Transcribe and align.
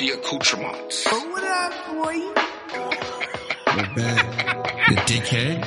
the 0.00 0.12
accoutrements. 0.12 1.04
Oh, 1.08 1.28
what 1.28 1.44
up, 1.44 1.72
boy? 1.92 2.20
What 3.76 3.94
bad? 3.94 4.64
The 4.88 4.96
dickhead? 5.02 5.60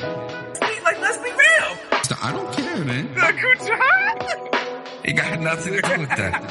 Like, 0.82 1.00
let's 1.00 1.18
be 1.18 1.30
real. 1.30 2.02
So 2.02 2.16
I 2.20 2.32
don't 2.32 2.52
care, 2.52 2.84
man. 2.84 3.14
The 3.14 3.28
accoutrements? 3.28 5.04
It 5.04 5.12
got 5.12 5.38
nothing 5.38 5.74
to 5.74 5.82
do 5.82 6.00
with 6.00 6.08
that. 6.16 6.42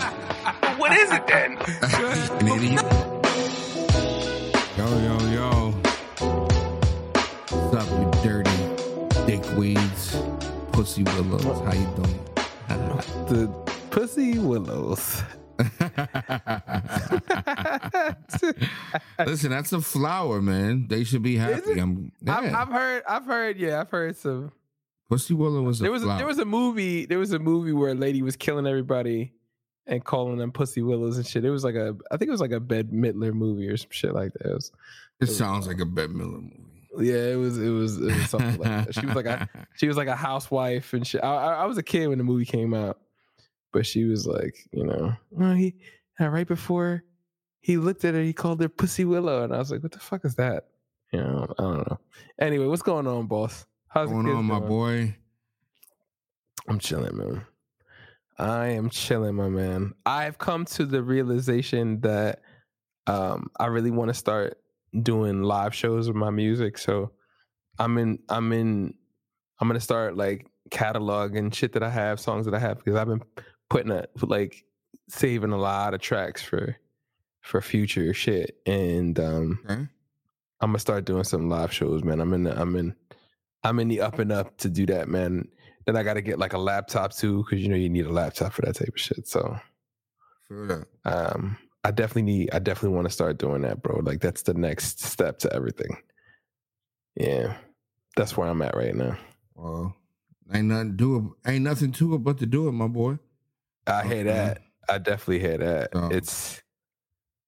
what 0.77 0.93
is 0.93 1.11
it 1.11 1.27
then? 1.27 1.57
An 2.39 2.47
idiot. 2.47 2.85
Yo, 4.77 4.87
yo, 5.03 5.17
yo. 5.33 5.71
What's 7.49 7.75
up, 7.75 7.89
you 7.99 8.23
dirty 8.23 8.59
dickweeds? 9.27 10.71
Pussy 10.71 11.03
willows. 11.03 11.59
How 11.59 11.73
you 11.73 11.87
doing? 11.97 12.19
the 13.27 13.47
pussy 13.91 14.39
willows. 14.39 15.21
Listen, 19.25 19.51
that's 19.51 19.71
a 19.73 19.81
flower, 19.81 20.41
man. 20.41 20.87
They 20.87 21.03
should 21.03 21.23
be 21.23 21.35
happy. 21.37 21.79
I'm, 21.79 22.11
yeah. 22.21 22.37
I've, 22.37 22.53
I've 22.53 22.67
heard, 22.69 23.03
I've 23.07 23.25
heard, 23.25 23.57
yeah, 23.59 23.81
I've 23.81 23.89
heard 23.89 24.15
some. 24.17 24.51
Pussy 25.09 25.33
willow 25.33 25.61
was 25.61 25.79
a 25.79 25.83
There 25.83 25.91
was, 25.91 26.01
a, 26.01 26.05
flower. 26.05 26.17
there 26.17 26.27
was 26.27 26.39
a 26.39 26.45
movie, 26.45 27.05
there 27.05 27.19
was 27.19 27.31
a 27.33 27.39
movie 27.39 27.71
where 27.73 27.91
a 27.91 27.95
lady 27.95 28.21
was 28.21 28.35
killing 28.35 28.65
everybody 28.65 29.33
and 29.85 30.03
calling 30.03 30.37
them 30.37 30.51
pussy 30.51 30.81
willows 30.81 31.17
and 31.17 31.27
shit. 31.27 31.43
It 31.45 31.51
was 31.51 31.63
like 31.63 31.75
a, 31.75 31.95
I 32.09 32.17
think 32.17 32.29
it 32.29 32.31
was 32.31 32.41
like 32.41 32.51
a 32.51 32.59
Bette 32.59 32.89
Midler 32.89 33.33
movie 33.33 33.67
or 33.67 33.77
some 33.77 33.91
shit 33.91 34.13
like 34.13 34.33
that. 34.33 34.49
It 34.49 34.53
was, 34.53 34.71
it 35.19 35.27
sounds 35.27 35.67
like 35.67 35.79
a 35.79 35.85
Bette 35.85 36.13
Midler 36.13 36.41
movie. 36.41 37.09
yeah, 37.09 37.31
it 37.33 37.35
was, 37.35 37.59
it 37.59 37.69
was, 37.69 37.97
it 37.99 38.05
was 38.05 38.29
something 38.29 38.57
like 38.59 38.87
that. 38.87 38.93
She 38.95 39.05
was 39.05 39.15
like 39.15 39.25
a, 39.25 39.49
she 39.75 39.87
was 39.87 39.97
like 39.97 40.07
a 40.07 40.15
housewife 40.15 40.93
and 40.93 41.05
shit. 41.05 41.23
I, 41.23 41.27
I, 41.27 41.53
I 41.55 41.65
was 41.65 41.77
a 41.77 41.83
kid 41.83 42.07
when 42.07 42.17
the 42.17 42.23
movie 42.23 42.45
came 42.45 42.73
out, 42.73 42.99
but 43.71 43.85
she 43.85 44.05
was 44.05 44.25
like, 44.25 44.55
you 44.71 44.85
know, 44.85 45.13
well, 45.31 45.53
he 45.53 45.75
uh, 46.19 46.29
right 46.29 46.47
before 46.47 47.03
he 47.63 47.77
looked 47.77 48.03
at 48.03 48.13
her, 48.13 48.21
he 48.21 48.33
called 48.33 48.61
her 48.61 48.67
Pussy 48.67 49.05
Willow, 49.05 49.45
and 49.45 49.55
I 49.55 49.57
was 49.57 49.71
like, 49.71 49.81
what 49.81 49.93
the 49.93 49.99
fuck 49.99 50.25
is 50.25 50.35
that? 50.35 50.65
You 51.13 51.21
know, 51.21 51.47
I 51.57 51.61
don't 51.61 51.77
know. 51.89 51.99
Anyway, 52.37 52.65
what's 52.65 52.81
going 52.81 53.07
on, 53.07 53.25
boss? 53.27 53.65
How's 53.87 54.09
the 54.09 54.15
going 54.15 54.25
kids 54.25 54.35
on, 54.35 54.45
my 54.45 54.59
doing? 54.59 54.67
boy? 54.67 55.15
I'm 56.67 56.77
chilling, 56.77 57.15
man. 57.15 57.45
I 58.37 58.67
am 58.67 58.89
chilling, 58.89 59.35
my 59.35 59.47
man. 59.47 59.93
I've 60.05 60.37
come 60.37 60.65
to 60.65 60.85
the 60.85 61.01
realization 61.01 62.01
that 62.01 62.41
um, 63.07 63.49
I 63.57 63.67
really 63.67 63.91
want 63.91 64.09
to 64.09 64.13
start 64.13 64.57
doing 65.01 65.41
live 65.43 65.73
shows 65.73 66.09
with 66.09 66.17
my 66.17 66.31
music. 66.31 66.77
So 66.77 67.11
I'm 67.79 67.97
in, 67.97 68.19
I'm 68.27 68.51
in, 68.51 68.93
I'm 69.61 69.69
gonna 69.69 69.79
start 69.79 70.17
like 70.17 70.47
cataloging 70.69 71.53
shit 71.53 71.71
that 71.73 71.83
I 71.83 71.89
have, 71.89 72.19
songs 72.19 72.45
that 72.45 72.53
I 72.53 72.59
have, 72.59 72.79
because 72.79 72.95
I've 72.95 73.07
been 73.07 73.23
putting 73.69 73.91
a 73.91 74.05
like 74.21 74.65
saving 75.07 75.53
a 75.53 75.57
lot 75.57 75.93
of 75.93 76.01
tracks 76.01 76.41
for 76.41 76.75
for 77.43 77.61
future 77.61 78.13
shit, 78.13 78.57
and 78.65 79.19
um, 79.19 79.59
Okay. 79.65 79.87
I'm 80.61 80.69
gonna 80.69 80.79
start 80.79 81.05
doing 81.05 81.23
some 81.25 81.49
live 81.49 81.71
shows, 81.71 82.03
man. 82.03 82.19
I'm 82.19 82.33
in 82.33 82.43
the, 82.43 82.59
I'm 82.59 82.75
in 82.75 82.95
I'm 83.63 83.79
in 83.79 83.87
the 83.89 84.01
up 84.01 84.17
and 84.19 84.31
up 84.31 84.57
to 84.57 84.69
do 84.69 84.85
that, 84.87 85.07
man. 85.07 85.47
Then 85.85 85.95
I 85.97 86.03
gotta 86.03 86.21
get 86.21 86.39
like 86.39 86.53
a 86.53 86.57
laptop 86.57 87.13
too, 87.13 87.43
because 87.43 87.61
you 87.61 87.69
know 87.69 87.75
you 87.75 87.89
need 87.89 88.05
a 88.05 88.11
laptop 88.11 88.53
for 88.53 88.61
that 88.63 88.75
type 88.75 88.89
of 88.95 88.99
shit. 88.99 89.27
So 89.27 89.57
um 91.05 91.57
I 91.83 91.91
definitely 91.91 92.21
need 92.23 92.49
I 92.53 92.59
definitely 92.59 92.95
want 92.95 93.07
to 93.07 93.13
start 93.13 93.37
doing 93.37 93.61
that, 93.63 93.81
bro. 93.81 93.99
Like 93.99 94.21
that's 94.21 94.43
the 94.43 94.53
next 94.53 95.01
step 95.03 95.39
to 95.39 95.53
everything. 95.53 95.97
Yeah. 97.15 97.57
That's 98.15 98.37
where 98.37 98.47
I'm 98.47 98.61
at 98.61 98.75
right 98.75 98.95
now. 98.95 99.17
Well, 99.55 99.95
ain't 100.53 100.67
nothing 100.67 100.95
do. 100.95 101.35
Ain't 101.45 101.63
nothing 101.63 101.91
to 101.93 102.15
it 102.15 102.19
but 102.19 102.37
to 102.39 102.45
do 102.45 102.67
it, 102.69 102.71
my 102.71 102.87
boy. 102.87 103.17
I 103.85 104.03
hear 104.07 104.23
that. 104.25 104.61
I 104.87 104.97
definitely 104.99 105.39
hear 105.39 105.57
that. 105.57 105.89
So- 105.93 106.09
It's 106.11 106.61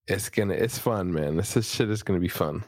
it's 0.08 0.30
gonna 0.30 0.53
it's 0.53 0.78
fun, 0.78 1.14
man. 1.14 1.38
This 1.38 1.58
is, 1.58 1.70
shit 1.70 1.89
is 1.89 2.03
gonna 2.03 2.20
be 2.20 2.28
fun. 2.28 2.64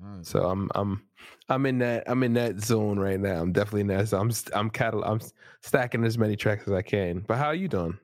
Right. 0.00 0.24
So 0.24 0.48
I'm 0.48 0.70
I'm 0.74 1.02
I'm 1.48 1.66
in 1.66 1.78
that 1.78 2.04
I'm 2.06 2.22
in 2.22 2.34
that 2.34 2.60
zone 2.60 2.98
right 2.98 3.18
now. 3.18 3.40
I'm 3.40 3.52
definitely 3.52 3.82
in 3.82 3.86
that. 3.88 4.08
zone. 4.08 4.20
I'm 4.20 4.58
I'm 4.58 4.70
catal- 4.70 5.04
I'm 5.04 5.20
stacking 5.62 6.04
as 6.04 6.18
many 6.18 6.36
tracks 6.36 6.66
as 6.66 6.72
I 6.72 6.82
can. 6.82 7.20
But 7.26 7.38
how 7.38 7.46
are 7.46 7.54
you 7.54 7.68
doing? 7.68 7.98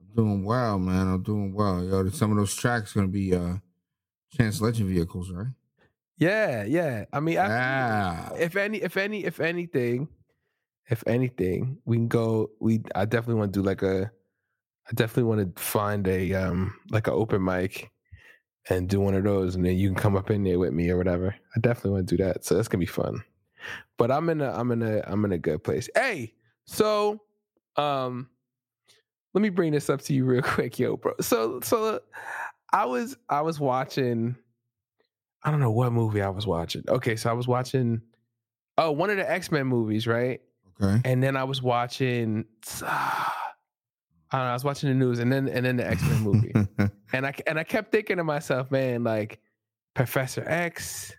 I'm 0.00 0.14
doing 0.16 0.44
well, 0.44 0.78
man. 0.78 1.08
I'm 1.08 1.22
doing 1.22 1.52
well. 1.52 1.84
Yo, 1.84 2.08
some 2.10 2.30
of 2.30 2.38
those 2.38 2.54
tracks 2.54 2.92
gonna 2.92 3.08
be 3.08 3.34
uh 3.34 3.56
Chance 4.36 4.60
Legend 4.60 4.88
vehicles, 4.88 5.30
right? 5.30 5.46
Yeah, 6.16 6.64
yeah. 6.64 7.04
I 7.12 7.20
mean, 7.20 7.38
I, 7.38 8.32
if 8.38 8.56
any, 8.56 8.78
if 8.78 8.96
any, 8.96 9.24
if 9.24 9.40
anything, 9.40 10.08
if 10.88 11.02
anything, 11.06 11.78
we 11.84 11.96
can 11.96 12.08
go. 12.08 12.50
We 12.60 12.82
I 12.94 13.04
definitely 13.04 13.40
want 13.40 13.52
to 13.52 13.60
do 13.60 13.64
like 13.64 13.82
a. 13.82 14.10
I 14.86 14.92
definitely 14.94 15.24
want 15.24 15.56
to 15.56 15.62
find 15.62 16.06
a 16.08 16.34
um 16.34 16.74
like 16.90 17.06
an 17.06 17.14
open 17.14 17.44
mic, 17.44 17.90
and 18.68 18.88
do 18.88 19.00
one 19.00 19.14
of 19.14 19.24
those, 19.24 19.54
and 19.54 19.64
then 19.64 19.76
you 19.76 19.88
can 19.88 19.96
come 19.96 20.16
up 20.16 20.30
in 20.30 20.42
there 20.44 20.58
with 20.58 20.72
me 20.72 20.90
or 20.90 20.96
whatever. 20.96 21.34
I 21.54 21.60
definitely 21.60 21.92
want 21.92 22.08
to 22.08 22.16
do 22.16 22.24
that. 22.24 22.44
So 22.44 22.54
that's 22.54 22.68
gonna 22.68 22.80
be 22.80 22.86
fun. 22.86 23.22
But 23.98 24.10
I'm 24.10 24.28
in 24.30 24.40
a 24.40 24.50
I'm 24.52 24.70
in 24.72 24.82
a 24.82 25.02
I'm 25.06 25.24
in 25.24 25.32
a 25.32 25.38
good 25.38 25.62
place. 25.62 25.88
Hey, 25.94 26.34
so 26.66 27.20
um, 27.76 28.28
let 29.32 29.42
me 29.42 29.50
bring 29.50 29.72
this 29.72 29.90
up 29.90 30.00
to 30.02 30.14
you 30.14 30.24
real 30.24 30.42
quick, 30.42 30.78
yo, 30.78 30.96
bro. 30.96 31.14
So 31.20 31.60
so 31.60 32.00
I 32.72 32.86
was 32.86 33.16
I 33.28 33.42
was 33.42 33.60
watching. 33.60 34.36
I 35.42 35.50
don't 35.50 35.60
know 35.60 35.70
what 35.70 35.92
movie 35.92 36.22
I 36.22 36.30
was 36.30 36.46
watching. 36.46 36.84
Okay, 36.88 37.16
so 37.16 37.28
I 37.28 37.34
was 37.34 37.46
watching 37.46 38.00
oh 38.78 38.92
one 38.92 39.10
of 39.10 39.16
the 39.16 39.30
X 39.30 39.52
Men 39.52 39.66
movies, 39.66 40.06
right? 40.06 40.40
Okay. 40.82 41.00
And 41.04 41.22
then 41.22 41.36
I 41.36 41.44
was 41.44 41.62
watching. 41.62 42.46
I 44.34 44.38
don't 44.38 44.46
know. 44.46 44.50
I 44.50 44.54
was 44.54 44.64
watching 44.64 44.88
the 44.88 44.96
news, 44.96 45.20
and 45.20 45.32
then 45.32 45.48
and 45.48 45.64
then 45.64 45.76
the 45.76 45.86
X 45.86 46.02
Men 46.02 46.20
movie, 46.22 46.52
and 47.12 47.24
I 47.24 47.32
and 47.46 47.56
I 47.56 47.62
kept 47.62 47.92
thinking 47.92 48.16
to 48.16 48.24
myself, 48.24 48.68
man, 48.68 49.04
like 49.04 49.38
Professor 49.94 50.42
X, 50.44 51.14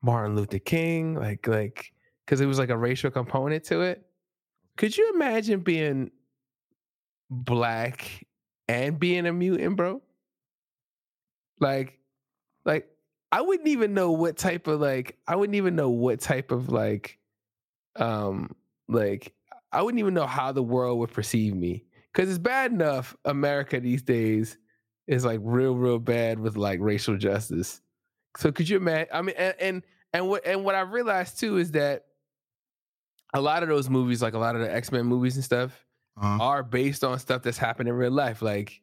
Martin 0.00 0.34
Luther 0.34 0.58
King, 0.58 1.14
like 1.14 1.46
like 1.46 1.92
because 2.24 2.40
it 2.40 2.46
was 2.46 2.58
like 2.58 2.70
a 2.70 2.76
racial 2.76 3.10
component 3.10 3.64
to 3.64 3.82
it. 3.82 4.06
Could 4.78 4.96
you 4.96 5.12
imagine 5.14 5.60
being 5.60 6.10
black 7.28 8.24
and 8.66 8.98
being 8.98 9.26
a 9.26 9.32
mutant, 9.34 9.76
bro? 9.76 10.00
Like, 11.60 11.98
like 12.64 12.88
I 13.30 13.42
wouldn't 13.42 13.68
even 13.68 13.92
know 13.92 14.10
what 14.12 14.38
type 14.38 14.68
of 14.68 14.80
like 14.80 15.18
I 15.28 15.36
wouldn't 15.36 15.56
even 15.56 15.76
know 15.76 15.90
what 15.90 16.20
type 16.20 16.50
of 16.50 16.70
like 16.70 17.18
um 17.96 18.56
like 18.88 19.34
I 19.70 19.82
wouldn't 19.82 19.98
even 19.98 20.14
know 20.14 20.26
how 20.26 20.52
the 20.52 20.62
world 20.62 20.98
would 21.00 21.12
perceive 21.12 21.54
me 21.54 21.84
because 22.12 22.28
it's 22.28 22.38
bad 22.38 22.72
enough 22.72 23.16
America 23.24 23.80
these 23.80 24.02
days 24.02 24.58
is 25.06 25.24
like 25.24 25.40
real 25.42 25.74
real 25.74 25.98
bad 25.98 26.38
with 26.38 26.56
like 26.56 26.80
racial 26.80 27.16
justice. 27.16 27.80
So 28.38 28.50
could 28.52 28.68
you 28.68 28.76
imagine? 28.78 29.08
I 29.12 29.22
mean, 29.22 29.34
and 29.36 29.54
and, 29.60 29.82
and 30.12 30.28
what 30.28 30.46
and 30.46 30.64
what 30.64 30.74
I 30.74 30.80
realized 30.80 31.38
too 31.40 31.58
is 31.58 31.72
that 31.72 32.04
a 33.34 33.40
lot 33.40 33.62
of 33.62 33.68
those 33.68 33.88
movies, 33.88 34.22
like 34.22 34.34
a 34.34 34.38
lot 34.38 34.54
of 34.56 34.60
the 34.62 34.72
X 34.72 34.92
Men 34.92 35.06
movies 35.06 35.36
and 35.36 35.44
stuff, 35.44 35.86
Uh-huh. 36.16 36.42
are 36.44 36.62
based 36.62 37.02
on 37.04 37.18
stuff 37.18 37.42
that's 37.42 37.58
happened 37.58 37.88
in 37.88 37.94
real 37.94 38.10
life, 38.12 38.42
like 38.42 38.80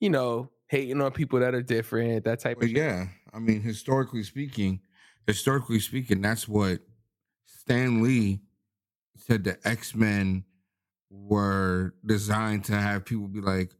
you 0.00 0.10
know 0.10 0.50
hating 0.68 1.00
on 1.00 1.12
people 1.12 1.38
that 1.40 1.54
are 1.54 1.62
different, 1.62 2.24
that 2.24 2.40
type 2.40 2.56
of 2.62 2.68
shit. 2.68 2.76
yeah, 2.76 3.06
I 3.32 3.38
mean, 3.38 3.60
historically 3.60 4.22
speaking, 4.22 4.80
historically 5.26 5.78
speaking, 5.80 6.20
that's 6.22 6.48
what 6.48 6.80
Stan 7.46 8.02
Lee 8.02 8.40
said 9.16 9.44
the 9.44 9.58
X 9.68 9.94
Men 9.94 10.44
were 11.12 11.94
designed 12.06 12.64
to 12.64 12.72
have 12.74 13.04
people 13.04 13.28
be 13.28 13.40
like, 13.40 13.72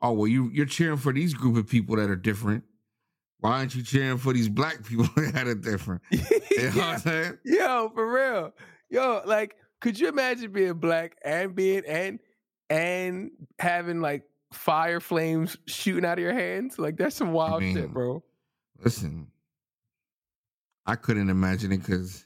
"Oh, 0.00 0.12
well, 0.12 0.26
you 0.26 0.50
you're 0.52 0.66
cheering 0.66 0.96
for 0.96 1.12
these 1.12 1.34
group 1.34 1.56
of 1.56 1.68
people 1.68 1.96
that 1.96 2.08
are 2.08 2.16
different. 2.16 2.64
Why 3.40 3.58
aren't 3.58 3.74
you 3.74 3.82
cheering 3.82 4.16
for 4.18 4.32
these 4.32 4.48
black 4.48 4.84
people 4.84 5.06
that 5.16 5.46
are 5.46 5.54
different?" 5.54 6.02
You 6.10 6.18
know 6.18 6.66
what 6.66 6.74
Yeah. 6.76 6.86
I'm 6.92 6.98
saying? 7.00 7.38
Yo, 7.44 7.90
for 7.94 8.10
real. 8.10 8.52
Yo, 8.90 9.22
like, 9.26 9.56
could 9.80 9.98
you 10.00 10.08
imagine 10.08 10.52
being 10.52 10.74
black 10.74 11.16
and 11.24 11.54
being 11.54 11.82
and 11.86 12.18
and 12.70 13.30
having 13.58 14.00
like 14.00 14.22
fire 14.52 15.00
flames 15.00 15.56
shooting 15.66 16.04
out 16.04 16.18
of 16.18 16.22
your 16.22 16.32
hands? 16.32 16.78
Like 16.78 16.96
that's 16.96 17.16
some 17.16 17.32
wild 17.32 17.62
mean, 17.62 17.76
shit, 17.76 17.92
bro. 17.92 18.22
Listen, 18.82 19.26
I 20.86 20.94
couldn't 20.96 21.28
imagine 21.28 21.72
it 21.72 21.78
because 21.78 22.24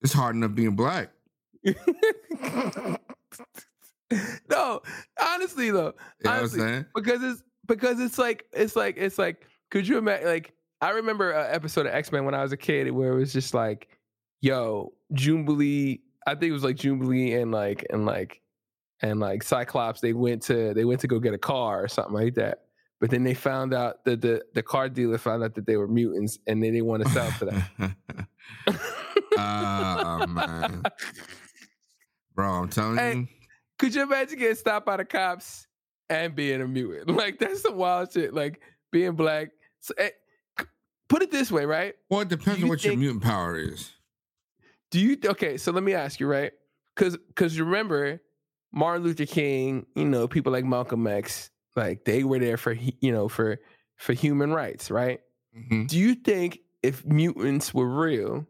it's 0.00 0.12
hard 0.12 0.34
enough 0.34 0.54
being 0.54 0.74
black. 0.74 1.10
no, 4.50 4.82
honestly 5.20 5.70
though. 5.70 5.78
You 5.78 5.82
know 5.82 5.92
what 6.22 6.30
I'm 6.30 6.38
honestly, 6.38 6.60
saying? 6.60 6.86
because 6.94 7.22
it's 7.22 7.42
because 7.66 8.00
it's 8.00 8.18
like 8.18 8.44
it's 8.52 8.76
like 8.76 8.96
it's 8.98 9.18
like 9.18 9.46
could 9.70 9.86
you 9.86 9.98
imagine 9.98 10.26
like 10.26 10.52
I 10.80 10.90
remember 10.90 11.30
an 11.30 11.54
episode 11.54 11.86
of 11.86 11.94
X 11.94 12.10
Men 12.10 12.24
when 12.24 12.34
I 12.34 12.42
was 12.42 12.52
a 12.52 12.56
kid 12.56 12.90
where 12.90 13.12
it 13.12 13.16
was 13.16 13.32
just 13.32 13.54
like, 13.54 13.88
yo, 14.40 14.92
Jubilee. 15.12 16.00
I 16.26 16.34
think 16.34 16.50
it 16.50 16.52
was 16.52 16.64
like 16.64 16.76
Jubilee 16.76 17.32
and 17.34 17.50
like 17.50 17.86
and 17.90 18.04
like 18.04 18.40
and 19.00 19.20
like 19.20 19.42
Cyclops. 19.42 20.00
They 20.00 20.12
went 20.12 20.42
to 20.42 20.74
they 20.74 20.84
went 20.84 21.00
to 21.00 21.08
go 21.08 21.18
get 21.20 21.34
a 21.34 21.38
car 21.38 21.84
or 21.84 21.88
something 21.88 22.14
like 22.14 22.34
that. 22.34 22.62
But 23.00 23.10
then 23.10 23.24
they 23.24 23.34
found 23.34 23.74
out 23.74 24.04
that 24.04 24.20
the 24.20 24.42
the 24.54 24.62
car 24.62 24.88
dealer 24.88 25.18
found 25.18 25.42
out 25.42 25.54
that 25.54 25.66
they 25.66 25.76
were 25.76 25.88
mutants 25.88 26.38
and 26.46 26.62
they 26.62 26.70
didn't 26.70 26.86
want 26.86 27.04
to 27.04 27.08
sell 27.10 27.30
to 27.38 27.44
them. 27.44 27.96
oh 29.36 30.26
man, 30.28 30.82
bro, 32.34 32.50
I'm 32.50 32.68
telling 32.68 32.96
Hey, 32.96 33.14
you, 33.14 33.28
Could 33.78 33.94
you 33.94 34.02
imagine 34.02 34.38
getting 34.38 34.56
stopped 34.56 34.86
by 34.86 34.96
the 34.96 35.04
cops 35.04 35.66
and 36.10 36.34
being 36.34 36.60
a 36.60 36.68
mutant. 36.68 37.10
Like 37.16 37.38
that's 37.38 37.62
some 37.62 37.76
wild 37.76 38.12
shit. 38.12 38.34
Like 38.34 38.60
being 38.90 39.12
black. 39.12 39.48
So, 39.80 39.94
eh, 39.98 40.10
put 41.08 41.22
it 41.22 41.30
this 41.30 41.50
way, 41.50 41.64
right? 41.64 41.94
Well, 42.10 42.20
it 42.20 42.28
depends 42.28 42.58
Do 42.60 42.64
on 42.64 42.66
you 42.66 42.68
what 42.68 42.84
your 42.84 42.96
mutant 42.96 43.22
power 43.22 43.56
is. 43.56 43.90
Do 44.90 45.00
you 45.00 45.16
okay? 45.24 45.56
So 45.56 45.72
let 45.72 45.82
me 45.82 45.94
ask 45.94 46.20
you, 46.20 46.26
right? 46.26 46.52
Because 46.94 47.16
because 47.16 47.58
remember 47.58 48.20
Martin 48.72 49.04
Luther 49.04 49.26
King, 49.26 49.86
you 49.94 50.04
know, 50.04 50.28
people 50.28 50.52
like 50.52 50.64
Malcolm 50.64 51.06
X, 51.06 51.50
like 51.76 52.04
they 52.04 52.24
were 52.24 52.38
there 52.38 52.56
for 52.58 52.72
you 52.72 53.10
know 53.12 53.28
for 53.28 53.58
for 53.96 54.12
human 54.12 54.52
rights, 54.52 54.90
right? 54.90 55.20
Mhm. 55.56 55.88
Do 55.88 55.98
you 55.98 56.14
think 56.14 56.60
if 56.82 57.04
mutants 57.06 57.72
were 57.72 57.88
real, 57.88 58.46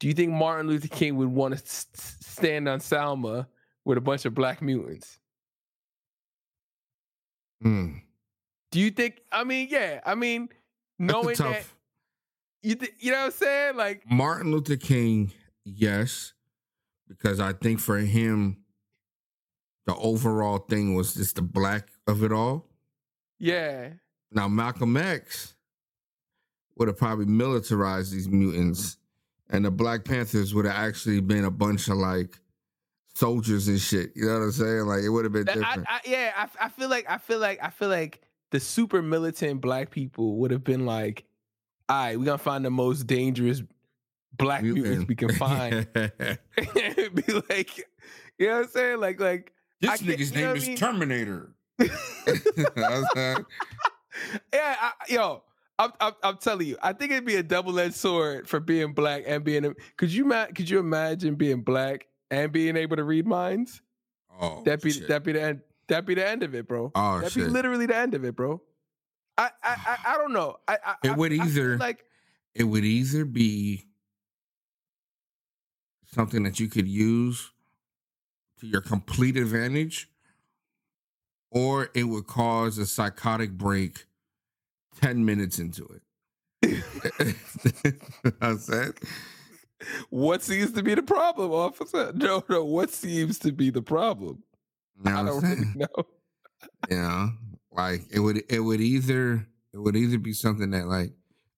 do 0.00 0.08
you 0.08 0.14
think 0.14 0.32
Martin 0.32 0.66
Luther 0.68 0.88
King 0.88 1.16
would 1.16 1.28
want 1.28 1.56
to 1.56 1.62
s- 1.62 1.86
stand 2.20 2.68
on 2.68 2.80
Selma 2.80 3.48
with 3.84 3.98
a 3.98 4.00
bunch 4.00 4.24
of 4.24 4.34
black 4.34 4.60
mutants? 4.62 5.18
Mm. 7.64 8.02
Do 8.70 8.80
you 8.80 8.90
think? 8.90 9.20
I 9.32 9.44
mean, 9.44 9.68
yeah. 9.70 10.00
I 10.04 10.14
mean, 10.14 10.48
knowing 10.98 11.36
that 11.36 11.64
you, 12.62 12.74
th- 12.74 12.92
you 12.98 13.10
know 13.12 13.18
what 13.18 13.26
I'm 13.26 13.30
saying? 13.32 13.76
Like, 13.76 14.02
Martin 14.10 14.50
Luther 14.50 14.76
King, 14.76 15.32
yes, 15.64 16.32
because 17.08 17.40
I 17.40 17.52
think 17.52 17.78
for 17.80 17.98
him, 17.98 18.58
the 19.86 19.94
overall 19.96 20.58
thing 20.58 20.94
was 20.94 21.14
just 21.14 21.36
the 21.36 21.42
black 21.42 21.88
of 22.06 22.22
it 22.22 22.32
all. 22.32 22.66
yeah, 23.38 23.90
Now 24.30 24.48
Malcolm 24.48 24.96
X 24.96 25.54
would 26.76 26.88
have 26.88 26.96
probably 26.96 27.26
militarized 27.26 28.12
these 28.12 28.28
mutants, 28.28 28.96
and 29.54 29.64
the 29.64 29.70
Black 29.70 30.04
Panthers 30.04 30.52
would 30.52 30.64
have 30.64 30.74
actually 30.74 31.20
been 31.20 31.44
a 31.44 31.50
bunch 31.50 31.86
of 31.88 31.96
like 31.96 32.40
soldiers 33.14 33.68
and 33.68 33.80
shit. 33.80 34.10
You 34.16 34.26
know 34.26 34.32
what 34.32 34.44
I'm 34.46 34.52
saying? 34.52 34.80
Like 34.86 35.02
it 35.02 35.08
would 35.08 35.24
have 35.24 35.32
been 35.32 35.44
That- 35.44 35.54
different. 35.54 35.86
I, 35.88 36.00
yeah. 36.04 36.32
I, 36.36 36.66
I 36.66 36.68
feel 36.68 36.88
like 36.88 37.08
I 37.08 37.18
feel 37.18 37.38
like 37.38 37.60
I 37.62 37.70
feel 37.70 37.88
like 37.88 38.20
the 38.50 38.58
super 38.58 39.00
militant 39.00 39.60
black 39.60 39.90
people 39.90 40.36
would 40.38 40.50
have 40.50 40.64
been 40.64 40.86
like, 40.86 41.24
all 41.88 41.96
right, 42.04 42.18
we're 42.18 42.24
gonna 42.24 42.36
find 42.38 42.64
the 42.64 42.70
most 42.70 43.06
dangerous 43.06 43.62
black 44.36 44.64
mutants 44.64 44.88
Mutant. 44.88 45.08
we 45.08 45.14
can 45.14 45.32
find. 45.34 45.86
be 45.94 47.32
like, 47.48 47.78
you 48.38 48.48
know 48.48 48.56
what 48.56 48.64
I'm 48.64 48.68
saying? 48.70 49.00
Like, 49.00 49.20
like 49.20 49.52
this 49.80 50.02
nigga's 50.02 50.34
name 50.34 50.56
is 50.56 50.66
mean? 50.66 50.76
Terminator. 50.76 51.50
You 52.26 52.66
know 52.76 53.02
what 53.02 53.16
I'm 53.16 53.46
yeah, 54.52 54.76
I, 54.80 54.92
yo, 55.08 55.42
I'm, 55.78 55.90
I'm, 56.00 56.12
I'm 56.22 56.36
telling 56.36 56.68
you, 56.68 56.76
I 56.82 56.92
think 56.92 57.10
it'd 57.10 57.24
be 57.24 57.34
a 57.36 57.42
double 57.42 57.78
edged 57.80 57.94
sword 57.96 58.48
for 58.48 58.60
being 58.60 58.92
black 58.92 59.24
and 59.26 59.42
being. 59.42 59.64
A, 59.64 59.74
could 59.96 60.12
you 60.12 60.28
Could 60.54 60.70
you 60.70 60.78
imagine 60.78 61.34
being 61.34 61.62
black 61.62 62.06
and 62.30 62.52
being 62.52 62.76
able 62.76 62.96
to 62.96 63.04
read 63.04 63.26
minds? 63.26 63.82
Oh, 64.40 64.62
That 64.64 64.82
be 64.82 64.90
shit. 64.92 65.08
that 65.08 65.24
be 65.24 65.32
the 65.32 65.42
end. 65.42 65.60
That 65.88 66.06
be 66.06 66.14
the 66.14 66.26
end 66.26 66.42
of 66.42 66.54
it, 66.54 66.66
bro. 66.68 66.92
oh 66.94 67.20
That'd 67.20 67.34
be 67.34 67.44
literally 67.44 67.86
the 67.86 67.96
end 67.96 68.14
of 68.14 68.24
it, 68.24 68.34
bro. 68.36 68.62
I 69.36 69.50
I 69.62 69.76
I, 70.04 70.14
I 70.14 70.16
don't 70.16 70.32
know. 70.32 70.56
I, 70.68 70.78
I 70.84 70.94
It 71.04 71.16
would 71.16 71.32
I 71.32 71.36
either- 71.44 71.76
like 71.78 72.04
it 72.54 72.64
would 72.64 72.84
either 72.84 73.24
be 73.24 73.86
something 76.12 76.44
that 76.44 76.60
you 76.60 76.68
could 76.68 76.86
use 76.86 77.50
to 78.60 78.66
your 78.68 78.80
complete 78.80 79.36
advantage, 79.36 80.08
or 81.50 81.90
it 81.94 82.04
would 82.04 82.26
cause 82.28 82.78
a 82.78 82.86
psychotic 82.86 83.52
break 83.52 84.06
10 85.00 85.24
minutes 85.24 85.58
into 85.58 85.86
it. 85.86 86.02
I 88.40 88.56
said, 88.56 88.92
what 90.10 90.42
seems 90.42 90.72
to 90.72 90.82
be 90.82 90.94
the 90.94 91.02
problem, 91.02 91.52
officer? 91.52 92.12
No, 92.14 92.42
no. 92.48 92.64
What 92.64 92.90
seems 92.90 93.38
to 93.40 93.52
be 93.52 93.70
the 93.70 93.82
problem? 93.82 94.42
you 95.04 95.10
I 95.10 95.22
know 95.22 95.40
don't 95.40 95.42
really 95.42 95.72
know. 95.74 95.86
You 96.90 96.96
know, 96.96 97.30
like 97.72 98.02
it 98.10 98.20
would 98.20 98.42
it 98.48 98.60
would 98.60 98.80
either 98.80 99.46
it 99.74 99.78
would 99.78 99.96
either 99.96 100.18
be 100.18 100.32
something 100.32 100.70
that 100.70 100.86
like, 100.86 101.12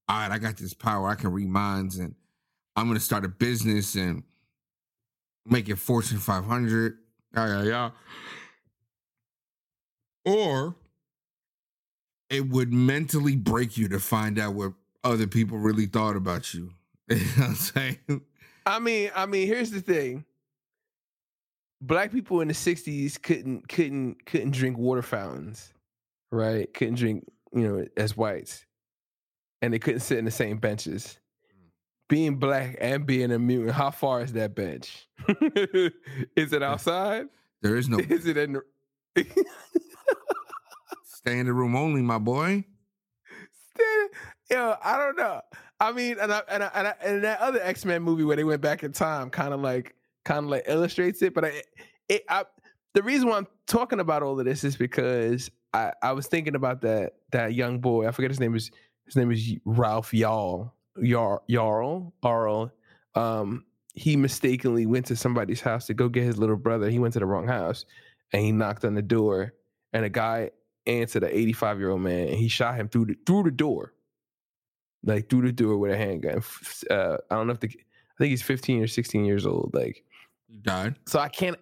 all 0.08 0.18
right, 0.18 0.32
I 0.32 0.38
got 0.38 0.56
this 0.56 0.74
power, 0.74 1.08
I 1.08 1.14
can 1.14 1.30
read 1.30 1.48
minds, 1.48 1.98
and 1.98 2.14
I'm 2.74 2.88
gonna 2.88 2.98
start 2.98 3.24
a 3.24 3.28
business 3.28 3.94
and 3.94 4.24
make 5.44 5.68
it 5.68 5.76
Fortune 5.76 6.18
500. 6.18 6.98
Yeah, 7.34 7.46
yeah, 7.46 7.62
yeah. 7.62 7.90
Or 10.24 10.74
it 12.30 12.48
would 12.48 12.72
mentally 12.72 13.36
break 13.36 13.76
you 13.76 13.88
to 13.88 14.00
find 14.00 14.38
out 14.38 14.54
what 14.54 14.72
other 15.04 15.26
people 15.26 15.58
really 15.58 15.86
thought 15.86 16.16
about 16.16 16.54
you. 16.54 16.72
You 17.08 17.16
know 17.18 17.22
what 17.36 17.48
I'm 17.48 17.54
saying? 17.54 18.20
I 18.66 18.80
mean, 18.80 19.10
I 19.14 19.26
mean, 19.26 19.46
here's 19.46 19.70
the 19.70 19.80
thing. 19.80 20.24
Black 21.80 22.10
people 22.10 22.40
in 22.40 22.48
the 22.48 22.54
'60s 22.54 23.22
couldn't 23.22 23.68
couldn't 23.68 24.26
couldn't 24.26 24.50
drink 24.50 24.76
water 24.76 25.02
fountains, 25.02 25.72
right? 26.32 26.72
Couldn't 26.74 26.96
drink, 26.96 27.24
you 27.54 27.68
know, 27.68 27.86
as 27.96 28.16
whites, 28.16 28.64
and 29.62 29.72
they 29.72 29.78
couldn't 29.78 30.00
sit 30.00 30.18
in 30.18 30.24
the 30.24 30.32
same 30.32 30.58
benches. 30.58 31.20
Mm. 31.46 31.68
Being 32.08 32.36
black 32.40 32.76
and 32.80 33.06
being 33.06 33.30
a 33.30 33.38
mutant, 33.38 33.70
how 33.70 33.92
far 33.92 34.22
is 34.22 34.32
that 34.32 34.56
bench? 34.56 35.06
is 35.28 36.52
it 36.52 36.62
outside? 36.64 37.28
There 37.62 37.76
is 37.76 37.88
no 37.88 37.98
Is 37.98 38.26
it 38.26 38.36
in? 38.36 38.60
The... 41.26 41.30
stay 41.30 41.38
in 41.40 41.46
the 41.46 41.52
room 41.52 41.74
only, 41.74 42.02
my 42.02 42.18
boy. 42.18 42.64
Yo, 44.50 44.76
I 44.82 44.96
don't 44.96 45.16
know. 45.16 45.40
I 45.80 45.92
mean, 45.92 46.18
and 46.20 46.32
I, 46.32 46.42
and 46.48 46.62
I, 46.62 46.70
and, 46.72 46.86
I, 46.86 46.94
and 47.02 47.24
that 47.24 47.40
other 47.40 47.60
X 47.62 47.84
Men 47.84 48.02
movie 48.02 48.22
where 48.22 48.36
they 48.36 48.44
went 48.44 48.62
back 48.62 48.84
in 48.84 48.92
time, 48.92 49.28
kind 49.28 49.52
of 49.52 49.60
like, 49.60 49.94
kind 50.24 50.44
of 50.44 50.50
like 50.50 50.64
illustrates 50.66 51.20
it. 51.22 51.34
But 51.34 51.46
I, 51.46 51.62
it, 52.08 52.24
I, 52.28 52.44
the 52.94 53.02
reason 53.02 53.28
why 53.28 53.38
I'm 53.38 53.48
talking 53.66 54.00
about 54.00 54.22
all 54.22 54.38
of 54.38 54.46
this 54.46 54.62
is 54.64 54.76
because 54.76 55.50
I, 55.74 55.92
I 56.02 56.12
was 56.12 56.28
thinking 56.28 56.54
about 56.54 56.80
that 56.82 57.14
that 57.32 57.54
young 57.54 57.80
boy. 57.80 58.06
I 58.06 58.12
forget 58.12 58.30
his 58.30 58.40
name 58.40 58.54
is 58.54 58.70
his 59.04 59.16
name 59.16 59.30
is 59.32 59.54
Ralph 59.64 60.12
Yarl 60.12 60.70
Yar 60.96 61.42
Yarl 61.50 62.12
Arl. 62.22 62.70
Um, 63.16 63.64
he 63.94 64.16
mistakenly 64.16 64.86
went 64.86 65.06
to 65.06 65.16
somebody's 65.16 65.60
house 65.60 65.86
to 65.86 65.94
go 65.94 66.08
get 66.08 66.22
his 66.22 66.38
little 66.38 66.56
brother. 66.56 66.88
He 66.88 67.00
went 67.00 67.14
to 67.14 67.20
the 67.20 67.26
wrong 67.26 67.48
house, 67.48 67.84
and 68.32 68.42
he 68.42 68.52
knocked 68.52 68.84
on 68.84 68.94
the 68.94 69.02
door, 69.02 69.52
and 69.92 70.04
a 70.04 70.08
guy 70.08 70.50
answered, 70.86 71.24
an 71.24 71.30
85 71.32 71.78
year 71.78 71.90
old 71.90 72.00
man, 72.00 72.28
and 72.28 72.36
he 72.36 72.48
shot 72.48 72.76
him 72.76 72.88
through 72.88 73.06
the 73.06 73.16
through 73.26 73.44
the 73.44 73.50
door 73.50 73.92
like 75.06 75.30
through 75.30 75.42
the 75.42 75.52
door 75.52 75.78
with 75.78 75.92
a 75.92 75.96
handgun. 75.96 76.42
Uh, 76.90 77.16
I 77.30 77.34
don't 77.36 77.46
know 77.46 77.52
if 77.52 77.60
the 77.60 77.68
I 77.68 78.18
think 78.18 78.30
he's 78.30 78.42
15 78.42 78.82
or 78.82 78.86
16 78.86 79.24
years 79.24 79.46
old. 79.46 79.70
Like, 79.74 80.02
He 80.48 80.56
died. 80.56 80.96
so 81.06 81.18
I 81.18 81.28
can't 81.28 81.56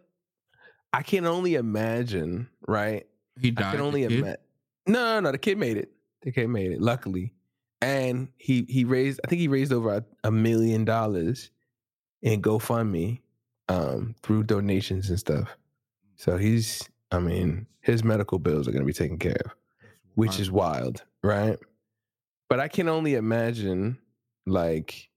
I 0.93 1.03
can 1.03 1.27
only 1.27 1.57
imagine, 1.57 2.49
right? 2.67 3.07
He 3.41 3.51
died. 3.51 3.67
I 3.67 3.71
can 3.73 3.81
only 3.81 4.05
imagine. 4.05 4.37
No, 4.87 5.15
no, 5.15 5.21
no. 5.21 5.33
The 5.33 5.39
kid 5.39 5.59
made 5.59 5.77
it. 5.77 5.91
The 6.23 6.31
kid 6.31 6.49
made 6.49 6.71
it. 6.71 6.81
Luckily, 6.81 7.33
and 7.83 8.29
he 8.39 8.65
he 8.69 8.85
raised. 8.85 9.21
I 9.25 9.29
think 9.29 9.41
he 9.41 9.49
raised 9.49 9.73
over 9.73 9.93
a, 9.97 10.05
a 10.23 10.31
million 10.31 10.85
dollars 10.85 11.51
in 12.23 12.41
GoFundMe 12.41 13.21
um, 13.69 14.15
through 14.23 14.45
donations 14.45 15.11
and 15.11 15.19
stuff. 15.19 15.57
So 16.17 16.37
he's. 16.37 16.89
I 17.15 17.21
mean, 17.21 17.67
his 17.81 18.03
medical 18.03 18.39
bills 18.39 18.67
are 18.67 18.73
going 18.73 18.83
to 18.83 18.87
be 18.87 18.93
taken 18.93 19.19
care 19.19 19.33
of 19.45 19.53
which 20.15 20.39
is 20.39 20.51
wild, 20.51 21.03
right? 21.23 21.59
But 22.49 22.61
I 22.61 22.69
can 22.69 22.89
only 22.89 23.15
imagine 23.15 23.99
like 24.47 25.09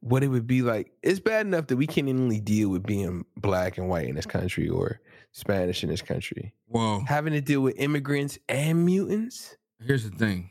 what 0.00 0.22
it 0.22 0.28
would 0.28 0.46
be 0.46 0.62
like. 0.62 0.92
It's 1.02 1.20
bad 1.20 1.46
enough 1.46 1.66
that 1.68 1.76
we 1.76 1.86
can't 1.86 2.08
only 2.08 2.40
deal 2.40 2.68
with 2.68 2.84
being 2.84 3.24
black 3.36 3.78
and 3.78 3.88
white 3.88 4.08
in 4.08 4.14
this 4.14 4.26
country 4.26 4.68
or 4.68 5.00
Spanish 5.32 5.82
in 5.82 5.90
this 5.90 6.02
country. 6.02 6.52
Well, 6.68 7.04
Having 7.06 7.34
to 7.34 7.40
deal 7.40 7.60
with 7.60 7.78
immigrants 7.78 8.38
and 8.48 8.84
mutants, 8.84 9.56
here's 9.84 10.08
the 10.08 10.16
thing. 10.16 10.50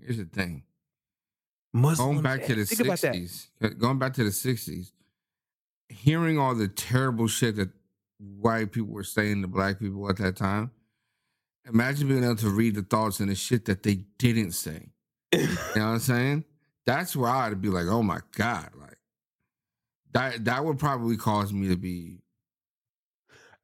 Here's 0.00 0.18
the 0.18 0.24
thing. 0.24 0.64
Muslims. 1.72 1.98
Going 1.98 2.22
back 2.22 2.46
to 2.46 2.54
the 2.54 2.64
think 2.64 2.80
about 2.80 3.00
that. 3.00 3.14
sixties, 3.14 3.50
uh, 3.62 3.68
going 3.68 3.98
back 3.98 4.14
to 4.14 4.24
the 4.24 4.32
sixties, 4.32 4.92
hearing 5.88 6.38
all 6.38 6.54
the 6.54 6.68
terrible 6.68 7.26
shit 7.28 7.56
that 7.56 7.70
white 8.18 8.72
people 8.72 8.92
were 8.92 9.04
saying 9.04 9.42
to 9.42 9.48
black 9.48 9.78
people 9.78 10.08
at 10.08 10.16
that 10.18 10.36
time. 10.36 10.70
Imagine 11.68 12.08
being 12.08 12.24
able 12.24 12.36
to 12.36 12.48
read 12.50 12.76
the 12.76 12.82
thoughts 12.82 13.20
and 13.20 13.28
the 13.28 13.34
shit 13.34 13.64
that 13.64 13.82
they 13.82 14.04
didn't 14.18 14.52
say. 14.52 14.90
You 15.32 15.42
know 15.42 15.88
what 15.88 15.92
I'm 15.94 15.98
saying? 15.98 16.44
That's 16.86 17.14
where 17.14 17.28
I'd 17.28 17.60
be 17.60 17.68
like, 17.68 17.86
oh 17.88 18.02
my 18.02 18.20
God. 18.36 18.70
Like 18.74 18.96
that 20.16 20.44
that 20.46 20.64
would 20.64 20.78
probably 20.78 21.16
cause 21.16 21.52
me 21.52 21.68
to 21.68 21.76
be 21.76 22.18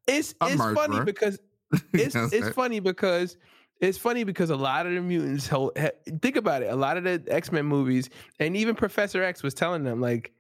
It's 0.07 0.35
it's 0.43 0.57
funny 0.57 0.97
murderer. 0.97 1.05
because 1.05 1.39
you 1.95 2.11
know 2.15 2.29
it's 2.31 2.49
funny 2.51 2.81
because 2.81 3.39
it's 3.81 3.97
funny 3.97 4.25
because 4.25 4.51
a 4.51 4.57
lot 4.57 4.87
of 4.87 4.93
the 4.93 5.01
mutants 5.01 5.49
hold, 5.49 5.79
think 6.21 6.37
about 6.37 6.63
it 6.63 6.67
a 6.67 6.77
lot 6.77 6.99
of 6.99 7.05
the 7.05 7.23
x-men 7.29 7.65
movies 7.65 8.11
and 8.39 8.55
even 8.57 8.75
professor 8.75 9.23
x 9.23 9.43
was 9.43 9.55
telling 9.55 9.83
them 9.83 10.01
like 10.01 10.33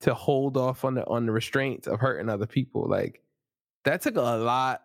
to 0.00 0.14
hold 0.14 0.56
off 0.56 0.84
on 0.84 0.94
the 0.94 1.06
on 1.08 1.26
the 1.26 1.32
restraints 1.32 1.88
of 1.88 1.98
hurting 1.98 2.28
other 2.28 2.46
people 2.46 2.86
like 2.88 3.20
that 3.86 4.02
took 4.02 4.16
a 4.16 4.20
lot 4.20 4.82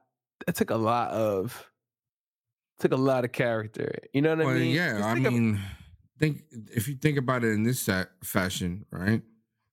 that 0.47 0.55
took 0.55 0.69
a 0.71 0.75
lot 0.77 1.11
of 1.11 1.67
took 2.79 2.93
a 2.93 2.95
lot 2.97 3.25
of 3.25 3.31
character 3.31 3.93
you 4.13 4.21
know 4.21 4.29
what 4.35 4.45
Well, 4.45 4.55
i 4.55 4.59
mean 4.59 4.73
yeah, 4.75 5.01
I 5.03 5.13
think 5.13 5.27
of- 5.27 5.33
mean, 5.33 5.59
think 6.17 6.43
if 6.73 6.87
you 6.87 6.95
think 6.95 7.17
about 7.17 7.43
it 7.43 7.49
in 7.51 7.63
this 7.63 7.87
fashion, 8.23 8.85
right? 8.91 9.21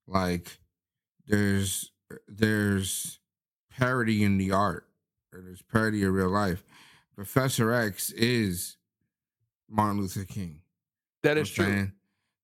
Like, 0.06 0.58
there's 1.26 1.92
there's 2.26 3.20
parody 3.70 4.24
in 4.24 4.38
the 4.38 4.50
art, 4.52 4.86
or 5.32 5.42
there's 5.42 5.60
parody 5.62 6.02
in 6.02 6.10
real 6.12 6.30
life. 6.30 6.64
Professor 7.14 7.70
X 7.72 8.10
is 8.12 8.78
Martin 9.68 10.00
Luther 10.00 10.24
King. 10.24 10.62
That 11.22 11.36
is 11.36 11.56
know 11.58 11.64
what 11.64 11.68
I'm 11.68 11.72
true. 11.74 11.80
saying? 11.80 11.92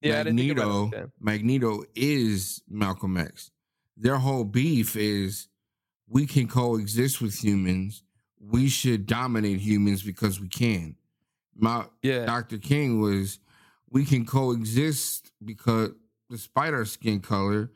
Yeah, 0.03 0.21
I 0.21 0.23
didn't 0.25 0.39
think 0.39 0.53
about 0.53 0.63
it 0.69 0.69
like 0.69 0.91
Magneto. 0.93 1.11
Magneto 1.21 1.85
is 1.95 2.63
Malcolm 2.69 3.17
X. 3.17 3.51
Their 3.97 4.19
whole 4.19 4.45
beef 4.45 4.97
is 4.97 5.49
we 6.09 6.27
can 6.27 6.47
coexist 6.49 7.21
with 7.21 7.43
humans. 7.43 8.03
We 8.41 8.69
should 8.69 9.07
dominate 9.07 9.61
humans 9.61 10.03
because 10.03 10.41
we 10.41 10.49
can. 10.49 10.97
My 11.57 11.87
Yeah. 12.03 12.27
Dr. 12.27 12.59
King 12.59 13.01
was 13.01 13.39
we 13.89 14.05
can 14.05 14.27
coexist 14.27 15.31
because 15.45 15.91
despite 16.31 16.75
our 16.75 16.85
skin 16.85 17.21
color 17.21 17.71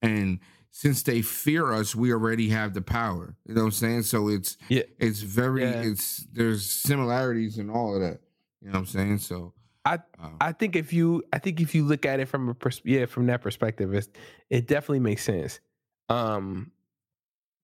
and 0.00 0.38
since 0.70 1.02
they 1.02 1.22
fear 1.22 1.72
us, 1.72 1.94
we 1.94 2.12
already 2.12 2.48
have 2.48 2.74
the 2.74 2.82
power. 2.82 3.36
You 3.46 3.54
know 3.54 3.62
what 3.62 3.66
I'm 3.66 3.72
saying? 3.72 4.02
So 4.04 4.28
it's 4.28 4.56
Yeah. 4.68 4.82
it's 4.98 5.20
very 5.20 5.62
Yeah. 5.62 5.82
it's 5.82 6.26
there's 6.32 6.68
similarities 6.70 7.58
in 7.58 7.70
all 7.70 7.94
of 7.94 8.00
that. 8.00 8.20
You 8.60 8.68
know 8.68 8.72
what 8.74 8.78
I'm 8.80 8.86
saying? 8.86 9.18
So 9.18 9.52
I- 9.84 9.96
uh, 10.18 10.30
I 10.40 10.52
think 10.52 10.74
if 10.76 10.92
you 10.92 11.22
I 11.32 11.38
think 11.38 11.60
if 11.60 11.74
you 11.74 11.84
look 11.84 12.06
at 12.06 12.18
it 12.20 12.26
from 12.26 12.48
a 12.48 12.54
pers- 12.54 12.80
yeah 12.84 13.04
from 13.06 13.26
that 13.26 13.42
perspective, 13.42 13.92
it's, 13.92 14.08
it 14.48 14.66
definitely 14.66 15.00
makes 15.00 15.22
sense. 15.24 15.60
Um, 16.08 16.70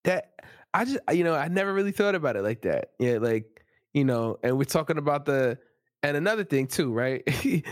that 0.04 0.32
I 0.74 0.84
just 0.84 0.98
you 1.12 1.24
know 1.24 1.34
I 1.34 1.48
never 1.48 1.72
really 1.74 1.92
thought 1.92 2.14
about 2.14 2.36
it 2.36 2.42
like 2.42 2.62
that. 2.62 2.90
Yeah, 2.98 3.18
like 3.18 3.64
you 3.94 4.04
know, 4.04 4.38
and 4.42 4.56
we're 4.58 4.64
talking 4.64 4.98
about 4.98 5.24
the 5.26 5.58
and 6.02 6.16
another 6.16 6.44
thing 6.44 6.66
too, 6.66 6.92
right? 6.92 7.22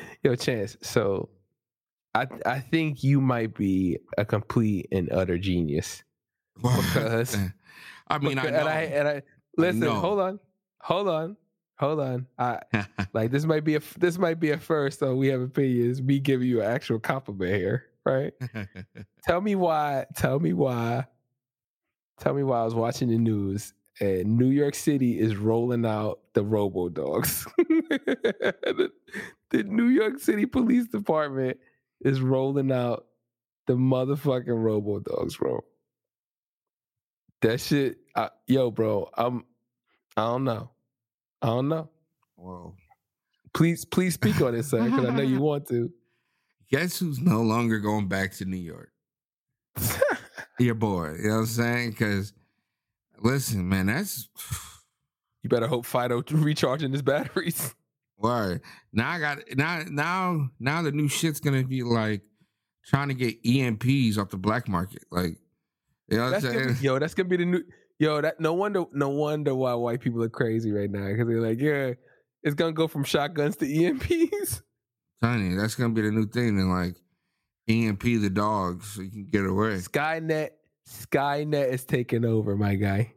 Yo, 0.22 0.34
chance. 0.36 0.76
So, 0.82 1.28
I 2.14 2.26
I 2.44 2.58
think 2.60 3.02
you 3.04 3.20
might 3.20 3.54
be 3.54 3.98
a 4.18 4.24
complete 4.24 4.88
and 4.92 5.10
utter 5.12 5.38
genius. 5.38 6.02
Because- 6.62 7.34
eh, 7.36 7.48
I 8.08 8.18
mean, 8.18 8.38
I 8.38 8.42
Because- 8.42 8.50
know. 8.52 8.58
and 8.58 8.68
I 8.68 8.80
and 8.82 9.08
I 9.08 9.22
listen. 9.56 9.80
know. 9.80 9.94
Hold 9.94 10.18
on, 10.20 10.40
hold 10.80 11.08
on, 11.08 11.36
hold 11.78 12.00
on. 12.00 12.26
I 12.38 12.60
like 13.12 13.30
this 13.30 13.44
might 13.44 13.62
be 13.64 13.76
a 13.76 13.80
this 13.98 14.18
might 14.18 14.40
be 14.40 14.50
a 14.50 14.58
first. 14.58 14.98
So 14.98 15.14
we 15.14 15.28
have 15.28 15.40
opinions. 15.40 16.02
Me 16.02 16.18
giving 16.18 16.48
you 16.48 16.60
an 16.62 16.66
actual 16.70 16.98
compliment 16.98 17.54
here, 17.54 17.84
right? 18.04 18.32
Tell 19.24 19.40
me 19.40 19.54
why. 19.54 20.06
Tell 20.16 20.40
me 20.40 20.52
why. 20.52 21.06
Tell 22.20 22.34
me 22.34 22.42
why 22.42 22.60
I 22.60 22.64
was 22.64 22.74
watching 22.74 23.08
the 23.08 23.18
news 23.18 23.72
and 24.00 24.38
New 24.38 24.48
York 24.48 24.74
City 24.74 25.18
is 25.18 25.36
rolling 25.36 25.84
out 25.84 26.20
the 26.34 26.44
Robo 26.44 26.88
Dogs. 26.88 27.46
the, 27.58 28.90
the 29.50 29.62
New 29.64 29.86
York 29.86 30.20
City 30.20 30.46
Police 30.46 30.86
Department 30.88 31.58
is 32.00 32.20
rolling 32.20 32.70
out 32.70 33.06
the 33.66 33.74
motherfucking 33.74 34.44
Robo 34.46 35.00
Dogs, 35.00 35.36
bro. 35.36 35.64
That 37.42 37.60
shit, 37.60 37.98
I, 38.14 38.30
yo, 38.46 38.70
bro. 38.70 39.08
I'm. 39.14 39.44
I 40.16 40.22
don't 40.22 40.44
know. 40.44 40.70
I 41.40 41.46
don't 41.46 41.68
know. 41.68 41.88
Whoa. 42.34 42.74
Please, 43.54 43.84
please 43.84 44.14
speak 44.14 44.40
on 44.40 44.54
it, 44.54 44.64
sir, 44.64 44.82
because 44.84 45.04
I 45.04 45.14
know 45.14 45.22
you 45.22 45.40
want 45.40 45.68
to. 45.68 45.92
Guess 46.70 46.98
who's 46.98 47.20
no 47.20 47.42
longer 47.42 47.78
going 47.78 48.08
back 48.08 48.32
to 48.34 48.44
New 48.44 48.56
York? 48.56 48.90
Your 50.58 50.74
boy. 50.74 51.14
You 51.22 51.28
know 51.28 51.34
what 51.34 51.40
I'm 51.40 51.46
saying? 51.46 51.90
Because 51.90 52.32
listen, 53.20 53.68
man, 53.68 53.86
that's 53.86 54.28
you 55.42 55.50
better 55.50 55.66
hope 55.66 55.86
Fido 55.86 56.22
recharging 56.30 56.92
his 56.92 57.02
batteries. 57.02 57.74
word. 58.18 58.60
Now 58.92 59.10
I 59.10 59.18
got 59.18 59.38
now 59.56 59.82
now 59.88 60.50
now 60.58 60.82
the 60.82 60.92
new 60.92 61.08
shit's 61.08 61.40
gonna 61.40 61.64
be 61.64 61.82
like 61.82 62.22
trying 62.84 63.08
to 63.08 63.14
get 63.14 63.42
EMPs 63.42 64.18
off 64.18 64.30
the 64.30 64.36
black 64.36 64.68
market. 64.68 65.04
Like 65.10 65.38
you 66.08 66.16
know 66.16 66.24
what 66.24 66.34
I'm 66.34 66.40
That's 66.40 66.44
gonna 66.44 66.74
be, 66.74 66.80
yo, 66.80 66.98
that's 66.98 67.14
gonna 67.14 67.28
be 67.28 67.36
the 67.36 67.44
new. 67.44 67.62
Yo, 67.98 68.20
that 68.20 68.38
no 68.40 68.54
wonder, 68.54 68.84
no 68.92 69.08
wonder 69.08 69.54
why 69.54 69.74
white 69.74 70.00
people 70.00 70.22
are 70.22 70.28
crazy 70.28 70.70
right 70.70 70.90
now 70.90 71.08
because 71.08 71.26
they're 71.26 71.40
like, 71.40 71.60
yeah, 71.60 71.92
it's 72.42 72.54
gonna 72.54 72.72
go 72.72 72.86
from 72.86 73.04
shotguns 73.04 73.56
to 73.56 73.66
EMPs. 73.66 74.62
Tiny, 75.22 75.56
that's 75.56 75.74
gonna 75.74 75.92
be 75.92 76.02
the 76.02 76.12
new 76.12 76.26
thing. 76.26 76.60
And 76.60 76.70
like 76.70 76.94
EMP 77.68 78.02
the 78.02 78.30
dogs 78.30 78.86
so 78.92 79.02
you 79.02 79.10
can 79.10 79.26
get 79.26 79.44
away. 79.44 79.74
Skynet, 79.76 80.50
Skynet 80.88 81.72
is 81.72 81.84
taking 81.84 82.24
over, 82.24 82.56
my 82.56 82.74
guy. 82.74 83.12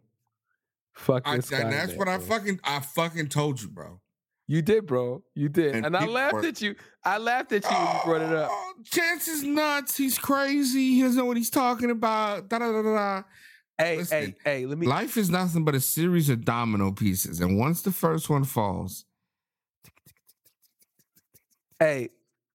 Fucking 0.93 1.33
I, 1.33 1.37
Skynet. 1.37 1.61
and 1.63 1.71
that's 1.73 1.93
what 1.93 2.07
I 2.07 2.17
fucking 2.17 2.59
I 2.63 2.79
fucking 2.81 3.27
told 3.29 3.61
you, 3.61 3.69
bro. 3.69 3.99
You 4.47 4.61
did, 4.61 4.85
bro. 4.85 5.23
You 5.33 5.47
did, 5.47 5.75
And 5.75 5.85
and, 5.85 5.95
I 5.95 6.05
laughed 6.05 6.33
were- 6.33 6.45
at 6.45 6.61
you. 6.61 6.75
I 7.05 7.17
laughed 7.17 7.53
at 7.53 7.63
you 7.63 7.69
when 7.69 7.95
you 7.95 8.01
brought 8.03 8.21
it 8.21 8.33
up. 8.37 8.49
Oh, 8.51 8.73
Chance 8.83 9.27
is 9.29 9.43
nuts. 9.43 9.95
He's 9.95 10.17
crazy. 10.17 10.95
He 10.95 11.01
doesn't 11.01 11.17
know 11.17 11.25
what 11.25 11.37
he's 11.37 11.49
talking 11.49 11.89
about. 11.89 12.49
Da 12.49 12.59
da 12.59 12.71
da 12.71 12.81
da. 12.81 12.93
da. 12.93 13.23
Hey, 13.77 13.97
listen, 13.97 14.35
hey, 14.43 14.59
hey. 14.59 14.65
Let 14.65 14.77
me. 14.77 14.85
Life 14.87 15.15
is 15.15 15.29
nothing 15.29 15.63
but 15.63 15.73
a 15.73 15.79
series 15.79 16.29
of 16.29 16.43
domino 16.43 16.91
pieces, 16.91 17.39
and 17.39 17.57
once 17.57 17.81
the 17.81 17.91
first 17.93 18.29
one 18.29 18.43
falls, 18.43 19.05
Hey, 21.79 22.09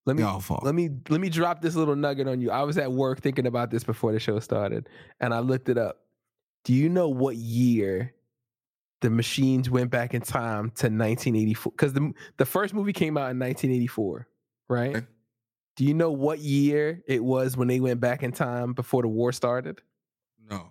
let 0.07 0.17
me 0.17 0.23
let 0.65 0.75
me 0.75 0.91
let 1.09 1.21
me 1.21 1.29
drop 1.29 1.61
this 1.61 1.75
little 1.75 1.97
nugget 1.97 2.29
on 2.29 2.41
you. 2.41 2.51
I 2.51 2.63
was 2.63 2.79
at 2.79 2.91
work 2.93 3.21
thinking 3.21 3.47
about 3.47 3.71
this 3.71 3.85
before 3.85 4.13
the 4.13 4.21
show 4.21 4.39
started, 4.41 4.89
and 5.21 5.35
I 5.35 5.41
looked 5.41 5.69
it 5.69 5.77
up. 5.77 6.01
Do 6.65 6.73
you 6.73 6.89
know 6.89 7.09
what 7.09 7.37
year 7.37 8.15
the 9.03 9.11
machines 9.11 9.69
went 9.69 9.91
back 9.91 10.15
in 10.15 10.23
time 10.23 10.71
to 10.77 10.87
1984? 10.87 11.73
Because 11.73 11.93
the 11.93 12.13
the 12.39 12.47
first 12.47 12.73
movie 12.73 12.93
came 12.93 13.17
out 13.17 13.31
in 13.31 13.39
1984, 13.39 14.27
right? 14.69 14.97
Okay. 14.97 15.07
Do 15.77 15.85
you 15.85 15.93
know 15.93 16.11
what 16.11 16.39
year 16.39 17.03
it 17.07 17.23
was 17.23 17.57
when 17.57 17.69
they 17.69 17.81
went 17.81 18.01
back 18.01 18.23
in 18.23 18.33
time 18.33 18.73
before 18.73 19.03
the 19.03 19.09
war 19.09 19.31
started? 19.33 19.81
no, 20.49 20.69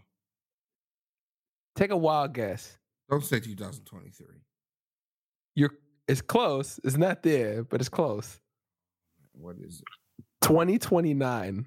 Take 1.75 1.91
a 1.91 1.97
wild 1.97 2.33
guess. 2.33 2.77
don't 3.09 3.23
say 3.23 3.39
2023. 3.41 4.25
You're 5.55 5.71
it's 6.07 6.21
close. 6.21 6.79
It's 6.83 6.97
not 6.97 7.21
there, 7.23 7.63
but 7.63 7.81
it's 7.81 7.89
close. 7.89 8.39
What 9.39 9.55
is 9.59 9.81
it? 9.81 10.23
2029. 10.41 11.65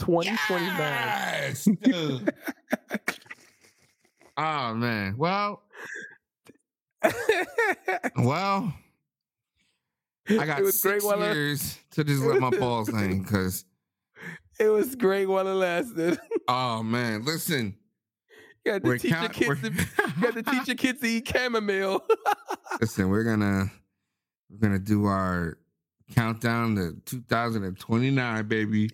2029. 0.00 0.76
Yes, 0.78 1.64
dude. 1.82 2.32
oh 4.36 4.74
man. 4.74 5.14
Well, 5.16 5.62
well, 8.16 8.72
I 10.28 10.46
got 10.46 10.60
it 10.60 10.66
six 10.72 10.80
great 10.82 11.02
while 11.04 11.18
to 11.18 12.04
just 12.04 12.22
let 12.22 12.40
my 12.40 12.50
balls 12.50 12.88
hang 12.90 13.22
because. 13.22 13.64
it 14.58 14.68
was 14.68 14.94
great 14.96 15.26
while 15.26 15.46
it 15.46 15.52
lasted. 15.52 16.18
Oh 16.48 16.82
man, 16.82 17.24
listen. 17.24 17.76
You 18.64 18.72
had 18.72 18.82
to 18.82 18.88
We're 18.88 18.98
teach 18.98 19.10
your 19.10 19.20
count- 19.20 19.32
kids 19.34 19.60
to 19.60 19.70
you 19.72 20.26
had 20.26 20.34
to 20.34 20.42
teach 20.42 20.66
your 20.68 20.76
kids 20.76 21.00
to 21.00 21.06
eat 21.06 21.28
chamomile. 21.28 22.02
Listen, 22.80 23.10
we're 23.10 23.22
gonna 23.24 23.70
we're 24.54 24.68
gonna 24.68 24.78
do 24.78 25.06
our 25.06 25.58
countdown 26.14 26.76
to 26.76 27.00
2029, 27.06 28.46
baby. 28.48 28.90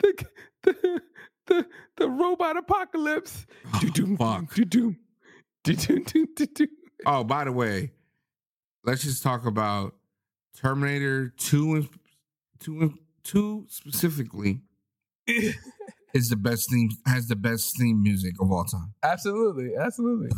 the, 0.00 0.26
the, 0.62 1.00
the, 1.46 1.66
the 1.96 2.08
robot 2.08 2.56
apocalypse. 2.56 3.46
Oh. 3.72 3.78
Oh, 7.06 7.24
by 7.24 7.44
the 7.44 7.52
way, 7.52 7.92
let's 8.84 9.02
just 9.02 9.22
talk 9.22 9.46
about 9.46 9.94
Terminator 10.56 11.32
2 11.36 11.74
and 11.76 11.88
2 12.60 12.80
and 12.80 12.98
2 13.24 13.66
specifically 13.68 14.60
is 16.14 16.28
the 16.28 16.36
best 16.36 16.70
theme 16.70 16.90
has 17.06 17.28
the 17.28 17.36
best 17.36 17.76
theme 17.78 18.02
music 18.02 18.34
of 18.40 18.50
all 18.50 18.64
time. 18.64 18.92
Absolutely, 19.02 19.76
absolutely. 19.76 20.28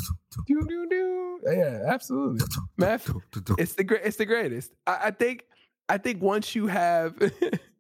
Do, 0.46 0.60
do, 0.68 0.86
do. 0.88 1.40
Yeah, 1.44 1.82
absolutely. 1.88 2.46
Math, 2.76 3.10
it's 3.58 3.74
the 3.74 3.84
great. 3.84 4.02
It's 4.04 4.16
the 4.16 4.26
greatest. 4.26 4.72
I, 4.86 4.98
I 5.04 5.10
think. 5.10 5.44
I 5.88 5.98
think 5.98 6.22
once 6.22 6.54
you 6.54 6.68
have 6.68 7.14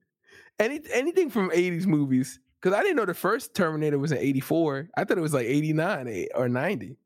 any 0.58 0.80
anything 0.92 1.30
from 1.30 1.50
'80s 1.50 1.86
movies, 1.86 2.40
because 2.60 2.76
I 2.76 2.82
didn't 2.82 2.96
know 2.96 3.06
the 3.06 3.14
first 3.14 3.54
Terminator 3.54 3.98
was 3.98 4.12
in 4.12 4.18
'84. 4.18 4.88
I 4.96 5.04
thought 5.04 5.18
it 5.18 5.22
was 5.22 5.32
like 5.32 5.46
'89 5.46 6.08
eh, 6.08 6.26
or 6.34 6.48
'90. 6.48 6.96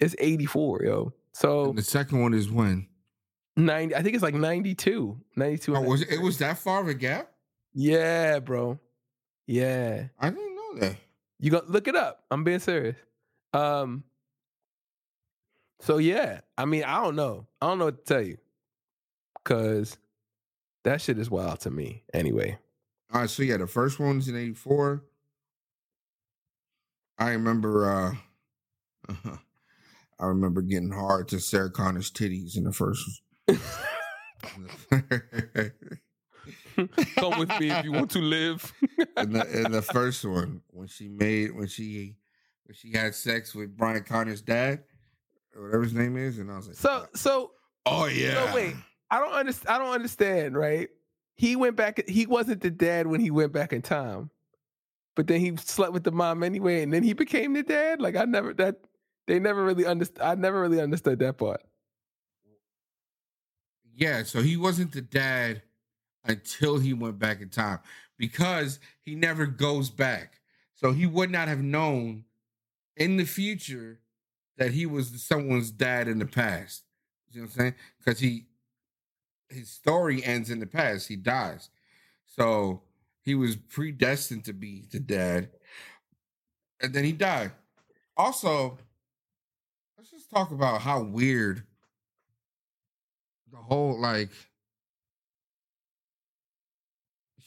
It's 0.00 0.16
'84, 0.18 0.82
yo. 0.84 1.12
So 1.32 1.66
And 1.66 1.78
the 1.78 1.82
second 1.82 2.20
one 2.20 2.34
is 2.34 2.50
when? 2.50 2.88
90. 3.56 3.94
I 3.94 4.02
think 4.02 4.14
it's 4.14 4.22
like 4.22 4.34
'92. 4.34 5.20
'92. 5.36 5.76
Oh, 5.76 5.80
was 5.82 6.02
it, 6.02 6.10
it 6.10 6.22
was 6.22 6.38
that 6.38 6.58
far 6.58 6.80
of 6.80 6.88
a 6.88 6.94
gap? 6.94 7.30
Yeah, 7.74 8.40
bro. 8.40 8.78
Yeah. 9.46 10.04
I 10.18 10.30
didn't 10.30 10.56
know 10.56 10.74
that. 10.80 10.96
You 11.40 11.50
go 11.50 11.62
look 11.66 11.88
it 11.88 11.96
up. 11.96 12.24
I'm 12.30 12.44
being 12.44 12.60
serious. 12.60 12.96
Um. 13.52 14.04
So 15.80 15.98
yeah, 15.98 16.40
I 16.56 16.64
mean, 16.64 16.84
I 16.84 17.02
don't 17.02 17.16
know. 17.16 17.46
I 17.60 17.66
don't 17.66 17.78
know 17.78 17.86
what 17.86 18.06
to 18.06 18.14
tell 18.14 18.22
you, 18.22 18.38
cause 19.44 19.98
that 20.84 21.00
shit 21.02 21.18
is 21.18 21.30
wild 21.30 21.60
to 21.60 21.70
me. 21.70 22.04
Anyway, 22.14 22.56
All 23.12 23.20
right, 23.22 23.30
so 23.30 23.42
yeah, 23.42 23.58
the 23.58 23.66
first 23.66 23.98
one's 24.00 24.28
in 24.28 24.36
'84. 24.36 25.04
I 27.18 27.30
remember. 27.32 28.18
uh 29.08 29.14
I 30.20 30.26
remember 30.26 30.62
getting 30.62 30.92
hard 30.92 31.28
to 31.28 31.40
Sarah 31.40 31.70
Connor's 31.70 32.10
titties 32.10 32.56
in 32.56 32.64
the 32.64 32.72
first. 32.72 33.22
come 37.16 37.38
with 37.38 37.48
me 37.60 37.70
if 37.70 37.84
you 37.84 37.92
want 37.92 38.10
to 38.12 38.20
live. 38.20 38.72
in, 39.16 39.32
the, 39.32 39.64
in 39.64 39.72
the 39.72 39.82
first 39.82 40.24
one 40.24 40.62
when 40.70 40.88
she 40.88 41.08
made 41.08 41.54
when 41.54 41.66
she 41.66 42.16
when 42.64 42.74
she 42.74 42.92
had 42.92 43.14
sex 43.14 43.54
with 43.54 43.76
Brian 43.76 44.02
Connor's 44.02 44.42
dad, 44.42 44.84
whatever 45.54 45.82
his 45.82 45.94
name 45.94 46.16
is, 46.16 46.38
and 46.38 46.50
I 46.50 46.56
was 46.56 46.68
like, 46.68 46.76
So 46.76 47.06
so 47.14 47.52
oh 47.86 48.06
yeah, 48.06 48.46
so 48.46 48.54
wait, 48.54 48.74
I 49.10 49.18
don't 49.18 49.32
understand. 49.32 49.74
I 49.74 49.78
don't 49.78 49.94
understand. 49.94 50.56
Right? 50.56 50.88
He 51.36 51.56
went 51.56 51.76
back. 51.76 52.08
He 52.08 52.26
wasn't 52.26 52.60
the 52.60 52.70
dad 52.70 53.06
when 53.06 53.20
he 53.20 53.30
went 53.30 53.52
back 53.52 53.72
in 53.72 53.82
time, 53.82 54.30
but 55.14 55.26
then 55.26 55.40
he 55.40 55.56
slept 55.56 55.92
with 55.92 56.04
the 56.04 56.12
mom 56.12 56.42
anyway, 56.42 56.82
and 56.82 56.92
then 56.92 57.02
he 57.02 57.12
became 57.12 57.52
the 57.54 57.62
dad. 57.62 58.00
Like 58.00 58.16
I 58.16 58.24
never 58.24 58.54
that 58.54 58.76
they 59.26 59.38
never 59.38 59.64
really 59.64 59.86
understood. 59.86 60.22
I 60.22 60.34
never 60.34 60.60
really 60.60 60.80
understood 60.80 61.18
that 61.20 61.38
part. 61.38 61.62
Yeah, 63.96 64.24
so 64.24 64.42
he 64.42 64.56
wasn't 64.56 64.92
the 64.92 65.02
dad 65.02 65.62
until 66.24 66.78
he 66.78 66.92
went 66.92 67.18
back 67.18 67.40
in 67.40 67.48
time 67.48 67.78
because 68.18 68.78
he 69.02 69.14
never 69.14 69.46
goes 69.46 69.90
back. 69.90 70.40
So 70.74 70.92
he 70.92 71.06
would 71.06 71.30
not 71.30 71.48
have 71.48 71.62
known 71.62 72.24
in 72.96 73.16
the 73.16 73.24
future 73.24 74.00
that 74.56 74.72
he 74.72 74.86
was 74.86 75.22
someone's 75.22 75.70
dad 75.70 76.08
in 76.08 76.18
the 76.18 76.26
past. 76.26 76.84
You 77.30 77.40
know 77.40 77.46
what 77.46 77.52
I'm 77.54 77.58
saying? 77.58 77.74
Because 77.98 78.20
he 78.20 78.46
his 79.48 79.68
story 79.70 80.24
ends 80.24 80.50
in 80.50 80.60
the 80.60 80.66
past. 80.66 81.08
He 81.08 81.16
dies. 81.16 81.70
So 82.26 82.82
he 83.22 83.34
was 83.34 83.56
predestined 83.56 84.44
to 84.44 84.52
be 84.52 84.84
the 84.90 85.00
dad. 85.00 85.50
And 86.80 86.92
then 86.92 87.04
he 87.04 87.12
died. 87.12 87.52
Also, 88.16 88.78
let's 89.96 90.10
just 90.10 90.30
talk 90.30 90.50
about 90.50 90.80
how 90.80 91.02
weird 91.02 91.62
the 93.50 93.58
whole 93.58 94.00
like 94.00 94.30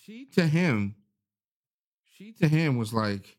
she 0.07 0.25
to 0.33 0.47
him 0.47 0.95
she 2.15 2.31
to 2.31 2.47
him 2.47 2.77
was 2.77 2.93
like 2.93 3.37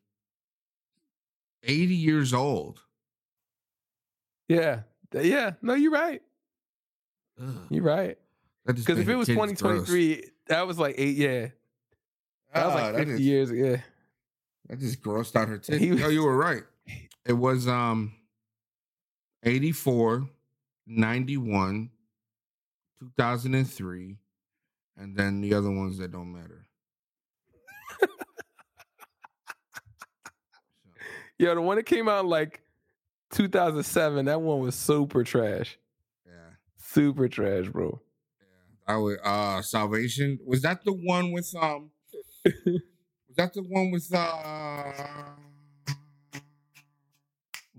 80 1.65 1.95
years 1.95 2.33
old 2.35 2.83
Yeah, 4.49 4.81
yeah. 5.13 5.53
No, 5.63 5.75
you're 5.75 5.91
right. 5.91 6.23
Ugh, 7.41 7.55
You're 7.71 7.83
right. 7.83 8.17
Because 8.67 8.99
if 8.99 9.09
it 9.09 9.17
was 9.17 9.29
titties 9.29 9.35
2023, 9.57 10.25
that 10.49 10.67
was 10.67 10.79
like 10.79 10.95
eight. 10.99 11.17
Yeah, 11.17 11.41
gross. 11.41 11.51
that 12.55 12.67
was 12.67 12.75
Ah, 12.75 12.87
like 12.87 12.97
50 12.97 13.13
is- 13.15 13.21
years. 13.21 13.51
Yeah. 13.53 13.81
that 14.69 14.79
just 14.79 15.01
grossed 15.03 15.35
out 15.37 15.49
her 15.49 15.59
titties. 15.59 15.79
He 15.81 15.91
was- 15.93 16.01
no 16.01 16.09
you 16.09 16.23
were 16.23 16.37
right 16.37 16.63
it 17.27 17.33
was 17.33 17.67
um 17.67 18.13
84 19.43 20.29
91 20.87 21.91
2003 23.01 24.17
and 24.99 25.17
then 25.17 25.41
the 25.41 25.55
other 25.55 25.71
ones 25.71 25.97
that 25.99 26.11
don't 26.13 26.33
matter 26.33 26.67
Yo, 31.39 31.55
the 31.55 31.61
one 31.61 31.77
that 31.77 31.85
came 31.85 32.09
out 32.09 32.27
like 32.27 32.63
2007, 33.31 34.25
that 34.25 34.41
one 34.41 34.59
was 34.61 34.75
super 34.75 35.23
trash. 35.23 35.79
yeah 36.27 36.33
Super 36.79 37.29
trash, 37.29 37.69
bro. 37.69 38.01
Yeah. 38.41 38.95
I 38.95 38.97
would 38.97 39.19
uh 39.23 39.63
Salvation. 39.63 40.39
Was 40.45 40.63
that 40.63 40.85
the 40.85 40.93
one 40.93 41.31
with 41.31 41.55
um 41.61 41.91
was 42.45 43.37
that 43.37 43.53
the 43.55 43.63
one 43.63 43.93
with 43.93 44.13
uh 44.13 44.93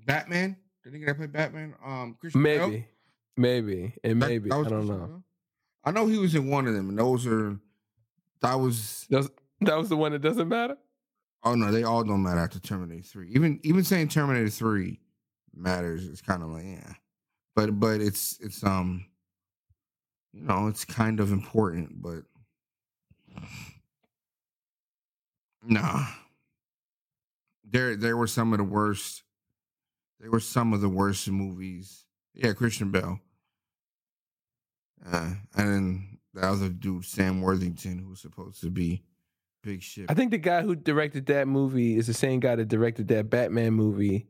Batman? 0.06 0.56
Did 0.86 0.94
he 0.94 1.00
get 1.00 1.18
play 1.18 1.28
Batman? 1.28 1.74
Um 1.86 2.16
Christian 2.20 2.42
Bale? 2.44 2.68
Maybe. 2.70 2.88
Maybe. 3.36 3.94
And 4.06 4.22
That- 4.22 4.28
maybe. 4.30 4.50
that 4.50 4.56
I 4.56 4.70
don't 4.70 4.88
know. 4.88 5.24
I 5.84 5.92
know 5.92 6.08
he 6.08 6.18
was 6.18 6.36
in 6.36 6.50
one 6.50 6.68
of 6.68 6.74
them, 6.74 6.90
and 6.90 7.00
those 7.00 7.26
are 7.26 7.58
that 8.42 8.56
was 8.56 9.06
That 9.10 9.18
was, 9.18 9.30
that 9.62 9.78
was 9.78 9.90
the 9.90 9.98
one 9.98 10.12
that 10.12 10.22
doesn't 10.22 10.48
matter? 10.48 10.78
oh 11.44 11.56
no, 11.56 11.72
they 11.72 11.84
all 11.84 12.04
don't 12.04 12.24
matter 12.24 12.40
after 12.40 12.60
Terminator 12.60 13.02
3. 13.02 13.30
Even 13.32 13.60
even 13.64 13.84
saying 13.84 14.10
Terminator 14.10 14.50
3 14.50 15.00
matters 15.56 16.04
is 16.06 16.22
kind 16.22 16.44
of 16.44 16.50
like, 16.50 16.66
yeah. 16.66 16.94
But 17.56 17.80
but 17.80 18.02
it's 18.02 18.38
it's 18.42 18.64
um 18.64 19.06
you 20.34 20.44
know, 20.44 20.68
it's 20.68 20.86
kind 20.86 21.20
of 21.20 21.32
important, 21.32 22.02
but 22.02 22.24
nah. 25.64 26.06
There 27.64 27.96
there 27.96 28.18
were 28.18 28.28
some 28.28 28.52
of 28.54 28.58
the 28.58 28.64
worst 28.64 29.24
there 30.20 30.32
were 30.32 30.40
some 30.40 30.74
of 30.74 30.82
the 30.82 30.90
worst 30.90 31.28
movies. 31.30 32.06
Yeah, 32.34 32.54
Christian 32.54 32.92
Bale. 32.92 33.20
Uh, 35.06 35.32
and 35.56 35.68
then 35.70 36.18
the 36.34 36.42
other 36.42 36.70
dude, 36.70 37.06
Sam 37.06 37.42
Worthington, 37.42 38.00
who 38.00 38.10
was 38.10 38.20
supposed 38.20 38.62
to 38.62 38.70
be 38.70 39.04
big 39.64 39.82
shit. 39.82 40.06
I 40.10 40.14
think 40.14 40.32
the 40.32 40.38
guy 40.38 40.62
who 40.62 40.76
directed 40.76 41.26
that 41.28 41.48
movie 41.48 41.98
is 41.98 42.08
the 42.08 42.14
same 42.14 42.40
guy 42.40 42.56
that 42.56 42.68
directed 42.68 43.08
that 43.10 43.30
Batman 43.30 43.74
movie, 43.74 44.28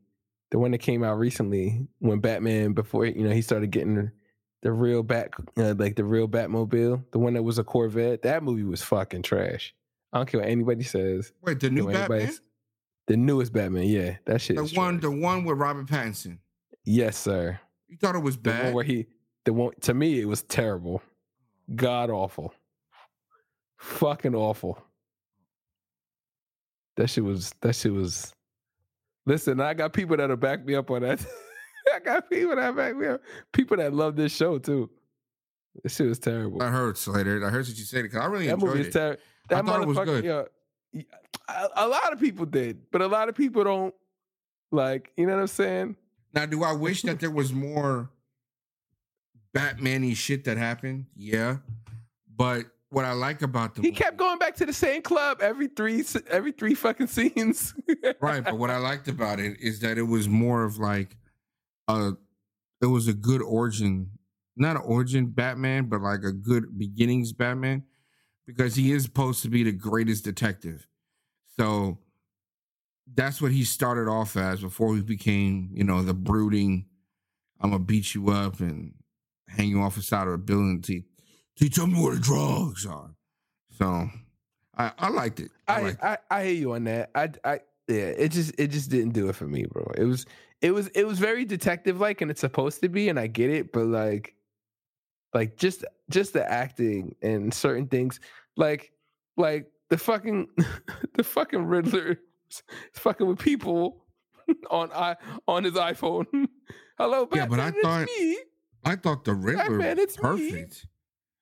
the 0.51 0.60
one 0.60 0.71
that 0.71 0.79
came 0.79 1.03
out 1.03 1.17
recently 1.19 1.88
when 1.99 2.19
Batman 2.19 2.73
before 2.73 3.05
you 3.05 3.23
know 3.23 3.32
he 3.32 3.41
started 3.41 3.71
getting 3.71 4.12
the 4.62 4.71
real 4.71 5.03
bat 5.03 5.29
uh, 5.58 5.73
like 5.77 5.95
the 5.95 6.03
real 6.03 6.27
Batmobile, 6.27 7.03
the 7.12 7.19
one 7.19 7.34
that 7.34 7.43
was 7.43 7.60
a 7.60 7.63
Corvette. 7.63 8.23
That 8.23 8.43
movie 8.43 8.63
was 8.63 8.82
fucking 8.82 9.21
trash. 9.23 9.73
I 10.12 10.17
don't 10.17 10.27
care 10.29 10.39
what 10.41 10.49
anybody 10.49 10.84
says. 10.84 11.32
Wait, 11.43 11.60
the 11.60 11.69
new 11.69 11.91
Batman? 11.91 12.32
The 13.08 13.17
newest 13.17 13.53
Batman, 13.53 13.84
yeah, 13.84 14.17
that 14.25 14.39
shit. 14.41 14.55
The 14.58 14.63
one, 14.79 14.99
trash. 14.99 15.01
the 15.01 15.12
one 15.12 15.43
with 15.43 15.58
Robert 15.58 15.88
Pattinson. 15.88 16.39
yes, 16.84 17.17
sir. 17.17 17.60
You 17.88 17.97
thought 17.97 18.15
it 18.15 18.19
was 18.19 18.38
The 18.38 18.49
one 18.51 18.60
bad? 18.60 18.73
where 18.75 18.84
he, 18.84 19.08
the 19.49 19.53
one 19.53 19.73
to 19.81 19.95
me, 19.95 20.19
it 20.19 20.27
was 20.27 20.43
terrible, 20.43 21.01
god 21.75 22.12
awful, 22.12 22.53
fucking 23.77 24.35
awful. 24.35 24.77
That 26.97 27.09
shit 27.09 27.23
was. 27.23 27.51
That 27.62 27.73
shit 27.73 27.91
was. 27.91 28.31
Listen, 29.25 29.59
I 29.59 29.73
got 29.73 29.91
people 29.93 30.17
that'll 30.17 30.38
back 30.38 30.63
me 30.63 30.75
up 30.75 30.91
on 30.91 31.01
that. 31.01 31.25
I 31.95 31.99
got 31.99 32.29
people 32.29 32.55
that 32.55 32.75
back 32.75 32.95
me 32.95 33.07
up. 33.07 33.21
People 33.51 33.77
that 33.77 33.91
love 33.91 34.15
this 34.15 34.35
show 34.35 34.59
too. 34.59 34.88
This 35.81 35.95
shit 35.95 36.07
was 36.07 36.19
terrible. 36.19 36.62
I 36.62 36.67
heard 36.67 36.95
Slater. 36.95 37.43
I 37.43 37.49
heard 37.49 37.65
what 37.65 37.75
you 37.75 37.85
said 37.85 38.03
because 38.03 38.19
I 38.19 38.25
really 38.25 38.47
that 38.47 38.53
enjoyed 38.53 38.81
it. 38.81 38.93
terrible. 38.93 39.21
That 39.49 39.65
thought 39.65 39.81
it 39.81 39.88
was 39.88 39.97
motherfucker. 39.97 40.21
good. 40.21 40.49
Yeah, 40.93 41.01
a, 41.47 41.85
a 41.85 41.88
lot 41.88 42.13
of 42.13 42.19
people 42.19 42.45
did, 42.45 42.91
but 42.91 43.01
a 43.01 43.07
lot 43.07 43.29
of 43.29 43.35
people 43.35 43.63
don't 43.63 43.95
like. 44.71 45.12
You 45.17 45.25
know 45.25 45.33
what 45.33 45.41
I'm 45.41 45.47
saying? 45.47 45.95
Now, 46.35 46.45
do 46.45 46.63
I 46.63 46.73
wish 46.73 47.01
that 47.01 47.19
there 47.19 47.31
was 47.31 47.51
more 47.67 48.12
Batman-y 49.53 50.13
shit 50.13 50.43
that 50.45 50.57
happened? 50.57 51.05
Yeah, 51.15 51.57
but 52.35 52.65
what 52.91 53.05
I 53.05 53.12
like 53.13 53.41
about 53.41 53.75
the 53.75 53.81
He 53.81 53.89
movie- 53.89 53.97
kept 53.97 54.17
going 54.17 54.39
back 54.39 54.55
to 54.57 54.65
the 54.65 54.73
same 54.73 55.01
club 55.01 55.39
every 55.41 55.67
three 55.67 56.03
every 56.29 56.51
three 56.51 56.73
fucking 56.75 57.07
scenes. 57.07 57.73
right, 58.21 58.43
but 58.43 58.57
what 58.57 58.69
I 58.69 58.77
liked 58.77 59.07
about 59.07 59.39
it 59.39 59.59
is 59.59 59.79
that 59.81 59.97
it 59.97 60.03
was 60.03 60.27
more 60.27 60.63
of 60.63 60.77
like 60.77 61.15
a 61.88 62.13
it 62.81 62.85
was 62.88 63.07
a 63.07 63.13
good 63.13 63.41
origin, 63.41 64.12
not 64.55 64.75
an 64.77 64.83
origin 64.85 65.27
Batman, 65.27 65.85
but 65.85 66.01
like 66.01 66.23
a 66.23 66.31
good 66.31 66.77
beginnings 66.77 67.33
Batman 67.33 67.83
because 68.47 68.75
he 68.75 68.91
is 68.91 69.03
supposed 69.03 69.41
to 69.43 69.49
be 69.49 69.63
the 69.63 69.71
greatest 69.71 70.23
detective. 70.23 70.88
So 71.59 71.99
that's 73.13 73.41
what 73.41 73.51
he 73.51 73.63
started 73.63 74.09
off 74.09 74.38
as 74.38 74.62
before 74.62 74.95
he 74.95 75.01
became, 75.01 75.69
you 75.73 75.83
know, 75.83 76.01
the 76.03 76.13
brooding 76.13 76.85
I'm 77.59 77.71
gonna 77.71 77.83
beat 77.83 78.15
you 78.15 78.29
up 78.29 78.59
and 78.62 78.93
hang 79.49 79.69
you 79.69 79.81
off 79.81 79.95
the 79.95 80.01
side 80.01 80.27
of 80.27 80.33
a 80.33 80.38
building 80.38 80.81
to, 80.83 81.01
to 81.57 81.69
tell 81.69 81.88
me 81.88 82.01
where 82.01 82.15
the 82.15 82.21
drugs 82.21 82.85
are. 82.85 83.12
So 83.77 84.09
I, 84.77 84.91
I 84.97 85.09
liked 85.09 85.39
it. 85.39 85.51
I, 85.67 85.73
I, 85.73 85.81
liked 85.81 85.95
it. 85.95 86.03
I 86.03 86.17
I 86.31 86.43
hear 86.45 86.53
you 86.53 86.73
on 86.73 86.83
that. 86.85 87.09
I 87.15 87.29
I 87.43 87.59
yeah, 87.88 87.95
it 88.17 88.29
just 88.29 88.53
it 88.59 88.67
just 88.67 88.89
didn't 88.89 89.13
do 89.13 89.29
it 89.29 89.35
for 89.35 89.47
me, 89.47 89.65
bro. 89.65 89.91
It 89.97 90.03
was 90.05 90.25
it 90.62 90.71
was 90.71 90.88
it 90.89 91.05
was 91.05 91.19
very 91.19 91.45
detective 91.45 91.99
like 91.99 92.21
and 92.21 92.29
it's 92.29 92.41
supposed 92.41 92.81
to 92.81 92.89
be 92.89 93.09
and 93.09 93.19
I 93.19 93.27
get 93.27 93.49
it, 93.49 93.71
but 93.71 93.85
like 93.85 94.35
like 95.33 95.57
just 95.57 95.85
just 96.09 96.33
the 96.33 96.49
acting 96.49 97.15
and 97.21 97.53
certain 97.53 97.88
things 97.88 98.19
like 98.57 98.91
like 99.38 99.71
the 99.89 99.97
fucking 99.97 100.47
the 101.15 101.23
fucking 101.23 101.65
Riddler 101.65 102.19
is 102.51 102.62
fucking 102.93 103.27
with 103.27 103.39
people 103.39 104.05
on 104.69 104.91
i 104.93 105.15
on 105.47 105.63
his 105.63 105.73
iPhone. 105.75 106.25
Hello, 106.97 107.29
Yeah, 107.33 107.45
but 107.45 107.59
I 107.59 107.71
Batman, 107.71 107.81
thought- 107.81 108.07
me. 108.19 108.38
I 108.86 108.96
thought 108.96 109.26
the 109.26 109.34
Riddler 109.34 109.70
man, 109.78 109.98
was 109.98 110.04
it's 110.06 110.18
me. 110.18 110.22
perfect. 110.22 110.86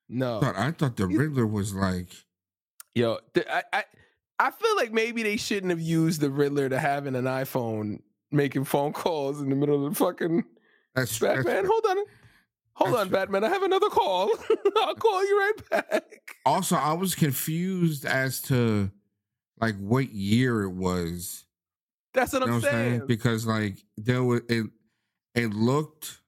No, 0.10 0.38
I 0.38 0.42
thought, 0.42 0.56
I 0.58 0.72
thought 0.72 0.96
the 0.98 1.08
Riddler 1.08 1.46
was 1.48 1.74
like 1.74 2.10
Yo, 2.96 3.20
th- 3.34 3.46
I, 3.50 3.64
I 3.74 3.84
I 4.40 4.52
feel 4.52 4.76
like 4.76 4.92
maybe 4.92 5.24
they 5.24 5.38
shouldn't 5.38 5.70
have 5.72 5.82
used 5.82 6.22
the 6.22 6.30
Riddler 6.30 6.70
to 6.70 6.80
having 6.80 7.16
an 7.16 7.26
iPhone 7.26 8.02
making 8.32 8.64
phone 8.66 8.94
calls 8.94 9.42
in 9.42 9.50
the 9.50 9.56
middle 9.56 9.86
of 9.86 9.94
the 9.94 9.98
fucking 9.98 10.44
that's, 10.96 11.20
Batman. 11.20 11.46
that's 11.46 11.68
hold 11.68 11.86
on. 11.90 11.98
Hold 12.74 12.96
on, 12.96 13.08
true. 13.08 13.18
Batman. 13.18 13.44
I 13.44 13.50
have 13.50 13.64
another 13.64 13.90
call. 13.90 14.30
I'll 14.78 14.96
call 14.96 15.26
you 15.26 15.38
right 15.40 15.70
back. 15.92 16.22
also 16.46 16.76
I 16.76 16.94
was 16.94 17.16
confused 17.16 18.06
as 18.06 18.42
to 18.44 18.92
like 19.60 19.76
what 19.80 20.12
year 20.12 20.64
it 20.64 20.72
was. 20.72 21.46
That's 22.14 22.34
what 22.34 22.42
You 22.44 22.48
know 22.48 22.54
I'm 22.56 22.62
what 22.62 22.68
I'm 22.68 22.74
saying. 22.74 22.98
saying? 23.00 23.08
Because 23.08 23.46
like 23.46 23.78
there 23.98 24.24
was 24.24 24.42
it 24.50 24.66
it 25.36 25.54
looked 25.54 26.20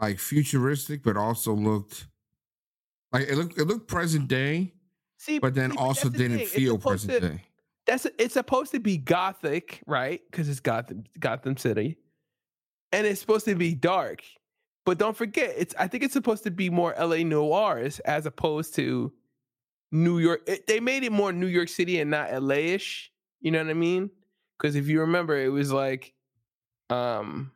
like 0.00 0.18
futuristic, 0.18 1.02
but 1.02 1.16
also 1.16 1.52
looked 1.52 2.06
like 3.12 3.28
it 3.28 3.36
looked 3.36 3.58
it 3.58 3.64
looked 3.64 3.88
present 3.88 4.28
day, 4.28 4.74
See, 5.18 5.38
but 5.38 5.54
then 5.54 5.72
see, 5.72 5.76
also 5.78 6.08
the 6.08 6.18
didn't. 6.18 6.40
It's 6.40 6.52
feel 6.52 6.78
present 6.78 7.12
to- 7.12 7.20
day. 7.20 7.42
that's 7.86 8.06
it's 8.18 8.34
supposed 8.34 8.72
to 8.72 8.80
be 8.80 8.96
gothic, 8.96 9.82
right? 9.86 10.20
Because 10.30 10.48
it's 10.48 10.60
Gotham, 10.60 11.04
Gotham 11.18 11.56
City, 11.56 11.96
and 12.92 13.06
it's 13.06 13.20
supposed 13.20 13.44
to 13.46 13.54
be 13.54 13.74
dark. 13.74 14.22
But 14.84 14.98
don't 14.98 15.16
forget, 15.16 15.54
it's 15.56 15.74
I 15.78 15.86
think 15.86 16.04
it's 16.04 16.14
supposed 16.14 16.44
to 16.44 16.50
be 16.50 16.70
more 16.70 16.94
L.A. 16.94 17.22
noirs 17.24 17.98
as 18.00 18.24
opposed 18.24 18.74
to 18.76 19.12
New 19.92 20.18
York. 20.18 20.42
It, 20.46 20.66
they 20.66 20.80
made 20.80 21.02
it 21.04 21.12
more 21.12 21.32
New 21.32 21.46
York 21.46 21.68
City 21.68 22.00
and 22.00 22.10
not 22.10 22.32
L.A.ish. 22.32 23.10
You 23.40 23.50
know 23.50 23.58
what 23.62 23.70
I 23.70 23.74
mean? 23.74 24.10
Because 24.58 24.76
if 24.76 24.88
you 24.88 25.00
remember, 25.00 25.36
it 25.36 25.50
was 25.50 25.70
like, 25.72 26.12
um, 26.90 27.52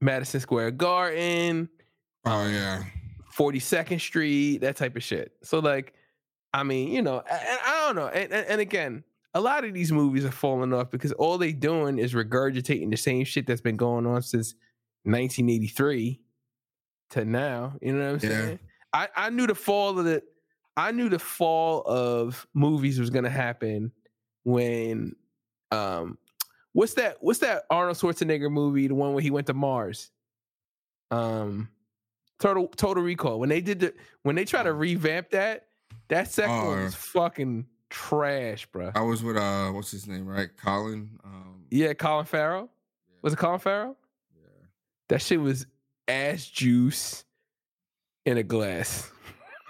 Madison 0.00 0.40
Square 0.40 0.72
Garden, 0.72 1.68
Oh 2.24 2.46
yeah. 2.48 2.84
42nd 3.36 4.00
Street, 4.00 4.58
that 4.58 4.76
type 4.76 4.96
of 4.96 5.02
shit. 5.02 5.32
So 5.42 5.58
like, 5.60 5.94
I 6.52 6.62
mean, 6.62 6.88
you 6.92 7.00
know, 7.02 7.22
and, 7.30 7.58
I 7.64 7.84
don't 7.86 7.96
know. 7.96 8.08
And, 8.08 8.32
and, 8.32 8.46
and 8.46 8.60
again, 8.60 9.04
a 9.34 9.40
lot 9.40 9.64
of 9.64 9.72
these 9.72 9.92
movies 9.92 10.24
are 10.24 10.30
falling 10.32 10.72
off 10.74 10.90
because 10.90 11.12
all 11.12 11.38
they 11.38 11.52
doing 11.52 11.98
is 11.98 12.12
regurgitating 12.14 12.90
the 12.90 12.96
same 12.96 13.24
shit 13.24 13.46
that's 13.46 13.60
been 13.60 13.76
going 13.76 14.06
on 14.06 14.20
since 14.22 14.54
1983 15.04 16.20
to 17.10 17.24
now. 17.24 17.74
You 17.80 17.92
know 17.94 18.12
what 18.12 18.24
I'm 18.24 18.30
Yeah. 18.30 18.36
saying? 18.46 18.58
I, 18.92 19.08
I 19.16 19.30
knew 19.30 19.46
the 19.46 19.54
fall 19.54 19.98
of 19.98 20.04
the 20.04 20.22
I 20.76 20.92
knew 20.92 21.08
the 21.08 21.18
fall 21.18 21.82
of 21.82 22.46
movies 22.54 22.98
was 22.98 23.10
gonna 23.10 23.30
happen 23.30 23.92
when 24.44 25.14
um 25.70 26.18
what's 26.72 26.94
that 26.94 27.16
what's 27.20 27.40
that 27.40 27.64
Arnold 27.70 27.96
Schwarzenegger 27.96 28.50
movie, 28.50 28.86
the 28.88 28.94
one 28.94 29.12
where 29.14 29.22
he 29.22 29.30
went 29.30 29.46
to 29.48 29.54
Mars? 29.54 30.10
Um 31.10 31.68
Total 32.38 32.68
Total 32.68 33.02
Recall. 33.02 33.38
When 33.38 33.48
they 33.48 33.60
did 33.60 33.80
the 33.80 33.94
when 34.22 34.36
they 34.36 34.44
try 34.44 34.62
to 34.62 34.72
revamp 34.72 35.30
that, 35.30 35.66
that 36.08 36.28
second 36.30 36.56
one 36.66 36.78
Oh. 36.80 36.84
was 36.84 36.94
fucking 36.94 37.66
trash, 37.90 38.66
bro. 38.66 38.92
I 38.94 39.00
was 39.02 39.22
with 39.22 39.36
uh, 39.36 39.70
what's 39.70 39.90
his 39.90 40.06
name, 40.06 40.26
right? 40.26 40.48
Colin. 40.56 41.18
Um, 41.24 41.64
Yeah, 41.70 41.92
Colin 41.92 42.24
Farrell. 42.26 42.70
Was 43.22 43.32
it 43.34 43.38
Colin 43.38 43.58
Farrell? 43.60 43.96
yeah. 44.34 44.66
That 45.08 45.20
shit 45.22 45.40
was 45.40 45.66
ass 46.08 46.46
juice 46.46 47.24
in 48.24 48.38
a 48.38 48.42
glass. 48.42 49.10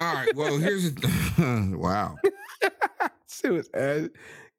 All 0.01 0.15
right. 0.15 0.35
Well, 0.37 0.59
here's 0.59 0.87
a 0.87 0.93
wow. 1.77 2.17
shit 3.29 3.53
was 3.53 3.69
ass. 3.75 4.09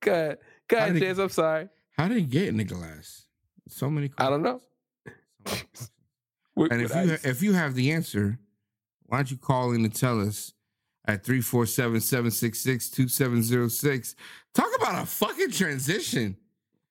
God, 0.02 0.38
God, 0.68 0.96
Jazz, 0.98 1.20
I'm 1.20 1.30
sorry. 1.30 1.70
How 1.98 2.08
did 2.08 2.18
it 2.18 2.30
get 2.30 2.48
in 2.48 2.58
the 2.58 2.64
glass? 2.64 3.26
So 3.68 3.90
many. 3.90 4.12
I 4.18 4.30
don't 4.30 4.44
know. 4.44 4.62
questions. 5.46 5.46
So 5.46 5.46
many 5.46 5.64
questions. 5.70 5.92
With- 6.56 6.72
And 6.72 6.82
if 6.82 6.94
you 6.96 7.18
if 7.30 7.42
you 7.42 7.54
have 7.54 7.76
the 7.76 7.92
answer, 7.92 8.40
why 9.06 9.18
don't 9.18 9.32
you 9.32 9.38
call 9.38 9.72
in 9.74 9.84
and 9.84 9.94
tell 9.96 10.22
us 10.22 10.54
at 11.06 11.24
347-766-2706. 11.24 14.16
Talk 14.54 14.70
about 14.78 15.04
a 15.04 15.06
fucking 15.06 15.52
transition. 15.52 16.38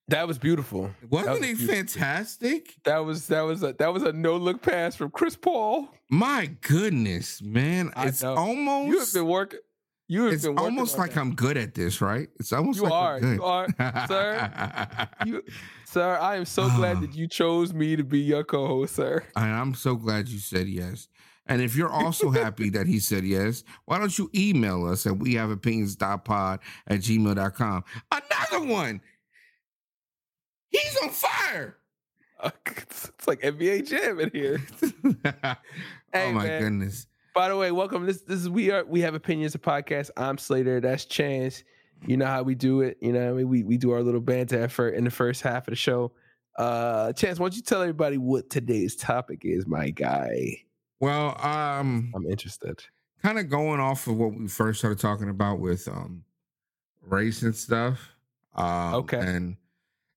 that 0.08 0.26
was 0.26 0.38
beautiful. 0.38 0.90
Wasn't 1.08 1.40
was 1.40 1.48
it 1.48 1.58
fantastic? 1.58 2.74
That 2.84 2.98
was 2.98 3.26
that 3.28 3.42
was 3.42 3.62
a 3.62 3.72
that 3.74 3.92
was 3.92 4.02
a 4.02 4.12
no 4.12 4.36
look 4.36 4.62
pass 4.62 4.96
from 4.96 5.10
Chris 5.10 5.36
Paul. 5.36 5.88
My 6.10 6.46
goodness, 6.62 7.40
man. 7.42 7.92
I 7.94 8.06
It's 8.08 8.22
know. 8.22 8.32
You 8.32 8.36
have 8.38 8.48
almost 8.48 9.14
been 9.14 9.26
working. 9.26 9.60
You 10.10 10.26
it's 10.26 10.44
been 10.44 10.58
almost 10.58 10.98
like 10.98 11.12
that. 11.14 11.20
I'm 11.20 11.36
good 11.36 11.56
at 11.56 11.72
this, 11.74 12.00
right? 12.00 12.28
It's 12.40 12.52
almost 12.52 12.78
You 12.78 12.84
like 12.84 12.92
are, 12.92 13.20
you 13.20 13.44
are, 13.44 13.68
sir. 14.08 15.08
You, 15.26 15.42
sir, 15.84 16.18
I 16.20 16.34
am 16.36 16.44
so 16.44 16.68
glad 16.68 16.96
Ah. 16.96 17.00
that 17.02 17.14
you 17.14 17.28
chose 17.28 17.72
me 17.72 17.94
to 17.94 18.02
be 18.02 18.18
your 18.18 18.42
co-host, 18.42 18.96
sir. 18.96 19.22
And 19.36 19.52
I'm 19.52 19.72
so 19.74 19.94
glad 19.94 20.28
you 20.28 20.40
said 20.40 20.66
yes. 20.66 21.06
And 21.46 21.62
if 21.62 21.76
you're 21.76 21.88
also 21.92 22.30
happy 22.30 22.70
that 22.70 22.88
he 22.88 22.98
said 22.98 23.24
yes, 23.24 23.62
why 23.84 23.98
don't 23.98 24.18
you 24.18 24.28
email 24.34 24.84
us 24.86 25.06
at 25.06 25.16
we 25.16 25.34
have 25.34 25.50
opinions.pod 25.50 26.58
at 26.88 26.98
gmail.com? 27.00 27.84
Another 28.10 28.66
one. 28.66 29.00
He's 30.70 30.96
on 31.04 31.10
fire. 31.10 31.76
It's, 32.44 33.08
it's 33.10 33.28
like 33.28 33.42
NBA 33.42 33.86
Jam 33.88 34.18
in 34.18 34.30
here. 34.32 34.60
oh 36.14 36.32
my 36.32 36.46
man. 36.46 36.62
goodness. 36.62 37.06
By 37.34 37.48
the 37.48 37.56
way, 37.56 37.70
welcome. 37.70 38.06
This 38.06 38.22
this 38.22 38.40
is 38.40 38.48
we 38.50 38.70
are 38.70 38.84
we 38.84 39.00
have 39.02 39.14
opinions 39.14 39.54
of 39.54 39.62
podcast. 39.62 40.10
I'm 40.16 40.36
Slater. 40.36 40.80
That's 40.80 41.04
Chance. 41.04 41.62
You 42.06 42.16
know 42.16 42.26
how 42.26 42.42
we 42.42 42.54
do 42.54 42.80
it. 42.80 42.96
You 43.00 43.12
know, 43.12 43.20
what 43.26 43.30
I 43.30 43.32
mean, 43.34 43.48
we 43.48 43.62
we 43.62 43.76
do 43.76 43.92
our 43.92 44.02
little 44.02 44.20
banter 44.20 44.60
effort 44.60 44.90
in 44.90 45.04
the 45.04 45.10
first 45.10 45.42
half 45.42 45.68
of 45.68 45.72
the 45.72 45.76
show. 45.76 46.12
Uh, 46.58 47.12
Chance, 47.12 47.38
why 47.38 47.44
don't 47.44 47.56
you 47.56 47.62
tell 47.62 47.80
everybody 47.82 48.18
what 48.18 48.50
today's 48.50 48.96
topic 48.96 49.40
is, 49.44 49.66
my 49.66 49.90
guy? 49.90 50.56
Well, 50.98 51.28
um, 51.44 52.12
I'm 52.14 52.26
interested. 52.28 52.82
kind 53.22 53.38
of 53.38 53.48
going 53.48 53.80
off 53.80 54.06
of 54.08 54.16
what 54.16 54.34
we 54.34 54.48
first 54.48 54.80
started 54.80 54.98
talking 54.98 55.28
about 55.28 55.60
with 55.60 55.86
um 55.88 56.24
race 57.02 57.42
and 57.42 57.54
stuff. 57.54 58.14
Um, 58.56 58.94
Okay. 58.94 59.18
And 59.20 59.56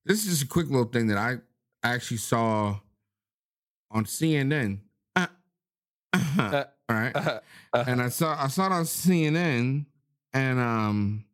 this 0.06 0.24
is 0.26 0.32
just 0.32 0.44
a 0.44 0.48
quick 0.48 0.68
little 0.68 0.86
thing 0.90 1.08
that 1.08 1.18
I 1.18 1.38
actually 1.84 2.18
saw 2.18 2.80
on 3.92 4.06
CNN. 4.06 4.80
Uh, 5.16 5.28
Uh, 6.38 6.52
all 6.56 6.66
right. 6.94 7.16
uh, 7.16 7.40
uh, 7.74 7.84
and 7.88 8.02
I 8.02 8.10
saw 8.10 8.36
I 8.42 8.48
saw 8.48 8.68
it 8.68 8.72
on 8.72 8.84
CNN 8.84 9.86
and 10.34 10.60
um 10.60 11.26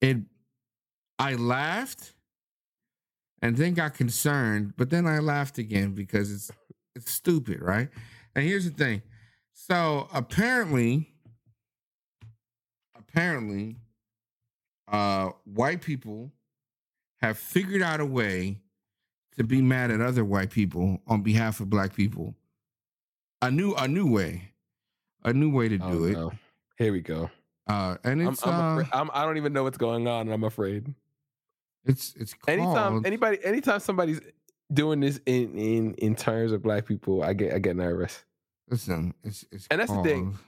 it 0.00 0.18
I 1.18 1.34
laughed 1.34 2.14
and 3.40 3.56
then 3.56 3.74
got 3.74 3.94
concerned, 3.94 4.74
but 4.76 4.90
then 4.90 5.06
I 5.06 5.18
laughed 5.18 5.58
again 5.58 5.92
because 5.92 6.32
it's 6.32 6.50
it's 6.94 7.12
stupid, 7.12 7.60
right? 7.60 7.88
And 8.34 8.44
here's 8.44 8.64
the 8.64 8.70
thing. 8.76 9.02
So 9.52 10.08
apparently 10.12 11.08
apparently 12.96 13.76
uh 14.88 15.30
white 15.44 15.82
people 15.82 16.32
have 17.20 17.38
figured 17.38 17.82
out 17.82 18.00
a 18.00 18.06
way 18.06 18.58
to 19.36 19.44
be 19.44 19.62
mad 19.62 19.90
at 19.90 20.00
other 20.00 20.24
white 20.24 20.50
people 20.50 21.00
on 21.06 21.22
behalf 21.22 21.60
of 21.60 21.70
black 21.70 21.94
people. 21.94 22.34
A 23.42 23.50
new 23.50 23.74
a 23.74 23.88
new 23.88 24.06
way. 24.06 24.50
A 25.24 25.32
new 25.32 25.50
way 25.50 25.68
to 25.68 25.78
oh, 25.82 25.92
do 25.92 26.04
it. 26.06 26.12
no. 26.12 26.32
Here 26.78 26.92
we 26.92 27.00
go. 27.00 27.30
Uh 27.66 27.96
and 28.04 28.22
I'm, 28.22 28.28
it's 28.28 28.46
I'm, 28.46 28.54
uh 28.54 28.72
afraid, 28.80 28.88
I'm 28.92 29.10
I 29.12 29.24
don't 29.24 29.36
even 29.36 29.52
know 29.52 29.64
what's 29.64 29.78
going 29.78 30.06
on, 30.06 30.22
and 30.22 30.32
I'm 30.32 30.44
afraid. 30.44 30.94
it's 31.84 32.14
it's 32.16 32.34
called 32.34 32.58
Anytime 32.58 33.02
anybody, 33.04 33.38
anytime 33.44 33.80
somebody's 33.80 34.20
doing 34.72 35.00
this 35.00 35.20
in 35.26 35.58
in 35.58 35.94
in 35.94 36.14
terms 36.14 36.52
of 36.52 36.62
black 36.62 36.86
people, 36.86 37.22
I 37.22 37.32
get 37.34 37.52
I 37.52 37.58
get 37.58 37.76
nervous. 37.76 38.24
listen, 38.70 39.12
it's 39.24 39.44
it's 39.50 39.66
And 39.70 39.80
that's 39.80 39.92
the 39.92 40.02
thing. 40.02 40.38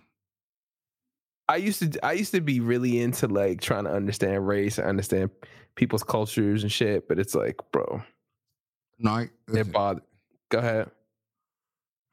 I 1.48 1.56
used 1.56 1.80
to 1.80 2.04
I 2.04 2.12
used 2.12 2.32
to 2.32 2.40
be 2.40 2.60
really 2.60 3.00
into 3.00 3.26
like 3.26 3.60
trying 3.60 3.84
to 3.84 3.92
understand 3.92 4.46
race 4.46 4.78
and 4.78 4.86
understand 4.86 5.30
people's 5.74 6.04
cultures 6.04 6.62
and 6.62 6.72
shit, 6.72 7.08
but 7.08 7.18
it's 7.18 7.34
like, 7.34 7.56
bro, 7.72 8.02
No, 8.98 9.10
I, 9.10 9.30
it 9.48 9.72
bothered. 9.72 10.04
Go 10.48 10.58
ahead. 10.58 10.90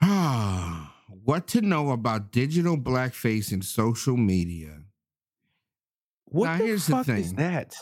what 1.23 1.47
to 1.49 1.61
know 1.61 1.91
about 1.91 2.31
digital 2.31 2.77
blackface 2.77 3.51
in 3.51 3.61
social 3.61 4.17
media? 4.17 4.81
What 6.25 6.45
Now, 6.45 6.57
the 6.57 6.65
here's 6.65 6.85
the 6.87 6.93
fuck 6.93 7.09
is 7.09 7.33
that? 7.33 7.75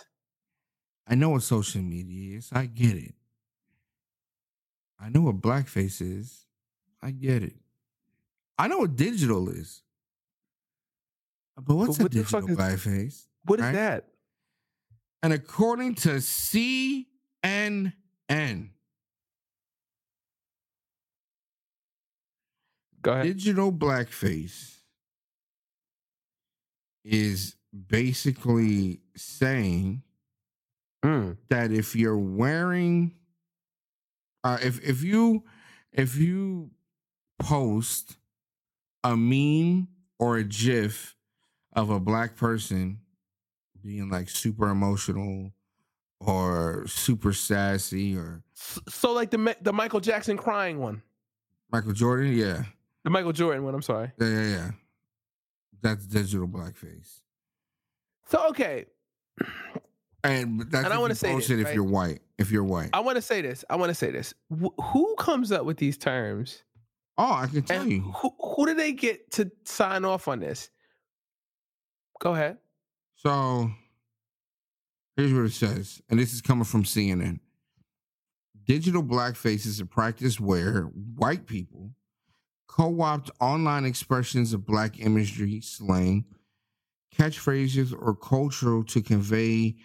I 1.07 1.15
know 1.15 1.29
what 1.29 1.43
social 1.43 1.81
media 1.81 2.37
is. 2.37 2.49
I 2.51 2.65
get 2.65 2.95
it. 2.95 3.13
I 4.99 5.09
know 5.09 5.21
what 5.21 5.39
blackface 5.41 6.01
is. 6.01 6.45
I 7.01 7.11
get 7.11 7.43
it. 7.43 7.55
I 8.57 8.67
know 8.67 8.79
what 8.79 8.95
digital 8.95 9.47
is. 9.49 9.81
But 11.55 11.75
what's 11.75 11.97
But 11.97 12.01
a 12.01 12.03
what 12.03 12.11
the 12.11 12.23
fuck 12.25 12.45
digital 12.45 12.65
is- 12.73 12.83
blackface? 12.83 13.25
What 13.45 13.59
is 13.59 13.63
Right? 13.65 13.71
that? 13.73 14.09
And 15.23 15.33
according 15.33 15.95
to 15.95 16.09
CNN, 16.19 17.93
Go 23.01 23.13
ahead. 23.13 23.25
digital 23.25 23.71
blackface 23.71 24.77
is 27.03 27.55
basically 27.87 29.01
saying 29.15 30.03
Mm. 31.03 31.37
that 31.47 31.71
if 31.71 31.95
you're 31.95 32.17
wearing 32.17 33.15
uh 34.43 34.57
if 34.61 34.83
if 34.83 35.01
you 35.01 35.45
if 35.93 36.17
you 36.17 36.71
post 37.39 38.17
a 39.05 39.15
meme 39.15 39.87
or 40.19 40.35
a 40.35 40.43
gif 40.43 41.15
of 41.71 41.89
a 41.89 42.01
black 42.01 42.35
person 42.35 42.99
being 43.81 44.09
like 44.09 44.29
super 44.29 44.67
emotional 44.67 45.53
or 46.19 46.83
super 46.85 47.31
sassy 47.31 48.17
or 48.17 48.43
So, 48.55 48.81
so 48.89 49.13
like 49.13 49.31
the 49.31 49.55
the 49.61 49.71
Michael 49.71 50.01
Jackson 50.01 50.35
crying 50.35 50.79
one, 50.79 51.01
Michael 51.71 51.93
Jordan, 51.93 52.33
yeah. 52.35 52.63
The 53.03 53.09
Michael 53.09 53.31
Jordan 53.33 53.63
one. 53.63 53.73
I'm 53.75 53.81
sorry. 53.81 54.11
Yeah, 54.19 54.27
yeah, 54.27 54.43
yeah. 54.49 54.71
That's 55.81 56.05
digital 56.05 56.47
blackface. 56.47 57.21
So 58.27 58.47
okay, 58.49 58.85
And 60.23 60.61
that's 60.69 60.85
And 60.85 60.93
I 60.93 60.97
wanna 60.99 61.15
say 61.15 61.33
this, 61.35 61.49
if 61.49 61.63
right? 61.65 61.73
you're 61.73 61.83
white. 61.83 62.19
If 62.37 62.51
you're 62.51 62.63
white. 62.63 62.89
I 62.93 62.99
want 63.01 63.15
to 63.17 63.21
say 63.21 63.41
this. 63.41 63.65
I 63.69 63.75
want 63.75 63.89
to 63.89 63.93
say 63.95 64.11
this. 64.11 64.33
Wh- 64.49 64.81
who 64.81 65.13
comes 65.17 65.51
up 65.51 65.65
with 65.65 65.77
these 65.77 65.97
terms? 65.97 66.63
oh, 67.17 67.33
I 67.33 67.47
can 67.47 67.63
tell 67.63 67.81
And 67.81 67.91
you. 67.91 68.01
who 68.01 68.31
who 68.39 68.65
do 68.67 68.73
they 68.75 68.93
get 68.93 69.31
to 69.31 69.51
sign 69.65 70.05
off 70.05 70.27
on 70.29 70.39
this? 70.39 70.69
Go 72.21 72.33
ahead. 72.33 72.57
So 73.15 73.71
Here's 75.17 75.33
what 75.33 75.43
it 75.45 75.51
says, 75.51 76.01
and 76.09 76.17
this 76.17 76.31
is 76.33 76.41
coming 76.41 76.63
from 76.63 76.83
CNN. 76.83 77.39
Digital 78.63 79.03
blackface 79.03 79.65
is 79.65 79.81
a 79.81 79.85
practice 79.85 80.39
where 80.39 80.83
white 80.83 81.45
people 81.45 81.91
co 82.69 83.01
opt 83.01 83.31
online 83.41 83.83
expressions 83.83 84.53
of 84.53 84.65
black 84.65 84.99
imagery, 84.99 85.59
slang, 85.59 86.25
catchphrases, 87.17 87.93
or 87.93 88.15
cultural 88.15 88.83
to 88.85 89.01
convey 89.01 89.75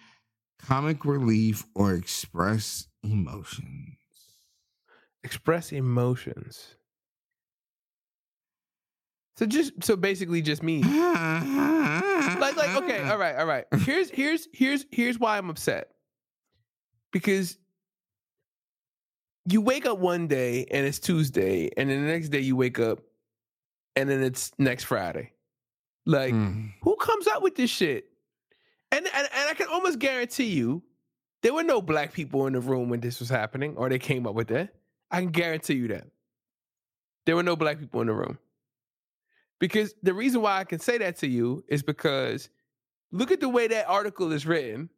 comic 0.59 1.03
relief 1.03 1.65
or 1.75 1.93
express 1.93 2.87
emotions. 3.03 3.97
Express 5.23 5.71
emotions. 5.71 6.75
So 9.37 9.45
just 9.45 9.83
so 9.83 9.97
basically 9.97 10.41
just 10.41 10.63
me. 10.63 10.81
like 10.81 12.55
like 12.55 12.75
okay, 12.83 13.03
all 13.09 13.17
right, 13.17 13.35
all 13.35 13.45
right. 13.45 13.65
Here's 13.79 14.09
here's 14.09 14.47
here's 14.53 14.85
here's 14.91 15.19
why 15.19 15.37
I'm 15.37 15.49
upset. 15.49 15.89
Because 17.11 17.57
you 19.47 19.61
wake 19.61 19.85
up 19.85 19.99
one 19.99 20.27
day 20.27 20.65
and 20.71 20.85
it's 20.85 20.99
Tuesday, 20.99 21.69
and 21.77 21.89
then 21.89 22.05
the 22.05 22.11
next 22.11 22.29
day 22.29 22.39
you 22.39 22.55
wake 22.55 22.79
up 22.79 22.99
and 23.95 24.09
then 24.09 24.21
it's 24.23 24.51
next 24.57 24.85
Friday. 24.85 25.31
Like, 26.05 26.33
Mm. 26.33 26.73
who 26.81 26.95
comes 26.97 27.27
up 27.27 27.41
with 27.41 27.55
this 27.55 27.69
shit? 27.69 28.07
And, 28.91 29.05
and 29.07 29.27
and 29.33 29.49
I 29.49 29.53
can 29.55 29.67
almost 29.67 29.99
guarantee 29.99 30.45
you 30.45 30.83
there 31.41 31.53
were 31.53 31.63
no 31.63 31.81
black 31.81 32.13
people 32.13 32.47
in 32.47 32.53
the 32.53 32.59
room 32.59 32.89
when 32.89 32.99
this 33.01 33.19
was 33.19 33.29
happening, 33.29 33.75
or 33.77 33.89
they 33.89 33.99
came 33.99 34.25
up 34.27 34.35
with 34.35 34.47
that. 34.49 34.73
I 35.11 35.21
can 35.21 35.31
guarantee 35.31 35.75
you 35.75 35.87
that. 35.89 36.07
There 37.25 37.35
were 37.35 37.43
no 37.43 37.55
black 37.55 37.79
people 37.79 38.01
in 38.01 38.07
the 38.07 38.13
room. 38.13 38.37
Because 39.59 39.95
the 40.03 40.13
reason 40.13 40.41
why 40.41 40.59
I 40.59 40.63
can 40.63 40.79
say 40.79 40.97
that 40.99 41.17
to 41.17 41.27
you 41.27 41.63
is 41.67 41.81
because 41.81 42.49
look 43.11 43.31
at 43.31 43.39
the 43.39 43.49
way 43.49 43.67
that 43.67 43.87
article 43.87 44.31
is 44.31 44.45
written. 44.45 44.89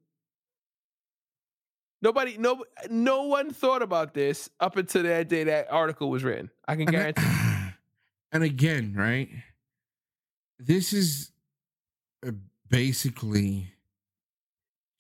Nobody, 2.02 2.38
no, 2.38 2.64
no 2.90 3.24
one 3.24 3.52
thought 3.52 3.82
about 3.82 4.14
this 4.14 4.50
up 4.60 4.78
until 4.78 5.04
that 5.04 5.30
day 5.30 5.44
that 5.46 5.72
article 5.72 6.10
was 6.10 6.24
written. 6.24 6.50
I 6.68 6.74
can 6.76 6.82
And, 6.84 6.92
guarantee. 6.92 7.22
I- 7.26 7.74
and 8.32 8.44
again, 8.44 8.94
right? 8.96 9.30
This 10.60 10.94
is 10.94 11.32
uh, 12.26 12.32
basically 12.70 13.74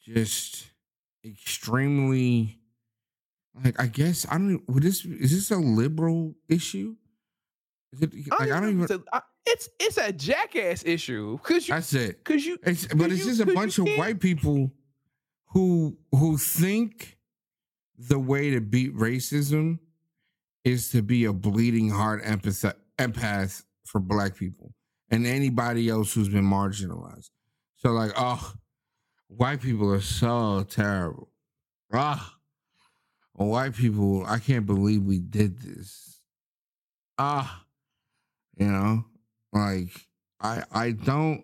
just 0.05 0.67
extremely 1.25 2.59
like 3.63 3.79
I 3.81 3.87
guess 3.87 4.25
I 4.29 4.37
don't 4.37 4.61
would 4.69 4.83
this 4.83 5.03
is 5.03 5.31
this 5.31 5.51
a 5.51 5.57
liberal 5.57 6.35
issue? 6.47 6.95
Is 7.93 8.01
it 8.01 8.13
like 8.39 8.41
I 8.51 8.59
don't 8.59 8.61
know 8.63 8.69
even 8.69 8.83
if 8.83 8.91
it's, 8.91 9.03
a, 9.11 9.15
I- 9.15 9.21
it's 9.45 9.69
it's 9.79 9.97
a 9.97 10.11
jackass 10.11 10.83
issue 10.85 11.37
because 11.37 11.67
you 11.67 11.73
that's 11.73 11.93
it. 11.93 12.23
because 12.23 12.45
you 12.45 12.57
It's, 12.63 12.85
but 12.87 13.11
it's 13.11 13.21
you- 13.21 13.31
just 13.31 13.41
a 13.41 13.45
bunch 13.53 13.77
of 13.79 13.87
white 13.97 14.19
people 14.19 14.71
who 15.47 15.97
who 16.11 16.37
think 16.37 17.17
the 17.97 18.19
way 18.19 18.51
to 18.51 18.61
beat 18.61 18.95
racism 18.95 19.79
is 20.63 20.89
to 20.91 21.01
be 21.01 21.25
a 21.25 21.33
bleeding 21.33 21.89
heart 21.89 22.23
empath 22.23 22.73
empath 22.99 23.63
for 23.85 23.99
black 23.99 24.35
people 24.35 24.73
and 25.09 25.25
anybody 25.25 25.89
else 25.89 26.13
who's 26.13 26.29
been 26.29 26.45
marginalized. 26.45 27.29
So 27.77 27.91
like, 27.91 28.11
oh, 28.17 28.53
white 29.27 29.61
people 29.61 29.91
are 29.93 30.01
so 30.01 30.63
terrible. 30.69 31.29
Ah, 31.93 32.35
white 33.33 33.75
people, 33.75 34.25
I 34.25 34.39
can't 34.39 34.65
believe 34.65 35.03
we 35.03 35.19
did 35.19 35.59
this. 35.59 36.21
Ah, 37.17 37.63
you 38.57 38.67
know, 38.67 39.05
like 39.53 39.89
I 40.41 40.63
I 40.71 40.91
don't 40.91 41.43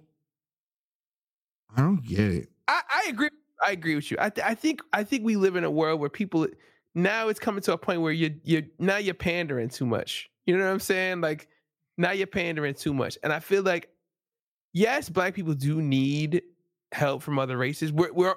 I 1.75 1.81
don't 1.81 2.05
get 2.05 2.19
it. 2.19 2.49
I, 2.67 2.81
I 2.89 3.09
agree. 3.09 3.29
I 3.65 3.71
agree 3.71 3.95
with 3.95 4.11
you. 4.11 4.17
I, 4.19 4.29
th- 4.29 4.45
I 4.45 4.55
think 4.55 4.81
I 4.91 5.03
think 5.03 5.23
we 5.23 5.35
live 5.35 5.55
in 5.55 5.63
a 5.63 5.71
world 5.71 5.99
where 5.99 6.09
people 6.09 6.47
now 6.95 7.29
it's 7.29 7.39
coming 7.39 7.61
to 7.63 7.73
a 7.73 7.77
point 7.77 8.01
where 8.01 8.11
you 8.11 8.35
you 8.43 8.65
now 8.79 8.97
you're 8.97 9.13
pandering 9.13 9.69
too 9.69 9.85
much. 9.85 10.29
You 10.45 10.57
know 10.57 10.65
what 10.65 10.71
I'm 10.71 10.79
saying? 10.79 11.21
Like 11.21 11.47
now 11.97 12.11
you're 12.11 12.27
pandering 12.27 12.73
too 12.73 12.93
much, 12.93 13.17
and 13.23 13.31
I 13.31 13.39
feel 13.39 13.63
like 13.63 13.89
yes, 14.73 15.09
black 15.09 15.33
people 15.33 15.53
do 15.53 15.81
need 15.81 16.41
help 16.91 17.21
from 17.21 17.39
other 17.39 17.57
races. 17.57 17.91
We're, 17.91 18.11
we're 18.11 18.35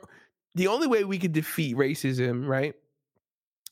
the 0.55 0.69
only 0.69 0.87
way 0.87 1.05
we 1.05 1.19
could 1.19 1.33
defeat 1.33 1.77
racism, 1.77 2.47
right? 2.47 2.75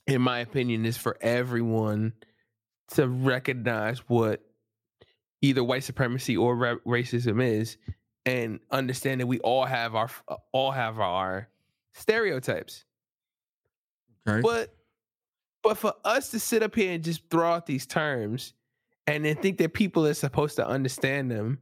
In 0.07 0.21
my 0.21 0.41
opinion, 0.41 0.85
is 0.85 0.97
for 0.97 1.17
everyone 1.21 2.13
to 2.93 3.09
recognize 3.09 4.01
what 4.01 4.43
either 5.41 5.65
white 5.65 5.85
supremacy 5.85 6.37
or 6.37 6.57
ra- 6.57 6.77
racism 6.87 7.43
is 7.43 7.77
and 8.27 8.61
understand 8.71 9.21
that 9.21 9.27
we 9.27 9.39
all 9.41 9.65
have 9.65 9.95
our 9.95 10.11
all 10.53 10.71
have 10.71 10.99
our 10.99 11.49
stereotypes. 11.93 12.85
Okay. 14.27 14.41
But 14.41 14.75
but 15.63 15.79
for 15.79 15.95
us 16.05 16.31
to 16.31 16.39
sit 16.41 16.63
up 16.63 16.75
here 16.75 16.93
and 16.93 17.03
just 17.03 17.29
throw 17.31 17.51
out 17.53 17.67
these 17.67 17.87
terms 17.87 18.53
and 19.07 19.25
then 19.25 19.37
think 19.37 19.59
that 19.59 19.73
people 19.75 20.07
are 20.07 20.15
supposed 20.15 20.57
to 20.57 20.67
understand 20.67 21.31
them 21.31 21.59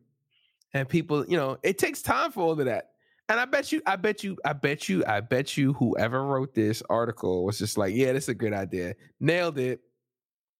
and 0.74 0.88
people, 0.88 1.24
you 1.26 1.36
know, 1.36 1.58
it 1.62 1.78
takes 1.78 2.02
time 2.02 2.32
for 2.32 2.40
all 2.40 2.52
of 2.58 2.64
that. 2.64 2.90
And 3.28 3.38
I 3.38 3.44
bet 3.44 3.70
you, 3.70 3.80
I 3.86 3.96
bet 3.96 4.24
you, 4.24 4.36
I 4.44 4.52
bet 4.54 4.88
you, 4.88 5.04
I 5.06 5.20
bet 5.20 5.56
you 5.56 5.72
whoever 5.74 6.24
wrote 6.24 6.54
this 6.54 6.82
article 6.90 7.44
was 7.44 7.58
just 7.58 7.78
like, 7.78 7.94
yeah, 7.94 8.12
this 8.12 8.24
is 8.24 8.28
a 8.30 8.34
great 8.34 8.52
idea. 8.52 8.94
Nailed 9.20 9.58
it. 9.58 9.80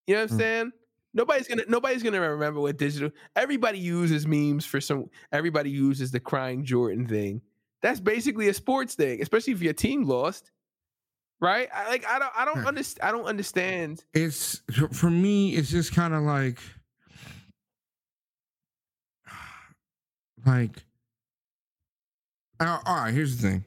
You 0.06 0.14
know 0.14 0.22
what 0.22 0.30
I'm 0.30 0.36
Mm. 0.36 0.40
saying? 0.40 0.72
Nobody's 1.14 1.46
gonna 1.46 1.64
nobody's 1.68 2.02
gonna 2.02 2.20
remember 2.20 2.60
what 2.60 2.78
digital 2.78 3.10
everybody 3.36 3.78
uses 3.78 4.26
memes 4.26 4.64
for 4.64 4.80
some 4.80 5.10
everybody 5.30 5.70
uses 5.70 6.10
the 6.10 6.20
crying 6.20 6.64
Jordan 6.64 7.06
thing. 7.06 7.42
That's 7.82 8.00
basically 8.00 8.48
a 8.48 8.54
sports 8.54 8.94
thing, 8.94 9.20
especially 9.20 9.52
if 9.52 9.60
your 9.62 9.72
team 9.74 10.04
lost. 10.04 10.50
Right? 11.40 11.68
I, 11.74 11.88
like 11.88 12.06
I 12.06 12.18
don't 12.18 12.32
I 12.36 12.44
don't 12.44 12.60
Hmm. 12.60 12.66
understand 12.68 13.08
I 13.08 13.12
don't 13.12 13.24
understand. 13.26 14.04
it's 14.14 14.62
for 14.92 15.10
me 15.10 15.54
it's 15.54 15.70
just 15.70 15.92
kind 15.94 16.14
of 16.14 16.22
like 16.22 16.58
like 20.46 20.84
all 22.60 22.80
all 22.86 22.96
right 22.96 23.12
here's 23.14 23.36
the 23.36 23.48
thing 23.48 23.64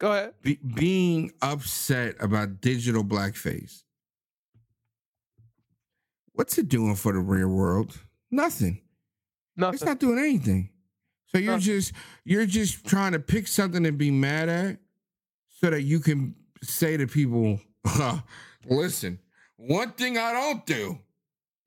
Go 0.00 0.10
ahead. 0.10 0.34
Be, 0.42 0.58
being 0.74 1.30
upset 1.42 2.16
about 2.18 2.60
digital 2.60 3.04
blackface 3.04 3.84
what's 6.32 6.58
it 6.58 6.68
doing 6.68 6.94
for 6.96 7.12
the 7.12 7.18
real 7.20 7.48
world? 7.48 7.98
Nothing. 8.30 8.80
Nothing. 9.56 9.74
it's 9.74 9.84
not 9.84 9.98
doing 9.98 10.18
anything. 10.18 10.70
So 11.26 11.38
you're 11.38 11.52
Nothing. 11.52 11.64
just 11.64 11.92
you're 12.24 12.46
just 12.46 12.84
trying 12.86 13.12
to 13.12 13.18
pick 13.18 13.46
something 13.46 13.82
to 13.84 13.92
be 13.92 14.10
mad 14.10 14.48
at 14.48 14.78
so 15.48 15.70
that 15.70 15.82
you 15.82 16.00
can 16.00 16.34
say 16.62 16.96
to 16.96 17.06
people 17.06 17.60
listen 18.68 19.18
one 19.56 19.90
thing 19.92 20.16
i 20.18 20.32
don't 20.32 20.64
do 20.66 20.98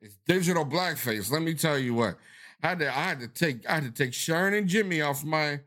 is 0.01 0.17
digital 0.27 0.65
blackface. 0.65 1.31
Let 1.31 1.41
me 1.41 1.53
tell 1.55 1.77
you 1.79 1.93
what. 1.95 2.17
I 2.61 2.69
had 2.69 2.79
to 2.79 2.87
i 2.87 3.01
had 3.03 3.19
to 3.21 3.27
take 3.27 3.67
i 3.69 3.75
had 3.75 3.83
to 3.83 3.91
take 3.91 4.13
sharon 4.13 4.53
and 4.53 4.67
jimmy 4.67 5.01
off 5.01 5.23
my 5.23 5.59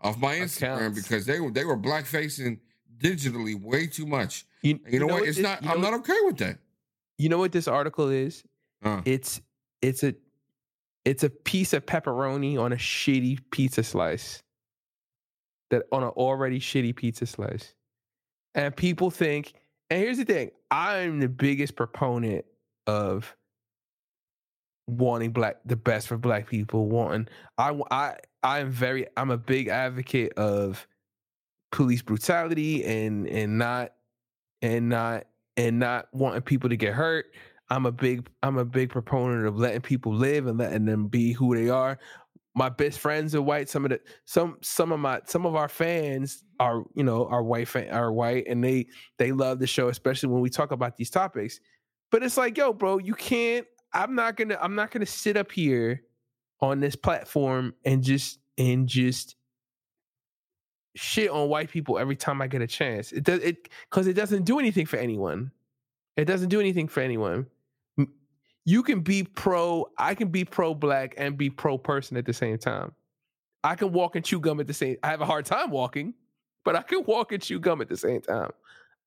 off 0.00 0.16
my 0.18 0.36
instagram 0.36 0.76
Accounts. 0.76 1.02
because 1.02 1.26
they 1.26 1.40
were 1.40 1.50
they 1.50 1.64
were 1.64 1.76
blackfacing 1.76 2.58
digitally 2.98 3.60
way 3.60 3.86
too 3.86 4.06
much. 4.06 4.44
You, 4.62 4.78
you 4.88 5.00
know, 5.00 5.06
what? 5.06 5.24
it's 5.24 5.38
not 5.38 5.64
i'm 5.66 5.80
not 5.80 5.94
okay 5.94 6.16
with 6.24 6.38
that 6.38 6.58
You 7.20 7.28
know 7.28 7.36
what 7.36 7.52
this 7.52 7.68
article 7.68 8.08
is? 8.08 8.42
Uh, 8.82 9.02
It's 9.04 9.42
it's 9.82 10.02
a 10.02 10.14
it's 11.04 11.22
a 11.22 11.28
piece 11.28 11.74
of 11.74 11.84
pepperoni 11.84 12.58
on 12.58 12.72
a 12.72 12.76
shitty 12.76 13.40
pizza 13.50 13.82
slice. 13.82 14.42
That 15.68 15.82
on 15.92 16.02
an 16.02 16.08
already 16.10 16.60
shitty 16.60 16.96
pizza 16.96 17.26
slice. 17.26 17.74
And 18.54 18.74
people 18.74 19.10
think, 19.10 19.52
and 19.90 20.00
here's 20.00 20.16
the 20.16 20.24
thing, 20.24 20.50
I'm 20.70 21.20
the 21.20 21.28
biggest 21.28 21.76
proponent 21.76 22.46
of 22.86 23.36
wanting 24.88 25.32
black 25.32 25.58
the 25.66 25.76
best 25.76 26.08
for 26.08 26.16
black 26.16 26.48
people, 26.48 26.88
wanting 26.88 27.28
I 27.58 27.78
I 27.90 28.16
I'm 28.42 28.70
very 28.70 29.06
I'm 29.18 29.30
a 29.30 29.36
big 29.36 29.68
advocate 29.68 30.32
of 30.38 30.86
police 31.70 32.00
brutality 32.00 32.82
and 32.82 33.28
and 33.28 33.58
not 33.58 33.92
and 34.62 34.88
not 34.88 35.26
and 35.56 35.78
not 35.78 36.06
wanting 36.12 36.42
people 36.42 36.68
to 36.68 36.76
get 36.76 36.94
hurt. 36.94 37.26
I'm 37.70 37.86
a 37.86 37.92
big 37.92 38.28
I'm 38.42 38.58
a 38.58 38.64
big 38.64 38.90
proponent 38.90 39.46
of 39.46 39.56
letting 39.56 39.80
people 39.80 40.12
live 40.12 40.46
and 40.46 40.58
letting 40.58 40.84
them 40.84 41.06
be 41.06 41.32
who 41.32 41.54
they 41.54 41.68
are. 41.68 41.98
My 42.54 42.68
best 42.68 42.98
friends 42.98 43.34
are 43.34 43.42
white. 43.42 43.68
Some 43.68 43.84
of 43.84 43.90
the 43.90 44.00
some 44.24 44.56
some 44.60 44.90
of 44.90 44.98
my 44.98 45.20
some 45.24 45.46
of 45.46 45.54
our 45.54 45.68
fans 45.68 46.42
are 46.58 46.82
you 46.94 47.04
know 47.04 47.26
are 47.28 47.42
white 47.42 47.74
are 47.76 48.12
white 48.12 48.46
and 48.48 48.62
they 48.62 48.86
they 49.18 49.30
love 49.30 49.60
the 49.60 49.66
show, 49.68 49.88
especially 49.88 50.30
when 50.30 50.42
we 50.42 50.50
talk 50.50 50.72
about 50.72 50.96
these 50.96 51.10
topics. 51.10 51.60
But 52.10 52.24
it's 52.24 52.36
like, 52.36 52.58
yo, 52.58 52.72
bro, 52.72 52.98
you 52.98 53.14
can't. 53.14 53.66
I'm 53.92 54.14
not 54.16 54.36
gonna 54.36 54.58
I'm 54.60 54.74
not 54.74 54.90
gonna 54.90 55.06
sit 55.06 55.36
up 55.36 55.52
here 55.52 56.02
on 56.60 56.80
this 56.80 56.96
platform 56.96 57.74
and 57.84 58.02
just 58.02 58.40
and 58.58 58.88
just 58.88 59.36
shit 61.00 61.30
on 61.30 61.48
white 61.48 61.70
people 61.70 61.98
every 61.98 62.16
time 62.16 62.42
I 62.42 62.46
get 62.46 62.60
a 62.60 62.66
chance. 62.66 63.12
It 63.12 63.24
does 63.24 63.40
it 63.40 63.68
because 63.88 64.06
it 64.06 64.12
doesn't 64.12 64.44
do 64.44 64.58
anything 64.58 64.86
for 64.86 64.98
anyone. 64.98 65.50
It 66.16 66.26
doesn't 66.26 66.50
do 66.50 66.60
anything 66.60 66.88
for 66.88 67.00
anyone. 67.00 67.46
You 68.66 68.82
can 68.82 69.00
be 69.00 69.24
pro, 69.24 69.86
I 69.96 70.14
can 70.14 70.28
be 70.28 70.44
pro 70.44 70.74
black 70.74 71.14
and 71.16 71.36
be 71.36 71.48
pro 71.48 71.78
person 71.78 72.16
at 72.18 72.26
the 72.26 72.32
same 72.32 72.58
time. 72.58 72.92
I 73.64 73.74
can 73.74 73.92
walk 73.92 74.16
and 74.16 74.24
chew 74.24 74.38
gum 74.38 74.60
at 74.60 74.66
the 74.66 74.74
same 74.74 74.96
I 75.02 75.08
have 75.08 75.22
a 75.22 75.26
hard 75.26 75.46
time 75.46 75.70
walking, 75.70 76.14
but 76.64 76.76
I 76.76 76.82
can 76.82 77.02
walk 77.04 77.32
and 77.32 77.42
chew 77.42 77.58
gum 77.58 77.80
at 77.80 77.88
the 77.88 77.96
same 77.96 78.20
time. 78.20 78.50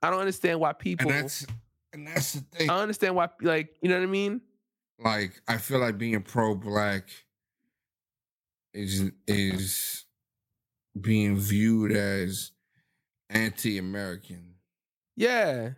I 0.01 0.09
don't 0.09 0.19
understand 0.19 0.59
why 0.59 0.73
people. 0.73 1.11
And 1.11 1.23
that's 1.23 1.45
and 1.93 2.07
that's 2.07 2.33
the 2.33 2.41
thing. 2.57 2.69
I 2.69 2.79
understand 2.79 3.15
why, 3.15 3.29
like, 3.41 3.75
you 3.81 3.89
know 3.89 3.97
what 3.97 4.03
I 4.03 4.07
mean? 4.07 4.41
like 4.99 5.41
I 5.47 5.57
feel 5.57 5.79
like 5.79 5.97
being 5.97 6.21
pro 6.21 6.55
black 6.55 7.09
is 8.73 9.11
is 9.27 10.05
being 10.99 11.37
viewed 11.37 11.91
as 11.91 12.51
anti 13.29 13.77
American 13.77 14.55
Yeah, 15.15 15.71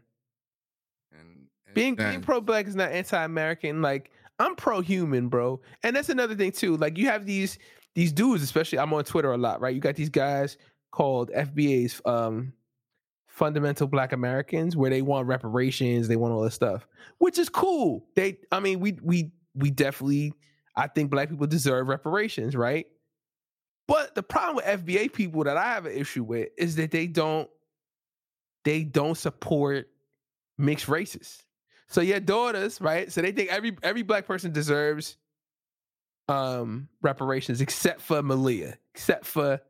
and, 1.12 1.47
and 1.65 1.73
being 1.73 1.95
that- 1.95 2.10
being 2.12 2.21
pro 2.21 2.41
black 2.41 2.67
is 2.67 2.75
not 2.75 2.91
anti 2.91 3.23
American. 3.23 3.82
Like, 3.82 4.12
I'm 4.39 4.56
pro 4.56 4.82
human, 4.82 5.30
bro. 5.30 5.62
And 5.84 5.95
that's 5.95 6.10
another 6.10 6.36
thing 6.36 6.51
too. 6.51 6.78
Like, 6.78 6.97
you 6.97 7.06
have 7.08 7.25
these 7.25 7.58
these 7.93 8.12
dudes, 8.12 8.43
especially 8.43 8.80
I'm 8.80 8.93
on 8.93 9.06
Twitter 9.06 9.32
a 9.32 9.38
lot, 9.38 9.62
right? 9.62 9.73
You 9.73 9.80
got 9.80 9.95
these 9.95 10.10
guys 10.10 10.58
called 10.91 11.32
FBA's 11.32 12.01
um 12.06 12.54
fundamental 13.28 13.88
black 13.88 14.13
Americans 14.13 14.75
where 14.78 14.89
they 14.89 15.01
want 15.01 15.28
reparations, 15.28 16.08
they 16.08 16.15
want 16.15 16.34
all 16.34 16.41
this 16.41 16.54
stuff, 16.54 16.88
which 17.19 17.38
is 17.39 17.49
cool. 17.49 18.06
They 18.15 18.38
I 18.51 18.60
mean, 18.60 18.80
we 18.82 18.97
we 19.01 19.32
we 19.54 19.71
definitely 19.71 20.34
I 20.75 20.88
think 20.88 21.10
black 21.10 21.30
people 21.30 21.47
deserve 21.47 21.88
reparations, 21.88 22.56
right? 22.56 22.86
But 23.88 24.15
the 24.15 24.24
problem 24.24 24.56
with 24.56 24.65
FBA 24.65 25.13
people 25.13 25.43
that 25.43 25.58
I 25.58 25.65
have 25.65 25.86
an 25.86 25.93
issue 25.93 26.24
with 26.24 26.50
is 26.58 26.76
that 26.78 26.91
they 26.91 27.08
don't 27.08 27.50
they 28.63 28.84
don't 28.84 29.15
support 29.15 29.88
mixed 30.58 30.88
races. 30.88 31.43
So 31.88 32.02
your 32.02 32.19
daughters, 32.19 32.82
right? 32.82 33.12
So 33.12 33.21
they 33.21 33.32
think 33.32 33.52
every 33.52 33.78
every 33.84 34.02
black 34.02 34.26
person 34.26 34.52
deserves 34.52 35.17
um 36.28 36.88
reparations 37.02 37.62
except 37.62 38.02
for 38.02 38.24
Malia, 38.24 38.78
except 38.93 39.26
for 39.26 39.62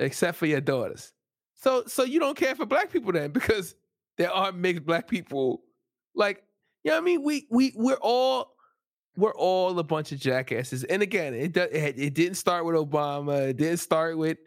except 0.00 0.36
for 0.36 0.46
your 0.46 0.60
daughters. 0.60 1.12
So 1.54 1.84
so 1.86 2.02
you 2.02 2.18
don't 2.18 2.36
care 2.36 2.54
for 2.56 2.66
black 2.66 2.90
people 2.90 3.12
then 3.12 3.30
because 3.30 3.76
there 4.18 4.32
are 4.32 4.52
mixed 4.52 4.84
black 4.84 5.08
people. 5.08 5.62
Like, 6.14 6.42
you 6.82 6.90
know 6.90 6.96
what 6.96 7.02
I 7.02 7.04
mean? 7.04 7.22
We 7.22 7.46
we 7.50 7.72
we're 7.76 7.94
all 8.00 8.53
we're 9.16 9.34
all 9.34 9.78
a 9.78 9.84
bunch 9.84 10.12
of 10.12 10.18
jackasses. 10.18 10.84
And 10.84 11.02
again, 11.02 11.34
it 11.34 11.56
it, 11.56 11.98
it 11.98 12.14
didn't 12.14 12.36
start 12.36 12.64
with 12.64 12.74
Obama. 12.74 13.48
It 13.48 13.56
didn't 13.56 13.78
start 13.78 14.18
with 14.18 14.38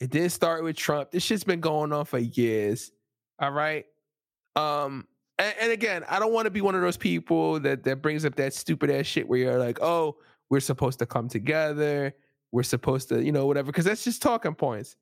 it 0.00 0.10
didn't 0.10 0.30
start 0.30 0.64
with 0.64 0.76
Trump. 0.76 1.10
This 1.10 1.22
shit's 1.22 1.44
been 1.44 1.60
going 1.60 1.92
on 1.92 2.04
for 2.04 2.18
years. 2.18 2.90
All 3.38 3.52
right. 3.52 3.86
Um 4.56 5.06
and, 5.38 5.54
and 5.60 5.72
again, 5.72 6.04
I 6.08 6.18
don't 6.18 6.32
want 6.32 6.46
to 6.46 6.50
be 6.50 6.60
one 6.60 6.74
of 6.74 6.80
those 6.82 6.96
people 6.96 7.60
that 7.60 7.84
that 7.84 8.02
brings 8.02 8.24
up 8.24 8.34
that 8.36 8.52
stupid 8.54 8.90
ass 8.90 9.06
shit 9.06 9.28
where 9.28 9.38
you're 9.38 9.58
like, 9.58 9.80
oh, 9.80 10.16
we're 10.48 10.60
supposed 10.60 10.98
to 10.98 11.06
come 11.06 11.28
together. 11.28 12.14
We're 12.52 12.64
supposed 12.64 13.08
to, 13.10 13.22
you 13.22 13.30
know, 13.30 13.46
whatever, 13.46 13.66
because 13.66 13.84
that's 13.84 14.02
just 14.02 14.20
talking 14.20 14.54
points. 14.54 14.96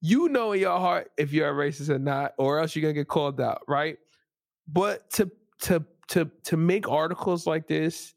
You 0.00 0.28
know 0.28 0.52
in 0.52 0.60
your 0.60 0.78
heart 0.78 1.10
if 1.16 1.32
you're 1.32 1.48
a 1.48 1.52
racist 1.52 1.88
or 1.88 1.98
not, 1.98 2.34
or 2.38 2.58
else 2.58 2.74
you're 2.74 2.82
gonna 2.82 2.92
get 2.92 3.08
called 3.08 3.40
out, 3.40 3.62
right? 3.68 3.98
But 4.66 5.08
to 5.12 5.30
to 5.62 5.84
to 6.08 6.30
to 6.44 6.56
make 6.56 6.88
articles 6.88 7.46
like 7.46 7.68
this 7.68 8.14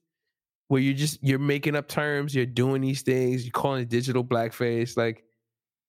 where 0.71 0.79
you're 0.79 0.93
just 0.93 1.21
you're 1.21 1.38
making 1.38 1.75
up 1.75 1.89
terms, 1.89 2.34
you're 2.34 2.45
doing 2.45 2.81
these 2.81 3.01
things, 3.01 3.43
you're 3.43 3.51
calling 3.51 3.81
it 3.81 3.89
digital 3.89 4.23
blackface, 4.23 4.95
like 4.95 5.25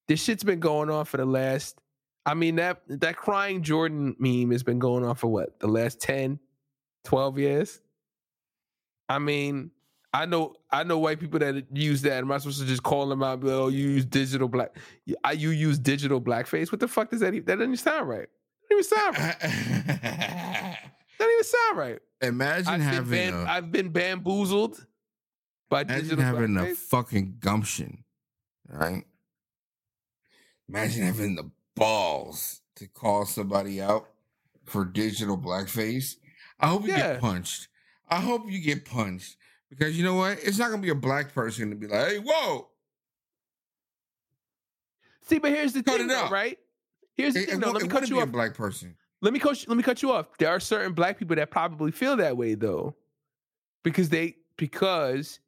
this 0.09 0.21
shit's 0.21 0.43
been 0.43 0.59
going 0.59 0.91
on 0.91 1.05
for 1.05 1.19
the 1.19 1.25
last 1.25 1.79
I 2.27 2.35
mean 2.35 2.57
that 2.57 2.83
that 2.89 3.17
crying 3.17 3.63
Jordan 3.63 4.17
meme 4.19 4.51
has 4.51 4.65
been 4.65 4.81
going 4.81 5.05
on 5.05 5.15
for 5.15 5.29
what? 5.29 5.61
The 5.61 5.69
last 5.69 6.01
10, 6.01 6.41
12 7.05 7.39
years? 7.39 7.81
I 9.09 9.21
mean, 9.21 9.71
I 10.13 10.27
know 10.27 10.57
I 10.69 10.83
know 10.83 10.99
white 10.99 11.21
people 11.21 11.39
that 11.39 11.65
use 11.73 12.03
that. 12.03 12.19
Am 12.19 12.33
I 12.33 12.39
supposed 12.39 12.59
to 12.63 12.67
just 12.67 12.83
call 12.83 13.07
them 13.07 13.23
out? 13.23 13.39
Oh, 13.45 13.69
you 13.69 13.87
use 13.87 14.05
digital 14.05 14.49
black. 14.49 14.77
I 15.23 15.31
you 15.31 15.51
use 15.51 15.79
digital 15.79 16.21
blackface. 16.21 16.73
What 16.73 16.81
the 16.81 16.89
fuck 16.89 17.11
does 17.11 17.21
that? 17.21 17.31
That 17.47 17.61
doesn't 17.61 17.77
sound 17.77 18.09
right. 18.09 18.29
That 18.69 18.77
doesn't 18.77 18.97
even 18.97 19.15
sound 19.15 20.59
right. 20.59 20.79
That 21.23 21.27
doesn't 21.29 21.33
even 21.35 21.45
sound 21.45 21.79
right. 21.79 21.99
Imagine 22.21 22.69
I've 22.69 22.79
been, 22.81 22.89
having 22.89 23.31
bam- 23.31 23.47
a, 23.47 23.51
I've 23.51 23.73
been 23.73 23.89
bamboozled 23.91 24.87
by 25.71 25.83
imagine 25.83 26.03
digital 26.05 26.25
having 26.25 26.57
a 26.57 26.75
fucking 26.75 27.37
gumption, 27.41 28.05
right? 28.69 29.05
Imagine 30.69 31.03
having 31.05 31.35
the 31.37 31.51
balls 31.77 32.61
to 32.77 32.89
call 32.89 33.25
somebody 33.27 33.81
out 33.81 34.09
for 34.65 34.85
digital 34.85 35.37
blackface. 35.39 36.17
I 36.59 36.69
hope 36.69 36.83
you 36.83 36.89
Yeah. 36.89 37.13
get 37.15 37.21
punched. 37.21 37.69
I 38.09 38.21
hope 38.21 38.51
you 38.51 38.61
get 38.61 38.85
punched 38.85 39.37
because 39.71 39.97
you 39.97 40.05
know 40.05 40.15
what? 40.15 40.39
It's 40.43 40.59
not 40.59 40.71
gonna 40.71 40.83
be 40.83 40.91
a 40.91 40.95
black 40.95 41.33
person 41.35 41.71
to 41.71 41.77
be 41.77 41.87
like, 41.87 42.09
"Hey, 42.09 42.19
whoa!" 42.19 42.69
See, 45.23 45.39
but 45.39 45.51
here's 45.53 45.73
the 45.73 45.83
Cut 45.83 45.99
thing, 45.99 46.07
it 46.07 46.13
though, 46.13 46.29
right? 46.31 46.59
Here's 47.15 47.35
the 47.35 47.41
It, 47.43 47.47
thing, 47.49 47.59
it, 47.59 47.61
though. 47.61 47.67
won't- 47.69 47.75
Let 47.75 47.83
me 47.83 47.87
it 47.87 47.91
cut 47.91 47.95
wouldn't 48.03 48.11
you 48.11 48.17
be 48.17 48.23
a 48.23 48.27
black 48.27 48.55
person. 48.55 48.97
Let 49.23 49.33
me 49.33 49.39
coach. 49.39 49.67
Let 49.69 49.77
me 49.77 49.83
cut 49.83 50.03
you 50.03 50.13
off. 50.13 50.27
There 50.39 50.49
are 50.49 50.61
certain 50.61 50.93
black 50.93 51.19
people 51.19 51.37
that 51.37 51.51
probably 51.51 51.93
feel 51.93 52.17
that 52.17 52.37
way 52.37 52.55
though, 52.55 52.97
because 53.85 54.09
they 54.09 54.37
because 54.57 55.39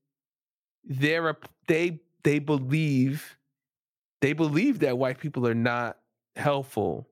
they're 0.85 1.29
a, 1.29 1.37
they 1.67 2.01
they 2.23 2.39
believe 2.39 3.37
they 4.21 4.33
believe 4.33 4.79
that 4.79 4.97
white 4.97 5.19
people 5.19 5.47
are 5.47 5.55
not 5.55 5.99
helpful 6.37 7.09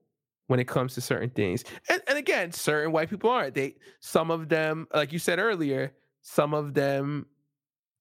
when 0.47 0.59
it 0.59 0.67
comes 0.67 0.93
to 0.95 1.01
certain 1.01 1.29
things. 1.29 1.63
And, 1.89 2.01
and 2.07 2.17
again, 2.17 2.51
certain 2.51 2.91
white 2.91 3.09
people 3.09 3.29
aren't. 3.29 3.55
They 3.55 3.75
some 3.99 4.31
of 4.31 4.47
them, 4.47 4.87
like 4.93 5.11
you 5.11 5.19
said 5.19 5.39
earlier, 5.39 5.93
some 6.21 6.53
of 6.53 6.73
them 6.73 7.25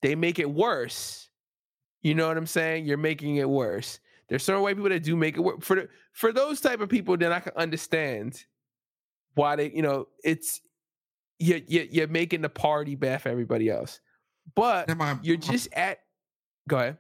they 0.03 0.14
make 0.14 0.38
it 0.38 0.51
worse. 0.51 1.29
You 2.03 2.14
know 2.14 2.29
what 2.29 2.37
I'm 2.37 2.46
saying? 2.46 2.87
You're 2.87 2.96
making 2.96 3.37
it 3.37 3.48
worse. 3.48 4.01
There's 4.29 4.44
certain 4.44 4.62
white 4.62 4.77
people 4.77 4.90
that 4.90 5.03
do 5.03 5.16
make 5.16 5.37
it 5.37 5.40
work. 5.40 5.62
For 5.62 5.77
the, 5.77 5.88
for 6.12 6.33
those 6.33 6.61
type 6.61 6.81
of 6.81 6.88
people, 6.88 7.16
then 7.16 7.33
I 7.33 7.40
can 7.40 7.53
understand 7.57 8.44
why 9.35 9.57
they, 9.57 9.71
you 9.71 9.83
know, 9.83 10.09
it's 10.25 10.61
you're, 11.38 11.61
you're, 11.66 11.85
you're 11.85 12.09
making 12.09 12.42
the 12.42 12.49
party 12.49 12.95
bad 12.95 13.23
for 13.23 13.29
everybody 13.29 13.68
else. 13.71 14.01
But 14.55 14.95
my- 14.97 15.18
you're 15.23 15.37
just 15.37 15.73
at. 15.73 16.01
Go 16.68 16.77
ahead. 16.79 16.99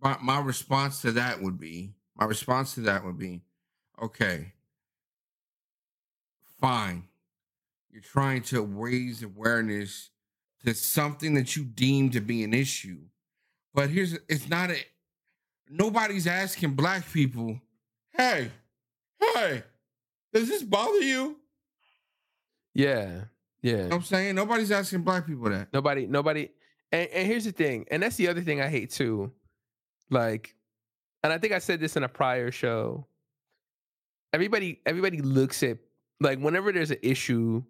my, 0.00 0.16
my 0.22 0.40
response 0.40 1.00
to 1.02 1.12
that 1.12 1.42
would 1.42 1.58
be 1.58 1.94
my 2.16 2.24
response 2.26 2.74
to 2.74 2.80
that 2.82 3.04
would 3.04 3.18
be 3.18 3.42
okay 4.00 4.52
fine 6.60 7.04
you're 7.90 8.02
trying 8.02 8.42
to 8.42 8.62
raise 8.62 9.22
awareness 9.22 10.10
to 10.64 10.74
something 10.74 11.34
that 11.34 11.56
you 11.56 11.64
deem 11.64 12.10
to 12.10 12.20
be 12.20 12.44
an 12.44 12.54
issue 12.54 12.98
but 13.74 13.90
here's 13.90 14.16
it's 14.28 14.48
not 14.48 14.70
a 14.70 14.76
nobody's 15.68 16.26
asking 16.26 16.74
black 16.74 17.10
people 17.12 17.60
hey 18.12 18.50
hey 19.20 19.62
does 20.34 20.48
this 20.48 20.62
bother 20.62 21.00
you 21.00 21.38
Yeah, 22.74 23.22
yeah. 23.62 23.72
you 23.72 23.76
know 23.76 23.84
what 23.84 23.94
i'm 23.94 24.02
saying 24.02 24.34
nobody's 24.34 24.70
asking 24.72 25.02
black 25.02 25.26
people 25.26 25.48
that 25.50 25.72
Nobody, 25.72 26.06
nobody. 26.06 26.50
And, 26.92 27.08
and 27.10 27.26
here's 27.26 27.44
the 27.44 27.52
thing, 27.52 27.86
and 27.90 28.02
that's 28.02 28.16
the 28.16 28.28
other 28.28 28.40
thing 28.42 28.60
I 28.60 28.68
hate 28.68 28.90
too. 28.90 29.32
Like, 30.10 30.54
and 31.24 31.32
I 31.32 31.38
think 31.38 31.52
I 31.52 31.58
said 31.58 31.80
this 31.80 31.96
in 31.96 32.04
a 32.04 32.08
prior 32.08 32.50
show. 32.52 33.06
Everybody, 34.32 34.80
everybody 34.86 35.20
looks 35.20 35.62
at 35.62 35.78
like 36.20 36.38
whenever 36.38 36.70
there's 36.72 36.92
an 36.92 36.98
issue, 37.02 37.62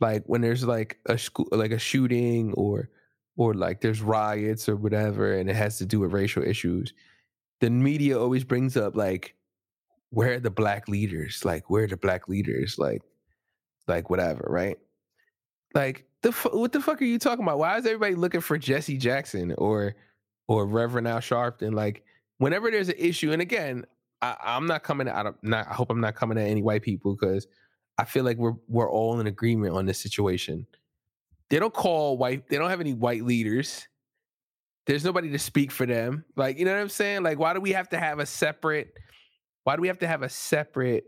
like 0.00 0.24
when 0.26 0.40
there's 0.40 0.64
like 0.64 0.98
a 1.06 1.18
school, 1.18 1.48
like 1.52 1.70
a 1.72 1.78
shooting, 1.78 2.52
or 2.54 2.88
or 3.36 3.52
like 3.54 3.80
there's 3.82 4.00
riots 4.00 4.68
or 4.68 4.76
whatever, 4.76 5.34
and 5.34 5.50
it 5.50 5.56
has 5.56 5.76
to 5.78 5.86
do 5.86 6.00
with 6.00 6.12
racial 6.12 6.42
issues. 6.42 6.94
The 7.60 7.68
media 7.70 8.18
always 8.18 8.44
brings 8.44 8.76
up 8.76 8.96
like, 8.96 9.35
where 10.16 10.32
are 10.32 10.40
the 10.40 10.50
black 10.50 10.88
leaders? 10.88 11.44
Like, 11.44 11.68
where 11.68 11.84
are 11.84 11.88
the 11.88 11.98
black 11.98 12.26
leaders? 12.26 12.78
Like, 12.78 13.02
like 13.86 14.08
whatever, 14.08 14.46
right? 14.48 14.78
Like 15.74 16.06
the 16.22 16.32
what 16.52 16.72
the 16.72 16.80
fuck 16.80 17.02
are 17.02 17.04
you 17.04 17.18
talking 17.18 17.44
about? 17.44 17.58
Why 17.58 17.76
is 17.76 17.84
everybody 17.84 18.14
looking 18.14 18.40
for 18.40 18.56
Jesse 18.56 18.96
Jackson 18.96 19.54
or 19.58 19.94
or 20.48 20.64
Reverend 20.64 21.06
Al 21.06 21.18
Sharpton? 21.18 21.74
Like 21.74 22.02
whenever 22.38 22.70
there's 22.70 22.88
an 22.88 22.94
issue, 22.96 23.30
and 23.30 23.42
again, 23.42 23.84
I, 24.22 24.36
I'm 24.42 24.66
not 24.66 24.84
coming 24.84 25.06
out 25.06 25.26
of 25.26 25.34
not. 25.42 25.68
I 25.68 25.74
hope 25.74 25.90
I'm 25.90 26.00
not 26.00 26.14
coming 26.14 26.38
at 26.38 26.48
any 26.48 26.62
white 26.62 26.80
people 26.80 27.14
because 27.14 27.46
I 27.98 28.06
feel 28.06 28.24
like 28.24 28.38
we're 28.38 28.54
we're 28.68 28.90
all 28.90 29.20
in 29.20 29.26
agreement 29.26 29.74
on 29.74 29.84
this 29.84 29.98
situation. 29.98 30.66
They 31.50 31.58
don't 31.58 31.74
call 31.74 32.16
white. 32.16 32.48
They 32.48 32.56
don't 32.56 32.70
have 32.70 32.80
any 32.80 32.94
white 32.94 33.22
leaders. 33.22 33.86
There's 34.86 35.04
nobody 35.04 35.30
to 35.32 35.38
speak 35.38 35.70
for 35.70 35.84
them. 35.84 36.24
Like 36.36 36.58
you 36.58 36.64
know 36.64 36.72
what 36.72 36.80
I'm 36.80 36.88
saying? 36.88 37.22
Like 37.22 37.38
why 37.38 37.52
do 37.52 37.60
we 37.60 37.72
have 37.72 37.90
to 37.90 37.98
have 37.98 38.18
a 38.18 38.24
separate? 38.24 38.96
Why 39.66 39.74
do 39.74 39.82
we 39.82 39.88
have 39.88 39.98
to 39.98 40.06
have 40.06 40.22
a 40.22 40.28
separate 40.28 41.06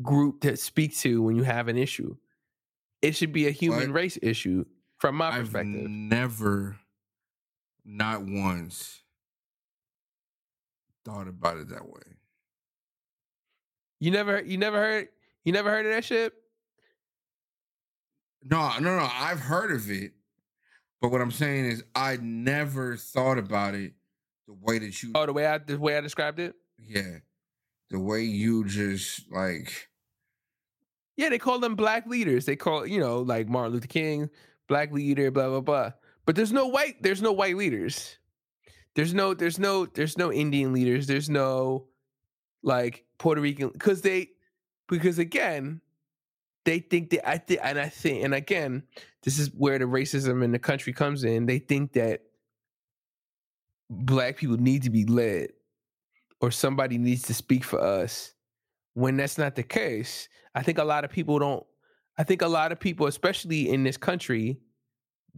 group 0.00 0.40
to 0.40 0.56
speak 0.56 0.96
to 1.00 1.20
when 1.20 1.36
you 1.36 1.42
have 1.42 1.68
an 1.68 1.76
issue? 1.76 2.16
It 3.02 3.14
should 3.14 3.34
be 3.34 3.46
a 3.46 3.50
human 3.50 3.92
race 3.92 4.18
issue 4.22 4.64
from 4.96 5.16
my 5.16 5.28
i've 5.28 5.52
perspective. 5.52 5.90
never 5.90 6.78
not 7.84 8.22
once 8.22 9.02
thought 11.04 11.28
about 11.28 11.58
it 11.58 11.68
that 11.68 11.86
way 11.86 12.00
You 14.00 14.10
never 14.10 14.42
you 14.42 14.56
never 14.56 14.78
heard 14.78 15.08
you 15.44 15.52
never 15.52 15.68
heard 15.68 15.84
of 15.84 15.92
that 15.92 16.04
shit? 16.06 16.32
No, 18.42 18.70
no, 18.78 18.96
no. 18.96 19.06
I've 19.12 19.40
heard 19.40 19.70
of 19.70 19.90
it, 19.90 20.12
but 21.02 21.10
what 21.10 21.20
I'm 21.20 21.30
saying 21.30 21.66
is 21.66 21.84
I 21.94 22.16
never 22.16 22.96
thought 22.96 23.36
about 23.36 23.74
it 23.74 23.92
the 24.46 24.54
way 24.54 24.78
that 24.78 25.02
you. 25.02 25.12
Oh, 25.14 25.26
the 25.26 25.34
way 25.34 25.46
I 25.46 25.58
the 25.58 25.78
way 25.78 25.98
I 25.98 26.00
described 26.00 26.40
it? 26.40 26.54
yeah, 26.78 27.18
the 27.90 28.00
way 28.00 28.22
you 28.22 28.64
just 28.64 29.30
like 29.30 29.88
Yeah, 31.16 31.28
they 31.28 31.38
call 31.38 31.58
them 31.58 31.76
black 31.76 32.06
leaders. 32.06 32.46
They 32.46 32.56
call 32.56 32.86
you 32.86 33.00
know 33.00 33.20
like 33.20 33.48
Martin 33.48 33.72
Luther 33.72 33.86
King, 33.86 34.30
black 34.68 34.92
leader, 34.92 35.30
blah 35.30 35.48
blah 35.48 35.60
blah. 35.60 35.92
But 36.26 36.36
there's 36.36 36.52
no 36.52 36.66
white. 36.66 37.02
There's 37.02 37.22
no 37.22 37.32
white 37.32 37.56
leaders. 37.56 38.18
There's 38.94 39.12
no. 39.12 39.34
There's 39.34 39.58
no. 39.58 39.86
There's 39.86 40.16
no 40.16 40.32
Indian 40.32 40.72
leaders. 40.72 41.06
There's 41.06 41.28
no 41.28 41.86
like 42.62 43.04
Puerto 43.18 43.40
Rican 43.40 43.68
because 43.68 44.00
they 44.00 44.30
because 44.88 45.18
again 45.18 45.80
they 46.64 46.78
think 46.78 47.10
that 47.10 47.28
I 47.28 47.38
think 47.38 47.60
and 47.62 47.78
I 47.78 47.88
think 47.88 48.24
and 48.24 48.34
again 48.34 48.82
this 49.22 49.38
is 49.38 49.50
where 49.54 49.78
the 49.78 49.84
racism 49.84 50.42
in 50.42 50.52
the 50.52 50.58
country 50.58 50.92
comes 50.92 51.24
in. 51.24 51.46
They 51.46 51.58
think 51.58 51.92
that 51.92 52.22
black 53.90 54.36
people 54.36 54.56
need 54.56 54.82
to 54.84 54.90
be 54.90 55.04
led 55.04 55.50
or 56.44 56.50
somebody 56.50 56.98
needs 56.98 57.22
to 57.22 57.32
speak 57.32 57.64
for 57.64 57.80
us 57.80 58.34
when 58.92 59.16
that's 59.16 59.38
not 59.38 59.54
the 59.54 59.62
case. 59.62 60.28
I 60.54 60.62
think 60.62 60.76
a 60.76 60.84
lot 60.84 61.02
of 61.02 61.10
people 61.10 61.38
don't 61.38 61.64
I 62.18 62.22
think 62.22 62.42
a 62.42 62.46
lot 62.46 62.70
of 62.70 62.78
people 62.78 63.06
especially 63.06 63.70
in 63.70 63.82
this 63.82 63.96
country 63.96 64.60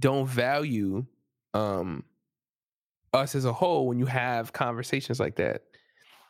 don't 0.01 0.27
value 0.27 1.07
um 1.55 2.03
us 3.13 3.37
as 3.37 3.45
a 3.45 3.53
whole 3.53 3.87
when 3.87 4.01
you 4.01 4.07
have 4.07 4.53
conversations 4.53 5.21
like 5.21 5.37
that. 5.37 5.63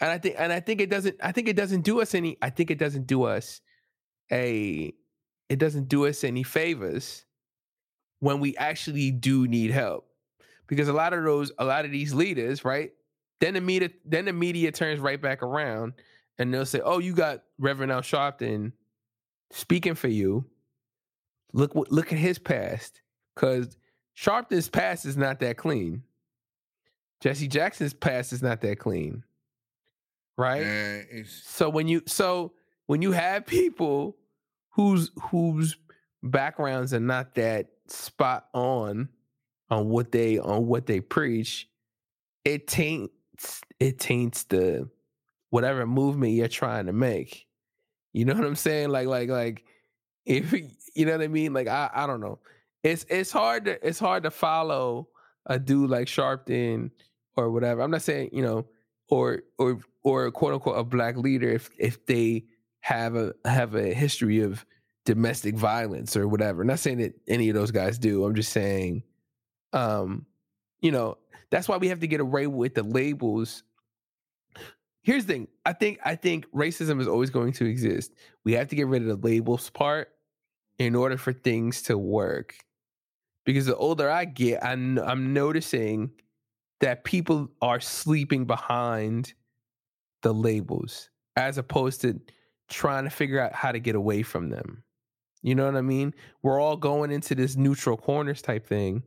And 0.02 0.10
I 0.10 0.18
think 0.18 0.34
and 0.38 0.52
I 0.52 0.60
think 0.60 0.82
it 0.82 0.90
doesn't 0.90 1.16
I 1.22 1.32
think 1.32 1.48
it 1.48 1.56
doesn't 1.56 1.80
do 1.80 2.02
us 2.02 2.14
any 2.14 2.36
I 2.42 2.50
think 2.50 2.70
it 2.70 2.78
doesn't 2.78 3.06
do 3.06 3.22
us 3.22 3.62
a 4.30 4.92
it 5.48 5.58
doesn't 5.58 5.88
do 5.88 6.04
us 6.04 6.22
any 6.22 6.42
favors 6.42 7.24
when 8.20 8.40
we 8.40 8.54
actually 8.58 9.10
do 9.10 9.48
need 9.48 9.70
help. 9.70 10.06
Because 10.66 10.88
a 10.88 10.92
lot 10.92 11.14
of 11.14 11.24
those 11.24 11.50
a 11.58 11.64
lot 11.64 11.86
of 11.86 11.90
these 11.90 12.12
leaders, 12.12 12.62
right? 12.62 12.92
Then 13.40 13.54
the 13.54 13.60
media 13.60 13.90
then 14.04 14.24
the 14.24 14.32
media 14.32 14.72
turns 14.72 15.00
right 15.00 15.20
back 15.20 15.42
around 15.42 15.94
and 16.38 16.52
they'll 16.52 16.66
say, 16.66 16.80
"Oh, 16.80 16.98
you 16.98 17.14
got 17.14 17.42
Reverend 17.58 17.92
Al 17.92 18.00
Sharpton 18.02 18.72
speaking 19.50 19.94
for 19.94 20.08
you. 20.08 20.44
Look 21.52 21.74
what 21.74 21.90
look 21.90 22.12
at 22.12 22.18
his 22.18 22.38
past, 22.38 23.00
because 23.34 23.76
Sharpton's 24.14 24.68
past 24.68 25.06
is 25.06 25.16
not 25.16 25.40
that 25.40 25.56
clean. 25.56 26.02
Jesse 27.20 27.48
Jackson's 27.48 27.94
past 27.94 28.32
is 28.32 28.42
not 28.42 28.60
that 28.60 28.78
clean, 28.78 29.22
right? 30.36 30.62
it's 31.10 31.42
So 31.44 31.68
when 31.70 31.88
you 31.88 32.02
so 32.06 32.52
when 32.86 33.00
you 33.00 33.12
have 33.12 33.46
people 33.46 34.16
whose 34.70 35.10
whose 35.30 35.76
backgrounds 36.22 36.92
are 36.92 37.00
not 37.00 37.34
that 37.36 37.68
spot 37.88 38.48
on 38.52 39.08
on 39.70 39.88
what 39.88 40.12
they 40.12 40.38
on 40.38 40.66
what 40.66 40.86
they 40.86 41.00
preach, 41.00 41.68
it 42.44 42.66
taints 42.66 43.12
it 43.80 43.98
taints 43.98 44.44
the 44.44 44.88
whatever 45.50 45.86
movement 45.86 46.32
you're 46.32 46.48
trying 46.48 46.86
to 46.86 46.92
make. 46.92 47.46
You 48.12 48.24
know 48.24 48.34
what 48.34 48.44
I'm 48.44 48.56
saying? 48.56 48.88
Like 48.90 49.06
like 49.06 49.28
like 49.28 49.64
if 50.24 50.52
you 50.52 51.06
know 51.06 51.12
what 51.12 51.22
I 51.22 51.28
mean? 51.28 51.52
Like 51.52 51.68
I 51.68 51.90
I 51.92 52.06
don't 52.06 52.20
know. 52.20 52.38
It's 52.82 53.04
it's 53.08 53.32
hard 53.32 53.66
to 53.66 53.86
it's 53.86 53.98
hard 53.98 54.22
to 54.24 54.30
follow 54.30 55.08
a 55.46 55.58
dude 55.58 55.90
like 55.90 56.08
Sharpton 56.08 56.90
or 57.36 57.50
whatever. 57.50 57.82
I'm 57.82 57.90
not 57.90 58.02
saying, 58.02 58.30
you 58.32 58.42
know, 58.42 58.66
or 59.08 59.42
or 59.58 59.80
or 60.02 60.30
quote 60.30 60.54
unquote 60.54 60.78
a 60.78 60.84
black 60.84 61.16
leader 61.16 61.48
if 61.48 61.70
if 61.78 62.04
they 62.06 62.44
have 62.80 63.16
a 63.16 63.34
have 63.44 63.74
a 63.74 63.92
history 63.92 64.40
of 64.40 64.64
domestic 65.04 65.54
violence 65.54 66.16
or 66.16 66.26
whatever. 66.26 66.64
not 66.64 66.80
saying 66.80 66.98
that 66.98 67.14
any 67.28 67.48
of 67.48 67.54
those 67.54 67.70
guys 67.70 67.98
do. 67.98 68.24
I'm 68.24 68.34
just 68.34 68.52
saying 68.52 69.02
um 69.72 70.26
you 70.80 70.92
know, 70.92 71.16
that's 71.50 71.68
why 71.68 71.76
we 71.76 71.88
have 71.88 72.00
to 72.00 72.06
get 72.06 72.20
away 72.20 72.46
with 72.46 72.74
the 72.74 72.82
labels. 72.82 73.62
Here's 75.02 75.24
the 75.24 75.32
thing. 75.34 75.48
I 75.64 75.72
think 75.72 76.00
I 76.04 76.16
think 76.16 76.50
racism 76.50 77.00
is 77.00 77.08
always 77.08 77.30
going 77.30 77.52
to 77.54 77.64
exist. 77.64 78.14
We 78.44 78.54
have 78.54 78.68
to 78.68 78.76
get 78.76 78.88
rid 78.88 79.02
of 79.02 79.08
the 79.08 79.28
labels 79.28 79.70
part 79.70 80.08
in 80.78 80.94
order 80.94 81.16
for 81.16 81.32
things 81.32 81.82
to 81.82 81.96
work. 81.96 82.56
Because 83.44 83.66
the 83.66 83.76
older 83.76 84.10
I 84.10 84.24
get, 84.24 84.64
I'm 84.64 84.98
I'm 84.98 85.32
noticing 85.32 86.10
that 86.80 87.04
people 87.04 87.48
are 87.62 87.80
sleeping 87.80 88.44
behind 88.44 89.32
the 90.22 90.34
labels 90.34 91.10
as 91.36 91.58
opposed 91.58 92.00
to 92.00 92.20
trying 92.68 93.04
to 93.04 93.10
figure 93.10 93.40
out 93.40 93.52
how 93.52 93.70
to 93.70 93.78
get 93.78 93.94
away 93.94 94.22
from 94.22 94.50
them. 94.50 94.82
You 95.42 95.54
know 95.54 95.66
what 95.66 95.76
I 95.76 95.82
mean? 95.82 96.14
We're 96.42 96.60
all 96.60 96.76
going 96.76 97.12
into 97.12 97.34
this 97.34 97.56
neutral 97.56 97.96
corners 97.96 98.42
type 98.42 98.66
thing. 98.66 99.04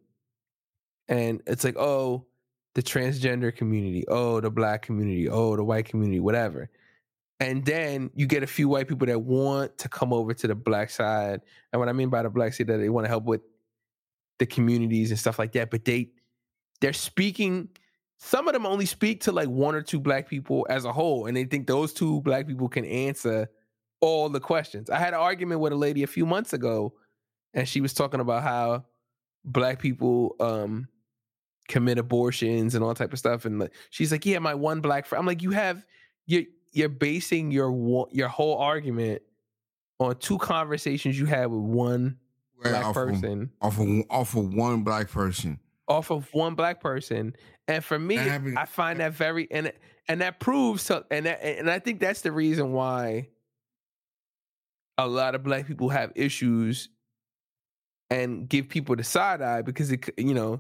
And 1.10 1.42
it's 1.48 1.64
like, 1.64 1.76
oh, 1.78 2.26
the 2.80 2.84
transgender 2.84 3.54
community, 3.54 4.06
oh, 4.08 4.40
the 4.40 4.50
black 4.50 4.82
community, 4.82 5.28
oh, 5.28 5.54
the 5.58 5.64
white 5.66 5.84
community, 5.84 6.22
whatever. 6.22 6.70
And 7.42 7.66
then 7.66 8.10
you 8.16 8.26
get 8.26 8.42
a 8.42 8.48
few 8.48 8.70
white 8.70 8.88
people 8.88 9.06
that 9.08 9.20
want 9.20 9.78
to 9.80 9.90
come 9.90 10.14
over 10.14 10.34
to 10.34 10.48
the 10.48 10.56
black 10.56 10.90
side. 10.90 11.42
And 11.74 11.80
what 11.82 11.90
I 11.90 11.92
mean 11.92 12.08
by 12.08 12.24
the 12.24 12.30
black 12.30 12.54
side, 12.54 12.68
that 12.68 12.78
they 12.78 12.88
want 12.88 13.04
to 13.04 13.10
help 13.10 13.26
with 13.26 13.42
the 14.38 14.46
communities 14.46 15.10
and 15.10 15.20
stuff 15.20 15.38
like 15.38 15.52
that. 15.54 15.72
But 15.72 15.84
they 15.84 16.12
they're 16.80 16.94
speaking. 16.94 17.68
Some 18.18 18.48
of 18.48 18.54
them 18.54 18.66
only 18.66 18.86
speak 18.86 19.20
to 19.24 19.34
like 19.34 19.50
one 19.50 19.76
or 19.76 19.82
two 19.82 20.00
black 20.00 20.30
people 20.30 20.66
as 20.70 20.86
a 20.86 20.94
whole, 20.94 21.26
and 21.26 21.36
they 21.36 21.44
think 21.44 21.68
those 21.68 21.92
two 21.92 22.22
black 22.22 22.48
people 22.48 22.70
can 22.70 22.86
answer 22.86 23.50
all 24.00 24.30
the 24.30 24.40
questions. 24.40 24.90
I 24.90 25.00
had 25.00 25.14
an 25.14 25.20
argument 25.20 25.60
with 25.60 25.74
a 25.74 25.78
lady 25.78 26.04
a 26.04 26.08
few 26.08 26.26
months 26.26 26.54
ago, 26.54 26.94
and 27.54 27.68
she 27.68 27.82
was 27.82 27.94
talking 27.94 28.22
about 28.22 28.44
how 28.44 28.86
black 29.44 29.80
people 29.80 30.38
um 30.40 30.88
commit 31.70 31.98
abortions 31.98 32.76
and 32.76 32.84
all 32.84 32.94
type 32.94 33.14
of 33.14 33.20
stuff. 33.20 33.46
And 33.46 33.60
like, 33.60 33.74
she's 33.92 34.12
like, 34.12 34.26
"Yeah, 34.26 34.40
my 34.40 34.54
one 34.56 34.82
black 34.82 35.06
friend." 35.06 35.22
I'm 35.22 35.26
like, 35.26 35.42
"You 35.42 35.52
have 35.52 35.86
you 36.26 36.46
you're 36.74 36.90
basing 36.90 37.52
your 37.52 38.08
your 38.12 38.28
whole 38.28 38.58
argument 38.58 39.22
on 40.00 40.18
two 40.18 40.38
conversations 40.38 41.18
you 41.18 41.26
had 41.26 41.46
with 41.48 41.62
one 41.62 42.18
Right, 42.62 42.72
black 42.72 42.86
off 42.86 42.98
of- 42.98 43.08
person 43.08 43.52
off 43.62 43.80
of 43.80 43.88
off 44.10 44.36
of 44.36 44.54
one 44.54 44.84
black 44.84 45.10
person. 45.10 45.60
off 45.88 46.12
of 46.12 46.28
one 46.34 46.56
black 46.56 46.82
person." 46.82 47.34
And 47.70 47.84
for 47.86 47.98
me, 47.98 48.16
happened- 48.16 48.58
I 48.60 48.66
find 48.66 49.00
that 49.00 49.14
very 49.14 49.48
and 49.52 49.72
and 50.10 50.22
that 50.22 50.40
proves 50.40 50.82
so, 50.84 51.06
and 51.12 51.26
that, 51.28 51.42
and 51.46 51.70
I 51.70 51.78
think 51.80 52.00
that's 52.00 52.22
the 52.22 52.32
reason 52.32 52.74
why 52.74 53.30
a 54.98 55.08
lot 55.08 55.36
of 55.36 55.44
black 55.44 55.68
people 55.68 55.90
have 55.90 56.12
issues 56.16 56.90
and 58.10 58.50
give 58.50 58.68
people 58.70 58.96
the 58.96 59.04
side 59.04 59.42
eye 59.42 59.62
because 59.62 59.92
it 59.92 60.10
you 60.18 60.34
know 60.34 60.60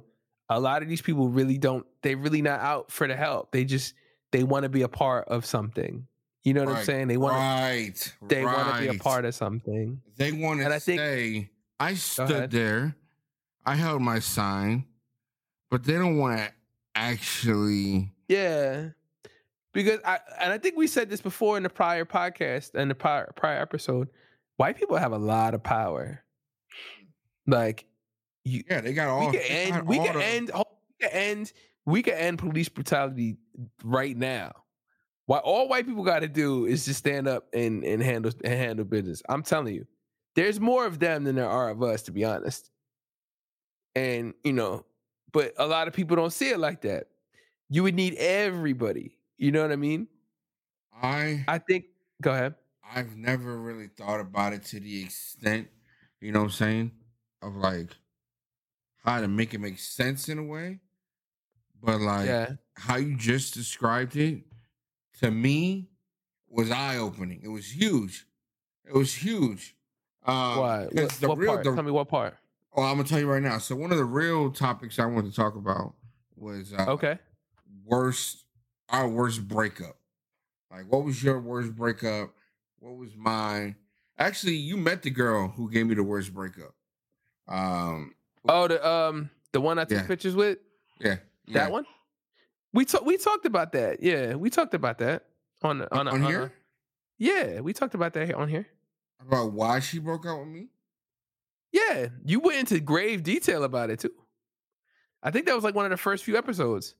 a 0.49 0.59
lot 0.59 0.81
of 0.81 0.89
these 0.89 1.01
people 1.01 1.29
really 1.29 1.57
don't 1.57 1.85
they 2.01 2.15
really 2.15 2.41
not 2.41 2.59
out 2.59 2.91
for 2.91 3.07
the 3.07 3.15
help. 3.15 3.51
They 3.51 3.65
just 3.65 3.93
they 4.31 4.43
want 4.43 4.63
to 4.63 4.69
be 4.69 4.81
a 4.81 4.87
part 4.87 5.27
of 5.27 5.45
something. 5.45 6.07
You 6.43 6.53
know 6.53 6.63
what 6.63 6.77
i'm 6.77 6.85
saying? 6.85 7.07
They 7.09 7.17
want 7.17 7.35
right. 7.35 8.13
they 8.27 8.43
want 8.45 8.75
to 8.75 8.81
be 8.81 8.87
a 8.87 8.99
part 8.99 9.25
of 9.25 9.35
something. 9.35 10.01
They 10.17 10.31
want 10.31 10.61
to 10.61 10.73
I 10.73 10.79
think- 10.79 11.49
I 11.81 11.93
stood 11.93 12.51
there, 12.51 12.95
I 13.65 13.75
held 13.75 14.01
my 14.01 14.19
sign, 14.19 14.85
but 15.69 15.83
they 15.83 15.93
don't 15.93 16.17
want 16.17 16.39
to 16.39 16.51
actually. 16.95 18.11
yeah. 18.27 18.89
Because 19.71 19.99
i 20.03 20.19
and 20.39 20.51
i 20.51 20.57
think 20.57 20.75
we 20.75 20.87
said 20.87 21.09
this 21.11 21.21
before 21.21 21.55
in 21.55 21.63
the 21.63 21.69
prior 21.69 22.03
podcast 22.03 22.73
and 22.73 22.89
the 22.89 22.95
prior 22.95 23.31
prior 23.35 23.61
episode 23.61 24.09
white 24.57 24.77
people 24.77 24.97
have 24.97 25.11
a 25.11 25.17
lot 25.17 25.53
of 25.53 25.63
power. 25.63 26.23
Like 27.45 27.85
you 28.49 28.63
Yeah, 28.69 28.81
they 28.81 28.93
got 28.93 29.07
all. 29.09 29.25
we 29.27 29.31
can 29.37 29.41
end. 29.41 29.87
We 29.87 29.97
can 29.97 30.15
the- 30.15 30.23
end. 30.25 30.51
We 30.53 31.07
can 31.07 31.09
end. 31.11 31.53
We 31.85 32.01
can 32.03 32.13
end 32.13 32.39
police 32.39 32.69
brutality 32.69 33.37
right 33.83 34.15
now. 34.15 34.51
What 35.25 35.43
all 35.43 35.67
white 35.67 35.85
people 35.85 36.03
got 36.03 36.19
to 36.19 36.27
do 36.27 36.65
is 36.65 36.85
just 36.85 36.99
stand 36.99 37.27
up 37.27 37.47
and 37.53 37.83
and 37.83 38.01
handle 38.01 38.31
and 38.43 38.53
handle 38.53 38.85
business. 38.85 39.21
I'm 39.29 39.43
telling 39.43 39.75
you, 39.75 39.85
there's 40.35 40.59
more 40.59 40.85
of 40.85 40.99
them 40.99 41.23
than 41.23 41.35
there 41.35 41.49
are 41.49 41.69
of 41.69 41.81
us, 41.83 42.03
to 42.03 42.11
be 42.11 42.25
honest. 42.25 42.71
And 43.95 44.33
you 44.43 44.53
know, 44.53 44.85
but 45.31 45.53
a 45.57 45.67
lot 45.67 45.87
of 45.87 45.93
people 45.93 46.15
don't 46.15 46.33
see 46.33 46.49
it 46.49 46.59
like 46.59 46.81
that. 46.81 47.07
You 47.69 47.83
would 47.83 47.95
need 47.95 48.15
everybody. 48.15 49.17
You 49.37 49.51
know 49.51 49.61
what 49.61 49.71
I 49.71 49.75
mean? 49.75 50.07
I 51.01 51.43
I 51.47 51.57
think. 51.59 51.85
Go 52.21 52.31
ahead. 52.33 52.55
I've 52.91 53.15
never 53.15 53.57
really 53.57 53.87
thought 53.87 54.19
about 54.19 54.53
it 54.53 54.65
to 54.65 54.79
the 54.79 55.03
extent, 55.03 55.67
you 56.21 56.31
know 56.31 56.39
what 56.39 56.45
I'm 56.45 56.51
saying, 56.51 56.91
of 57.43 57.55
like 57.55 57.95
how 59.03 59.21
to 59.21 59.27
make 59.27 59.53
it 59.53 59.59
make 59.59 59.79
sense 59.79 60.29
in 60.29 60.37
a 60.37 60.43
way. 60.43 60.79
But 61.81 62.01
like 62.01 62.25
yeah. 62.27 62.53
how 62.75 62.97
you 62.97 63.15
just 63.15 63.53
described 63.53 64.15
it 64.15 64.43
to 65.19 65.31
me 65.31 65.89
was 66.49 66.71
eye 66.71 66.97
opening. 66.97 67.41
It 67.43 67.47
was 67.47 67.73
huge. 67.73 68.25
It 68.85 68.93
was 68.93 69.13
huge. 69.13 69.75
Um, 70.25 70.57
Why? 70.59 70.87
'cause 70.93 71.03
What, 71.03 71.19
the 71.21 71.27
what 71.29 71.37
real, 71.37 71.53
part? 71.53 71.63
the, 71.63 71.73
Tell 71.75 71.83
me 71.83 71.91
what 71.91 72.09
part. 72.09 72.37
oh, 72.73 72.83
I'm 72.83 72.97
gonna 72.97 73.07
tell 73.07 73.19
you 73.19 73.31
right 73.31 73.41
now. 73.41 73.57
So 73.59 73.75
one 73.75 73.91
of 73.91 73.97
the 73.97 74.05
real 74.05 74.51
topics 74.51 74.99
I 74.99 75.05
wanted 75.05 75.29
to 75.29 75.35
talk 75.35 75.55
about 75.55 75.95
was 76.35 76.73
uh, 76.73 76.85
Okay. 76.89 77.17
worst 77.85 78.45
our 78.89 79.07
worst 79.07 79.47
breakup. 79.47 79.95
Like, 80.71 80.85
what 80.91 81.03
was 81.05 81.23
your 81.23 81.39
worst 81.39 81.75
breakup? 81.75 82.33
What 82.79 82.95
was 82.97 83.15
mine? 83.15 83.75
Actually, 84.17 84.55
you 84.55 84.77
met 84.77 85.01
the 85.03 85.09
girl 85.11 85.47
who 85.49 85.69
gave 85.71 85.87
me 85.87 85.95
the 85.95 86.03
worst 86.03 86.33
breakup. 86.33 86.73
Um, 87.47 88.13
Oh, 88.51 88.67
the 88.67 88.85
um, 88.87 89.29
the 89.53 89.61
one 89.61 89.77
I 89.79 89.83
took 89.85 89.99
Yeah. 89.99 90.07
pictures 90.07 90.35
with. 90.35 90.57
yeah, 90.99 91.17
yeah. 91.45 91.53
That 91.53 91.71
one? 91.71 91.85
We 92.73 92.85
talked 92.85 93.05
we 93.05 93.17
talked 93.17 93.45
about 93.45 93.71
that. 93.73 94.01
Yeah, 94.01 94.35
we 94.35 94.49
talked 94.49 94.73
about 94.73 94.97
that. 94.99 95.25
on 95.61 95.81
on, 95.91 96.07
on, 96.07 96.21
a, 96.23 96.27
here 96.27 96.41
a- 96.43 96.51
yeah, 97.17 97.59
we 97.61 97.73
talked 97.73 97.93
about 97.95 98.13
that 98.13 98.33
on 98.33 98.47
here. 98.49 98.67
about 99.21 99.51
why 99.53 99.79
she 99.79 99.99
broke 99.99 100.25
up 100.25 100.39
with 100.39 100.47
me. 100.47 100.67
Yeah, 101.71 102.07
you 102.25 102.39
went 102.39 102.59
into 102.59 102.79
grave 102.79 103.23
detail 103.23 103.63
about 103.63 103.89
it 103.89 103.99
too. 103.99 104.13
I 105.21 105.31
think 105.31 105.45
that 105.47 105.55
was 105.55 105.63
like 105.63 105.75
one 105.75 105.85
of 105.85 105.91
the 105.91 105.97
first 105.97 106.23
few 106.23 106.37
episodes. 106.37 106.95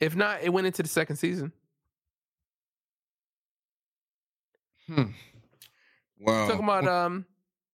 If 0.00 0.14
not, 0.14 0.42
it 0.42 0.52
went 0.52 0.66
into 0.66 0.82
the 0.82 0.88
second 0.88 1.16
season. 1.16 1.52
Hmm. 4.86 5.04
Well, 6.20 6.48
talking 6.48 6.64
about 6.64 6.86
um, 6.86 7.24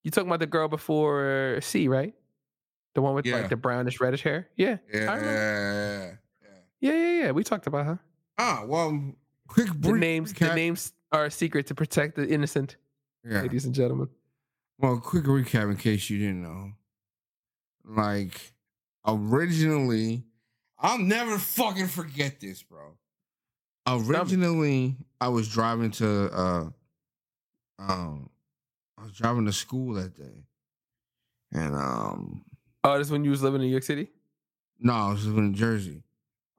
you 0.05 0.11
talking 0.11 0.29
about 0.29 0.41
the 0.41 0.47
girl 0.47 0.69
before 0.69 1.59
C, 1.63 1.89
right? 1.89 2.15
The 2.99 3.03
one 3.03 3.15
with 3.15 3.27
Yeah. 3.27 3.37
like 3.37 3.49
the 3.49 3.55
brownish 3.57 4.01
reddish 4.01 4.23
hair. 4.25 4.49
Yeah, 4.57 4.79
yeah, 4.93 5.05
yeah, 5.05 5.23
yeah. 5.23 6.11
yeah, 6.81 6.93
yeah, 6.93 7.21
yeah. 7.23 7.31
We 7.31 7.45
talked 7.45 7.69
about 7.69 7.87
her. 7.87 8.01
Ah, 8.39 8.65
well, 8.67 9.15
quick 9.47 9.69
The 9.69 9.75
brief 9.75 10.01
names, 10.01 10.33
the 10.33 10.53
names 10.53 10.93
are 11.13 11.27
a 11.27 11.31
secret 11.31 11.69
to 11.69 11.77
protect 11.77 12.17
the 12.17 12.27
innocent, 12.29 12.75
Yeah. 13.23 13.43
ladies 13.43 13.65
and 13.67 13.73
gentlemen. 13.73 14.09
Well, 14.79 14.99
quick 14.99 15.27
recap 15.27 15.71
in 15.71 15.77
case 15.77 16.11
you 16.11 16.19
didn't 16.19 16.43
know. 16.43 16.73
Like, 17.85 18.53
originally, 19.07 20.25
I'll 20.77 20.99
never 20.99 21.39
fucking 21.39 21.87
forget 21.87 22.41
this, 22.41 22.65
bro. 22.65 22.97
Originally, 23.87 24.97
I 25.21 25.29
was 25.29 25.49
driving 25.49 25.93
to 25.93 26.31
uh 26.33 26.71
um 27.79 28.29
I 28.99 29.05
was 29.05 29.13
driving 29.13 29.47
to 29.47 29.53
school 29.53 29.95
that 29.95 30.17
day. 30.17 30.47
And 31.53 31.77
um 31.77 32.45
Oh, 32.85 32.97
this 32.99 33.11
when 33.11 33.25
you 33.25 33.31
was 33.31 33.43
living 33.43 33.61
in 33.61 33.67
New 33.67 33.71
York 33.73 33.83
City. 33.83 34.09
no, 34.79 34.93
I 34.93 35.11
was 35.13 35.27
living 35.27 35.47
in 35.47 35.55
Jersey. 35.55 36.03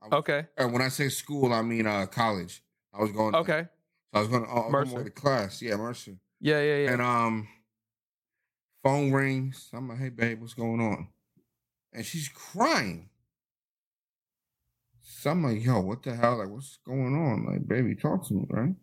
Was- 0.02 0.12
Okay, 0.12 0.48
And 0.58 0.72
when 0.74 0.82
I 0.82 0.88
say 0.90 1.10
school, 1.10 1.54
I 1.54 1.62
mean 1.62 1.86
uh 1.86 2.06
college. 2.08 2.64
I 2.94 3.02
was 3.02 3.12
going 3.12 3.36
okay, 3.36 3.68
so 4.12 4.18
I 4.18 4.20
was 4.20 4.28
going 4.30 4.44
to 4.46 4.50
uh, 4.52 4.70
Mercer. 4.70 5.04
to 5.04 5.10
class. 5.12 5.62
Yeah, 5.62 5.76
Mercer. 5.76 6.16
yeah, 6.40 6.62
yeah, 6.62 6.78
yeah. 6.78 6.92
And 6.94 7.02
um, 7.02 7.48
phone 8.82 9.12
rings. 9.12 9.70
I'm 9.74 9.88
like, 9.90 10.00
"Hey, 10.00 10.10
babe, 10.10 10.42
what's 10.42 10.54
going 10.56 10.80
on?" 10.82 11.08
And 11.94 12.04
she's 12.06 12.28
crying. 12.30 13.10
So 15.02 15.32
I'm 15.32 15.44
like, 15.44 15.64
"Yo, 15.64 15.80
what 15.82 16.02
the 16.04 16.16
hell? 16.16 16.38
Like, 16.38 16.50
what's 16.50 16.80
going 16.86 17.14
on? 17.16 17.46
Like, 17.46 17.68
baby, 17.68 17.94
talk 17.96 18.26
to 18.28 18.34
me, 18.34 18.46
right?" 18.50 18.76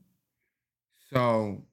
So, 1.12 1.64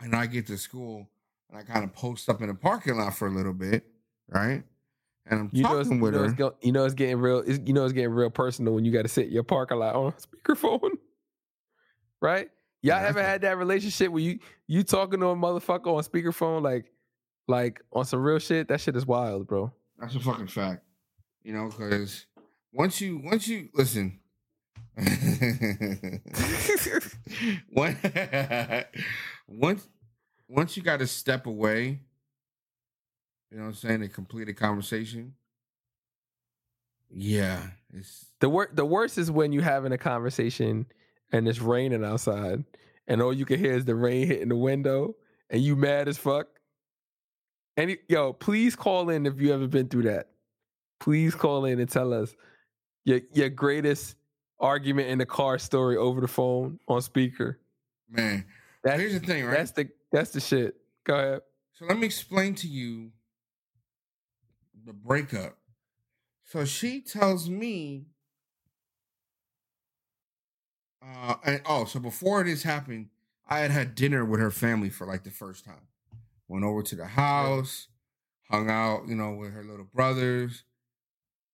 and 0.00 0.14
I 0.14 0.26
get 0.26 0.46
to 0.46 0.56
school, 0.56 1.08
and 1.50 1.58
I 1.58 1.62
kind 1.62 1.84
of 1.84 1.92
post 1.92 2.28
up 2.28 2.40
in 2.40 2.48
the 2.48 2.54
parking 2.54 2.96
lot 2.96 3.14
for 3.16 3.26
a 3.28 3.30
little 3.30 3.52
bit, 3.52 3.84
right? 4.28 4.62
And 5.26 5.40
I'm 5.40 5.50
you 5.52 5.62
know, 5.64 5.82
talking 5.82 5.96
you, 5.96 6.00
with 6.02 6.14
know 6.14 6.22
her. 6.28 6.32
go, 6.32 6.54
you 6.62 6.72
know 6.72 6.84
it's 6.84 6.94
getting 6.94 7.18
real. 7.18 7.38
It's, 7.46 7.60
you 7.66 7.72
know 7.72 7.84
it's 7.84 7.92
getting 7.92 8.10
real 8.10 8.30
personal 8.30 8.74
when 8.74 8.84
you 8.84 8.92
got 8.92 9.02
to 9.02 9.08
sit 9.08 9.26
in 9.26 9.32
your 9.32 9.42
parking 9.42 9.78
lot 9.78 9.94
on 9.94 10.12
speakerphone, 10.46 10.90
right? 12.20 12.48
Y'all 12.82 12.96
Yeah, 13.00 13.08
ever 13.08 13.18
that's 13.20 13.28
had 13.32 13.40
that 13.42 13.58
relationship 13.58 14.10
where 14.10 14.22
you 14.22 14.38
you 14.66 14.82
talking 14.82 15.20
to 15.20 15.26
a 15.26 15.36
motherfucker 15.36 15.86
on 15.88 16.02
speakerphone 16.02 16.62
like 16.62 16.86
like 17.48 17.80
on 17.92 18.04
some 18.04 18.20
real 18.22 18.38
shit? 18.38 18.68
That 18.68 18.80
shit 18.80 18.96
is 18.96 19.04
wild, 19.06 19.46
bro. 19.46 19.72
That's 19.98 20.14
a 20.14 20.20
fucking 20.20 20.46
fact. 20.46 20.82
You 21.42 21.52
know, 21.52 21.66
because 21.68 22.26
once 22.72 23.00
you 23.00 23.20
once 23.22 23.46
you 23.48 23.68
listen. 23.74 24.18
One- 27.70 27.96
once 29.46 29.88
once 30.50 30.76
you 30.76 30.82
got 30.82 30.98
to 30.98 31.06
step 31.06 31.46
away, 31.46 32.00
you 33.50 33.56
know 33.56 33.62
what 33.62 33.68
I'm 33.68 33.74
saying, 33.74 34.00
to 34.00 34.08
complete 34.08 34.48
a 34.48 34.54
conversation. 34.54 35.34
Yeah, 37.12 37.62
it's 37.92 38.26
The 38.40 38.48
wor- 38.48 38.70
the 38.72 38.84
worst 38.84 39.18
is 39.18 39.30
when 39.30 39.52
you're 39.52 39.62
having 39.62 39.92
a 39.92 39.98
conversation 39.98 40.86
and 41.32 41.48
it's 41.48 41.60
raining 41.60 42.04
outside, 42.04 42.64
and 43.08 43.20
all 43.22 43.32
you 43.32 43.44
can 43.44 43.58
hear 43.58 43.72
is 43.72 43.84
the 43.84 43.94
rain 43.94 44.26
hitting 44.26 44.48
the 44.48 44.56
window, 44.56 45.14
and 45.48 45.60
you 45.62 45.74
mad 45.76 46.08
as 46.08 46.18
fuck. 46.18 46.46
And 47.76 47.96
yo, 48.08 48.32
please 48.32 48.76
call 48.76 49.10
in 49.10 49.26
if 49.26 49.40
you 49.40 49.52
ever 49.52 49.66
been 49.66 49.88
through 49.88 50.02
that. 50.02 50.30
Please 51.00 51.34
call 51.34 51.64
in 51.64 51.80
and 51.80 51.88
tell 51.90 52.12
us 52.12 52.34
your 53.04 53.20
your 53.32 53.48
greatest 53.48 54.16
argument 54.60 55.08
in 55.08 55.18
the 55.18 55.26
car 55.26 55.58
story 55.58 55.96
over 55.96 56.20
the 56.20 56.28
phone 56.28 56.78
on 56.88 57.00
speaker. 57.02 57.58
man. 58.08 58.44
That's 58.84 59.00
Here's 59.00 59.12
the 59.14 59.20
thing, 59.20 59.44
right? 59.44 59.56
that's 59.56 59.72
the 59.72 59.88
that's 60.10 60.30
the 60.30 60.40
shit. 60.40 60.76
Go 61.04 61.14
ahead. 61.14 61.40
So 61.72 61.86
let 61.86 61.98
me 61.98 62.06
explain 62.06 62.54
to 62.56 62.68
you 62.68 63.10
the 64.84 64.92
breakup. 64.92 65.56
So 66.44 66.64
she 66.64 67.00
tells 67.00 67.48
me, 67.48 68.06
uh, 71.02 71.36
and 71.44 71.62
oh, 71.64 71.84
so 71.84 72.00
before 72.00 72.42
this 72.44 72.62
happened, 72.62 73.08
I 73.48 73.60
had 73.60 73.70
had 73.70 73.94
dinner 73.94 74.24
with 74.24 74.40
her 74.40 74.50
family 74.50 74.90
for 74.90 75.06
like 75.06 75.24
the 75.24 75.30
first 75.30 75.64
time. 75.64 75.86
Went 76.48 76.64
over 76.64 76.82
to 76.82 76.96
the 76.96 77.06
house, 77.06 77.88
hung 78.50 78.68
out, 78.68 79.06
you 79.06 79.14
know, 79.14 79.32
with 79.32 79.52
her 79.52 79.62
little 79.62 79.86
brothers. 79.94 80.64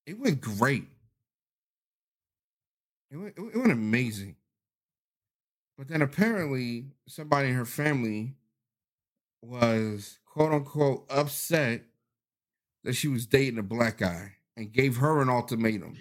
It 0.07 0.19
went 0.19 0.41
great. 0.41 0.87
It 3.11 3.17
went, 3.17 3.35
it 3.37 3.57
went 3.57 3.73
amazing. 3.73 4.37
But 5.77 5.89
then 5.89 6.01
apparently, 6.01 6.87
somebody 7.07 7.49
in 7.49 7.55
her 7.55 7.67
family 7.67 8.35
was 9.47 10.19
quote 10.27 10.53
unquote 10.53 11.07
upset 11.11 11.83
that 12.85 12.95
she 12.95 13.09
was 13.09 13.27
dating 13.27 13.59
a 13.59 13.63
black 13.63 13.99
guy 13.99 14.33
and 14.57 14.73
gave 14.73 14.97
her 14.99 15.21
an 15.21 15.29
ultimatum. 15.29 15.97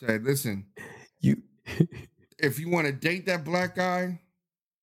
Said, 0.00 0.24
listen, 0.24 0.66
you 1.20 1.42
if 2.38 2.58
you 2.58 2.68
want 2.68 2.86
to 2.86 2.92
date 2.92 3.26
that 3.26 3.44
black 3.44 3.76
guy, 3.76 4.20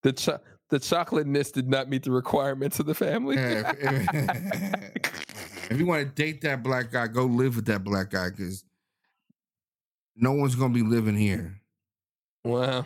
the 0.04 0.14
cho- 0.14 0.40
the 0.70 0.80
chocolateness 0.80 1.52
did 1.52 1.68
not 1.68 1.90
meet 1.90 2.04
the 2.04 2.12
requirements 2.12 2.80
of 2.80 2.86
the 2.86 2.96
family. 2.96 3.36
Yeah, 3.36 3.74
if, 3.78 5.12
if 5.72 5.80
you 5.80 5.86
want 5.86 6.08
to 6.08 6.24
date 6.24 6.42
that 6.42 6.64
black 6.64 6.92
guy, 6.92 7.08
go 7.08 7.26
live 7.26 7.58
with 7.58 7.66
that 7.66 7.84
black 7.84 8.12
guy 8.12 8.30
because 8.30 8.64
no 10.16 10.32
one's 10.32 10.56
gonna 10.56 10.74
be 10.74 10.84
living 10.84 11.18
here. 11.18 11.62
wow. 12.44 12.86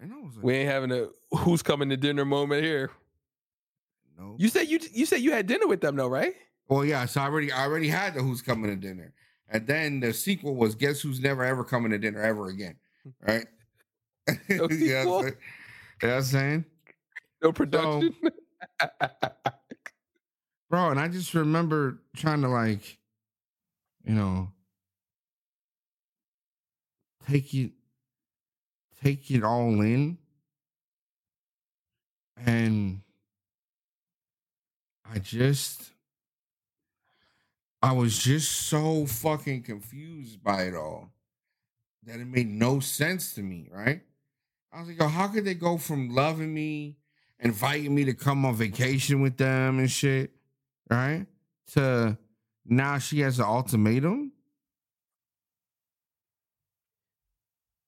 And 0.00 0.12
I 0.12 0.16
was 0.16 0.34
like, 0.36 0.44
We 0.44 0.54
ain't 0.54 0.68
having 0.70 0.92
a 0.92 1.08
who's 1.38 1.62
coming 1.62 1.88
to 1.90 1.96
dinner 1.96 2.24
moment 2.24 2.62
here. 2.64 2.90
no. 4.18 4.36
You 4.38 4.48
said 4.48 4.68
you 4.68 4.78
you 4.92 5.06
said 5.06 5.20
you 5.20 5.32
had 5.32 5.46
dinner 5.46 5.66
with 5.66 5.80
them 5.80 5.96
though, 5.96 6.08
right? 6.08 6.34
Well, 6.68 6.84
yeah, 6.84 7.06
so 7.06 7.20
I 7.20 7.24
already 7.24 7.52
I 7.52 7.64
already 7.64 7.88
had 7.88 8.14
the 8.14 8.22
who's 8.22 8.42
coming 8.42 8.70
to 8.70 8.76
dinner. 8.76 9.12
And 9.48 9.66
then 9.66 10.00
the 10.00 10.12
sequel 10.12 10.56
was 10.56 10.74
guess 10.74 11.00
who's 11.00 11.20
never 11.20 11.44
ever 11.44 11.62
coming 11.64 11.92
to 11.92 11.98
dinner 11.98 12.20
ever 12.20 12.48
again. 12.48 12.76
Hmm. 13.04 13.10
Right? 13.30 13.46
No 14.50 14.66
You 14.70 14.92
know 14.92 15.06
what 15.06 15.24
I'm 15.24 15.32
saying? 15.32 15.36
You 16.02 16.08
know 16.08 16.16
I'm 16.16 16.22
saying? 16.22 16.64
No 17.42 17.52
production. 17.52 18.14
Bro, 20.68 20.90
and 20.90 20.98
I 21.00 21.06
just 21.06 21.32
remember 21.32 22.00
trying 22.16 22.42
to 22.42 22.48
like, 22.48 22.98
you 24.04 24.14
know, 24.14 24.48
take 27.28 27.54
it 27.54 27.70
take 29.02 29.30
it 29.30 29.42
all 29.42 29.80
in. 29.80 30.18
And 32.44 33.00
I 35.10 35.18
just 35.18 35.90
I 37.82 37.92
was 37.92 38.18
just 38.18 38.50
so 38.52 39.06
fucking 39.06 39.62
confused 39.62 40.42
by 40.42 40.62
it 40.62 40.74
all 40.74 41.10
that 42.04 42.20
it 42.20 42.26
made 42.26 42.48
no 42.48 42.80
sense 42.80 43.34
to 43.34 43.42
me, 43.42 43.68
right? 43.70 44.02
I 44.72 44.80
was 44.80 44.88
like, 44.88 44.98
yo, 44.98 45.08
how 45.08 45.28
could 45.28 45.44
they 45.44 45.54
go 45.54 45.78
from 45.78 46.14
loving 46.14 46.52
me, 46.52 46.96
inviting 47.38 47.94
me 47.94 48.04
to 48.04 48.14
come 48.14 48.44
on 48.44 48.54
vacation 48.54 49.20
with 49.20 49.36
them 49.36 49.78
and 49.78 49.90
shit, 49.90 50.32
right? 50.90 51.26
To 51.74 52.18
now 52.64 52.98
she 52.98 53.20
has 53.20 53.38
an 53.38 53.44
ultimatum? 53.44 54.32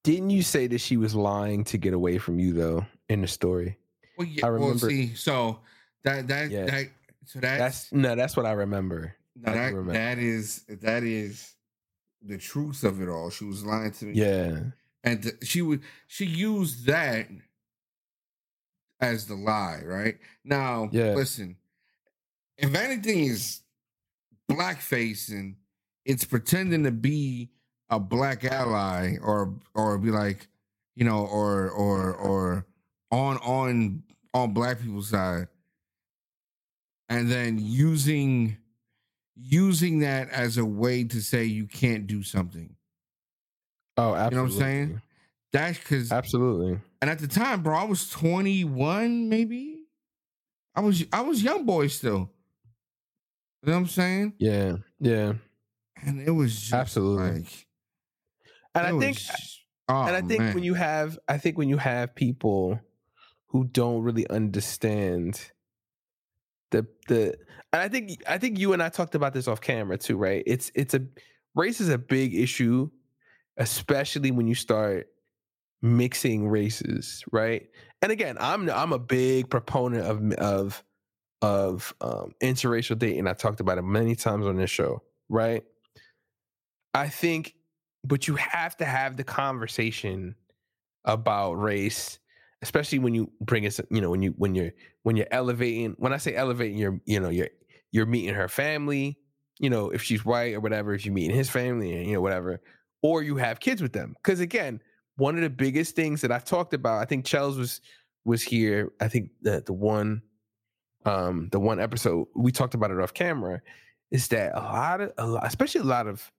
Didn't 0.04 0.30
you 0.30 0.42
say 0.42 0.66
that 0.68 0.78
she 0.78 0.96
was 0.96 1.14
lying 1.14 1.64
to 1.64 1.78
get 1.78 1.92
away 1.92 2.18
from 2.18 2.38
you 2.38 2.52
though 2.52 2.86
in 3.08 3.20
the 3.20 3.26
story? 3.28 3.76
Well, 4.16 4.26
yeah, 4.26 4.46
I 4.46 4.50
well, 4.50 4.60
remember- 4.60 4.88
see, 4.90 5.14
so 5.14 5.60
that 6.04 6.28
that 6.28 6.50
Yeah. 6.50 6.66
that 6.66 6.88
so 7.24 7.40
that's, 7.40 7.58
That's 7.58 7.92
no, 7.92 8.14
that's 8.14 8.36
what 8.36 8.46
I 8.46 8.52
remember. 8.52 9.14
no, 9.36 9.52
I 9.52 9.54
that, 9.54 9.66
remember. 9.74 9.92
that 9.92 10.18
is 10.18 10.62
that 10.68 11.02
is 11.02 11.54
the 12.22 12.38
truth 12.38 12.84
of 12.84 13.00
it 13.02 13.08
all. 13.08 13.30
She 13.30 13.44
was 13.44 13.64
lying 13.64 13.92
to 13.92 14.04
me. 14.06 14.14
Yeah. 14.14 14.60
and 15.04 15.32
she 15.42 15.62
would 15.62 15.82
she 16.08 16.24
used 16.26 16.86
that 16.86 17.28
as 19.00 19.26
the 19.26 19.34
lie 19.36 19.80
right 19.84 20.18
now 20.44 20.88
Yeah. 20.92 21.14
listen 21.14 21.56
if 22.56 22.74
anything 22.74 23.24
is 23.24 23.60
blackface 24.50 25.28
and 25.30 25.54
it's 26.04 26.24
pretending 26.24 26.82
to 26.84 26.90
be 26.90 27.50
a 27.90 27.98
black 27.98 28.44
ally 28.44 29.16
or 29.22 29.54
or 29.74 29.98
be 29.98 30.10
like 30.10 30.48
you 30.94 31.04
know 31.04 31.26
or 31.26 31.70
or 31.70 32.14
or 32.14 32.66
on 33.10 33.36
on 33.38 34.02
on 34.34 34.52
black 34.52 34.80
people's 34.80 35.08
side 35.08 35.48
and 37.08 37.30
then 37.30 37.58
using 37.58 38.56
using 39.36 40.00
that 40.00 40.28
as 40.30 40.58
a 40.58 40.64
way 40.64 41.04
to 41.04 41.20
say 41.22 41.44
you 41.44 41.66
can't 41.66 42.06
do 42.06 42.22
something 42.22 42.74
Oh, 43.98 44.14
absolutely. 44.14 44.30
You 44.30 44.36
know 44.36 44.42
what 44.42 44.52
I'm 44.52 44.58
saying? 44.60 45.02
That's 45.52 45.78
because 45.78 46.12
Absolutely. 46.12 46.78
and 47.02 47.10
at 47.10 47.18
the 47.18 47.26
time, 47.26 47.62
bro, 47.62 47.76
I 47.76 47.84
was 47.84 48.08
21, 48.10 49.28
maybe. 49.28 49.80
I 50.74 50.80
was 50.80 51.04
I 51.12 51.22
was 51.22 51.42
young 51.42 51.66
boy 51.66 51.88
still. 51.88 52.30
You 53.62 53.66
know 53.66 53.72
what 53.72 53.78
I'm 53.80 53.86
saying? 53.88 54.34
Yeah. 54.38 54.76
Yeah. 55.00 55.32
And 56.00 56.20
it 56.20 56.30
was 56.30 56.54
just 56.54 56.72
Absolutely. 56.72 57.40
like 57.40 57.66
And 58.78 58.96
I 58.96 59.00
think 59.00 59.16
was- 59.16 59.60
oh, 59.88 60.02
and 60.02 60.16
I 60.16 60.20
think 60.22 60.40
man. 60.40 60.54
when 60.54 60.64
you 60.64 60.74
have 60.74 61.18
I 61.28 61.38
think 61.38 61.58
when 61.58 61.68
you 61.68 61.76
have 61.78 62.14
people 62.14 62.80
who 63.48 63.64
don't 63.64 64.02
really 64.02 64.28
understand 64.28 65.50
the 66.70 66.86
the 67.08 67.36
and 67.72 67.82
I 67.82 67.88
think 67.88 68.22
I 68.28 68.38
think 68.38 68.58
you 68.58 68.72
and 68.72 68.82
I 68.82 68.88
talked 68.88 69.14
about 69.14 69.34
this 69.34 69.48
off 69.48 69.60
camera 69.60 69.98
too, 69.98 70.16
right? 70.16 70.42
It's 70.46 70.70
it's 70.74 70.94
a 70.94 71.06
race 71.54 71.80
is 71.80 71.88
a 71.88 71.98
big 71.98 72.34
issue, 72.34 72.90
especially 73.56 74.30
when 74.30 74.46
you 74.46 74.54
start 74.54 75.08
mixing 75.82 76.48
races, 76.48 77.24
right? 77.32 77.68
And 78.02 78.12
again, 78.12 78.36
I'm 78.40 78.70
I'm 78.70 78.92
a 78.92 78.98
big 78.98 79.50
proponent 79.50 80.04
of 80.04 80.32
of 80.38 80.84
of 81.40 81.94
um, 82.00 82.32
interracial 82.42 82.98
dating. 82.98 83.26
I 83.26 83.32
talked 83.32 83.60
about 83.60 83.78
it 83.78 83.82
many 83.82 84.14
times 84.16 84.46
on 84.46 84.56
this 84.56 84.70
show, 84.70 85.02
right? 85.28 85.62
I 86.94 87.08
think, 87.08 87.54
but 88.04 88.28
you 88.28 88.36
have 88.36 88.76
to 88.78 88.84
have 88.84 89.16
the 89.16 89.24
conversation 89.24 90.34
about 91.04 91.54
race, 91.54 92.18
especially 92.62 92.98
when 92.98 93.14
you 93.14 93.30
bring 93.40 93.66
us 93.66 93.80
You 93.90 94.00
know, 94.00 94.10
when 94.10 94.22
you 94.22 94.34
when 94.36 94.54
you're 94.54 94.72
when 95.02 95.16
you're 95.16 95.26
elevating. 95.30 95.94
When 95.98 96.12
I 96.12 96.18
say 96.18 96.34
elevating, 96.34 96.78
you're 96.78 97.00
you 97.04 97.20
know 97.20 97.28
you're 97.28 97.50
you're 97.92 98.06
meeting 98.06 98.34
her 98.34 98.48
family. 98.48 99.18
You 99.58 99.70
know, 99.70 99.90
if 99.90 100.02
she's 100.02 100.24
white 100.24 100.54
or 100.54 100.60
whatever, 100.60 100.94
if 100.94 101.04
you're 101.04 101.14
meeting 101.14 101.36
his 101.36 101.50
family 101.50 101.92
and 101.94 102.06
you 102.06 102.14
know 102.14 102.20
whatever, 102.20 102.60
or 103.02 103.22
you 103.22 103.36
have 103.36 103.60
kids 103.60 103.82
with 103.82 103.92
them. 103.92 104.14
Because 104.22 104.40
again, 104.40 104.80
one 105.16 105.34
of 105.34 105.42
the 105.42 105.50
biggest 105.50 105.96
things 105.96 106.20
that 106.20 106.30
I've 106.30 106.44
talked 106.44 106.74
about, 106.74 107.02
I 107.02 107.04
think 107.04 107.24
Chels 107.24 107.58
was 107.58 107.80
was 108.24 108.42
here. 108.42 108.92
I 109.00 109.08
think 109.08 109.30
the 109.42 109.62
the 109.64 109.72
one 109.72 110.22
um 111.04 111.48
the 111.50 111.60
one 111.60 111.80
episode 111.80 112.26
we 112.34 112.52
talked 112.52 112.74
about 112.74 112.90
it 112.90 113.00
off 113.00 113.14
camera 113.14 113.62
is 114.10 114.28
that 114.28 114.52
a 114.54 114.60
lot 114.60 115.00
of 115.00 115.12
a 115.18 115.26
lot, 115.26 115.46
especially 115.46 115.80
a 115.80 115.84
lot 115.84 116.06
of 116.06 116.30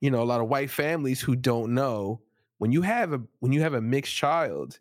you 0.00 0.10
know 0.10 0.22
a 0.22 0.24
lot 0.24 0.40
of 0.40 0.48
white 0.48 0.70
families 0.70 1.20
who 1.20 1.36
don't 1.36 1.72
know 1.74 2.20
when 2.58 2.72
you 2.72 2.82
have 2.82 3.12
a 3.12 3.20
when 3.40 3.52
you 3.52 3.60
have 3.60 3.74
a 3.74 3.80
mixed 3.80 4.14
child 4.14 4.78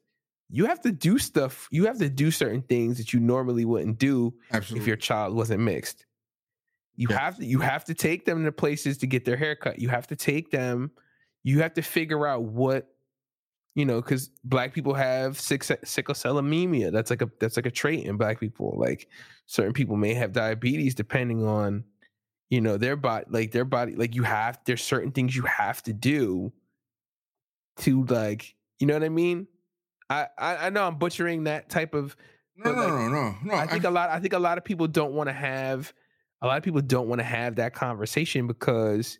you 0.49 0.65
have 0.65 0.81
to 0.81 0.91
do 0.91 1.17
stuff 1.19 1.67
you 1.71 1.85
have 1.85 1.97
to 1.99 2.09
do 2.09 2.31
certain 2.31 2.61
things 2.63 2.97
that 2.97 3.13
you 3.13 3.19
normally 3.19 3.65
wouldn't 3.65 3.99
do 3.99 4.33
absolutely 4.51 4.81
if 4.83 4.87
your 4.87 4.97
child 4.97 5.35
wasn't 5.35 5.61
mixed. 5.61 6.05
You 6.95 7.07
Yes. 7.09 7.19
have 7.19 7.37
to 7.37 7.45
you 7.45 7.59
have 7.59 7.85
to 7.85 7.93
take 7.93 8.25
them 8.25 8.43
to 8.43 8.51
places 8.51 8.97
to 8.97 9.07
get 9.07 9.23
their 9.23 9.37
hair 9.37 9.55
cut. 9.55 9.79
You 9.79 9.87
have 9.89 10.07
to 10.07 10.15
take 10.15 10.51
them 10.51 10.91
you 11.43 11.61
have 11.61 11.73
to 11.75 11.81
figure 11.81 12.27
out 12.27 12.43
what 12.43 12.93
you 13.75 13.85
know 13.85 14.01
because 14.01 14.29
black 14.43 14.73
people 14.73 14.93
have 14.93 15.39
sick, 15.39 15.63
sickle 15.63 16.15
cell 16.15 16.37
anemia. 16.37 16.91
That's 16.91 17.09
like 17.09 17.21
a 17.21 17.29
that's 17.39 17.55
like 17.55 17.65
a 17.67 17.71
trait 17.71 18.05
in 18.05 18.17
black 18.17 18.39
people. 18.39 18.73
Like 18.77 19.07
certain 19.45 19.71
people 19.73 19.95
may 19.95 20.13
have 20.13 20.33
diabetes 20.33 20.95
depending 20.95 21.45
on 21.45 21.85
you 22.49 22.61
know 22.61 22.77
their 22.77 22.95
body 22.95 23.25
like 23.29 23.51
their 23.51 23.65
body 23.65 23.95
like 23.95 24.15
you 24.15 24.23
have 24.23 24.59
there's 24.65 24.83
certain 24.83 25.11
things 25.11 25.35
you 25.35 25.43
have 25.43 25.81
to 25.83 25.93
do 25.93 26.51
to 27.77 28.03
like 28.05 28.55
you 28.79 28.87
know 28.87 28.93
what 28.93 29.03
i 29.03 29.09
mean 29.09 29.47
i 30.09 30.27
i, 30.37 30.67
I 30.67 30.69
know 30.69 30.83
i'm 30.83 30.97
butchering 30.97 31.45
that 31.45 31.69
type 31.69 31.93
of 31.93 32.15
no, 32.59 32.73
but, 32.73 32.75
no, 32.75 32.81
like, 32.81 32.89
no, 32.89 33.07
no, 33.07 33.35
no. 33.43 33.53
I 33.53 33.67
think 33.67 33.85
a 33.85 33.89
lot. 33.89 34.09
I 34.09 34.19
think 34.19 34.33
a 34.33 34.39
lot 34.39 34.57
of 34.57 34.65
people 34.65 34.87
don't 34.87 35.13
want 35.13 35.29
to 35.29 35.33
have. 35.33 35.93
A 36.41 36.47
lot 36.47 36.57
of 36.57 36.63
people 36.63 36.81
don't 36.81 37.07
want 37.07 37.19
to 37.19 37.25
have 37.25 37.55
that 37.55 37.73
conversation 37.73 38.47
because 38.47 39.17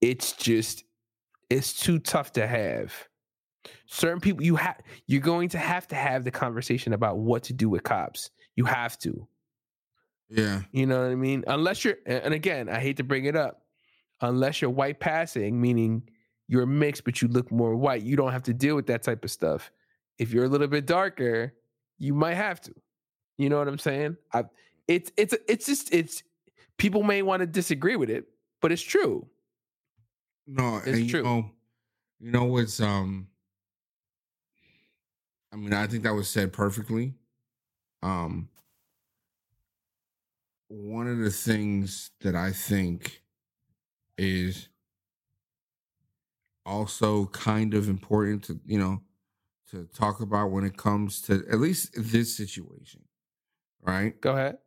it's 0.00 0.32
just 0.32 0.84
it's 1.50 1.74
too 1.74 1.98
tough 1.98 2.32
to 2.32 2.46
have. 2.46 2.94
Certain 3.86 4.20
people 4.20 4.42
you 4.42 4.56
have 4.56 4.80
you're 5.06 5.20
going 5.20 5.50
to 5.50 5.58
have 5.58 5.86
to 5.88 5.94
have 5.94 6.24
the 6.24 6.30
conversation 6.30 6.94
about 6.94 7.18
what 7.18 7.42
to 7.44 7.52
do 7.52 7.68
with 7.68 7.82
cops. 7.82 8.30
You 8.54 8.64
have 8.64 8.98
to. 9.00 9.28
Yeah, 10.28 10.62
You 10.72 10.86
know 10.86 11.02
what 11.02 11.10
I 11.10 11.14
mean? 11.14 11.44
Unless 11.46 11.84
you're 11.84 11.96
and 12.06 12.34
again, 12.34 12.68
I 12.68 12.80
hate 12.80 12.96
to 12.98 13.04
bring 13.04 13.24
it 13.26 13.36
up. 13.36 13.62
Unless 14.20 14.60
you're 14.62 14.70
white 14.70 14.98
passing, 14.98 15.60
meaning 15.60 16.08
you're 16.48 16.66
mixed 16.66 17.04
but 17.04 17.20
you 17.20 17.28
look 17.28 17.50
more 17.52 17.76
white, 17.76 18.02
you 18.02 18.16
don't 18.16 18.32
have 18.32 18.42
to 18.44 18.54
deal 18.54 18.74
with 18.76 18.86
that 18.86 19.02
type 19.02 19.24
of 19.24 19.30
stuff. 19.30 19.70
If 20.18 20.32
you're 20.32 20.44
a 20.44 20.48
little 20.48 20.68
bit 20.68 20.86
darker, 20.86 21.54
you 21.98 22.14
might 22.14 22.34
have 22.34 22.60
to. 22.62 22.74
You 23.38 23.50
know 23.50 23.58
what 23.58 23.68
I'm 23.68 23.78
saying? 23.78 24.16
I, 24.32 24.44
it's 24.88 25.12
it's 25.16 25.34
it's 25.48 25.66
just 25.66 25.92
it's 25.92 26.22
people 26.78 27.02
may 27.02 27.22
want 27.22 27.40
to 27.40 27.46
disagree 27.46 27.96
with 27.96 28.10
it, 28.10 28.26
but 28.62 28.72
it's 28.72 28.82
true. 28.82 29.28
no, 30.46 30.78
It's 30.78 30.98
and 30.98 31.08
true. 31.08 31.20
You 31.20 31.24
know, 31.24 31.50
you 32.20 32.30
know 32.32 32.44
what's 32.44 32.80
um. 32.80 33.28
I 35.52 35.56
mean, 35.56 35.72
I 35.72 35.86
think 35.86 36.02
that 36.04 36.14
was 36.14 36.28
said 36.28 36.52
perfectly. 36.52 37.14
Um, 38.02 38.48
one 40.68 41.08
of 41.08 41.18
the 41.18 41.30
things 41.30 42.10
that 42.20 42.34
I 42.34 42.52
think 42.52 43.22
is 44.18 44.68
also 46.64 47.26
kind 47.26 47.74
of 47.74 47.88
important 47.88 48.44
to 48.44 48.60
you 48.66 48.78
know 48.78 49.00
to 49.70 49.84
talk 49.94 50.20
about 50.20 50.50
when 50.50 50.64
it 50.64 50.76
comes 50.76 51.20
to 51.22 51.44
at 51.50 51.58
least 51.58 51.90
this 51.96 52.36
situation, 52.36 53.02
right? 53.82 54.20
Go 54.20 54.32
ahead. 54.32 54.58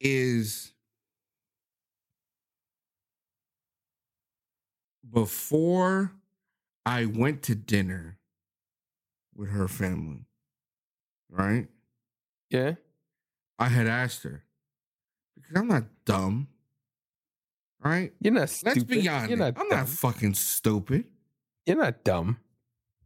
is 0.00 0.72
before 5.12 6.12
I 6.84 7.06
went 7.06 7.42
to 7.44 7.54
dinner 7.54 8.18
with 9.34 9.50
her 9.50 9.68
family, 9.68 10.26
right? 11.30 11.68
Yeah. 12.50 12.74
I 13.58 13.68
had 13.68 13.88
asked 13.88 14.24
her 14.24 14.45
because 15.48 15.60
I'm 15.62 15.68
not 15.68 15.84
dumb, 16.04 16.48
right? 17.82 18.12
You're 18.20 18.34
not 18.34 18.40
Let's 18.42 18.52
stupid. 18.60 18.88
be 18.88 19.08
honest. 19.08 19.30
You're 19.30 19.38
not 19.38 19.58
I'm 19.58 19.68
dumb. 19.68 19.78
not 19.78 19.88
fucking 19.88 20.34
stupid. 20.34 21.04
You're 21.66 21.76
not 21.76 22.04
dumb. 22.04 22.38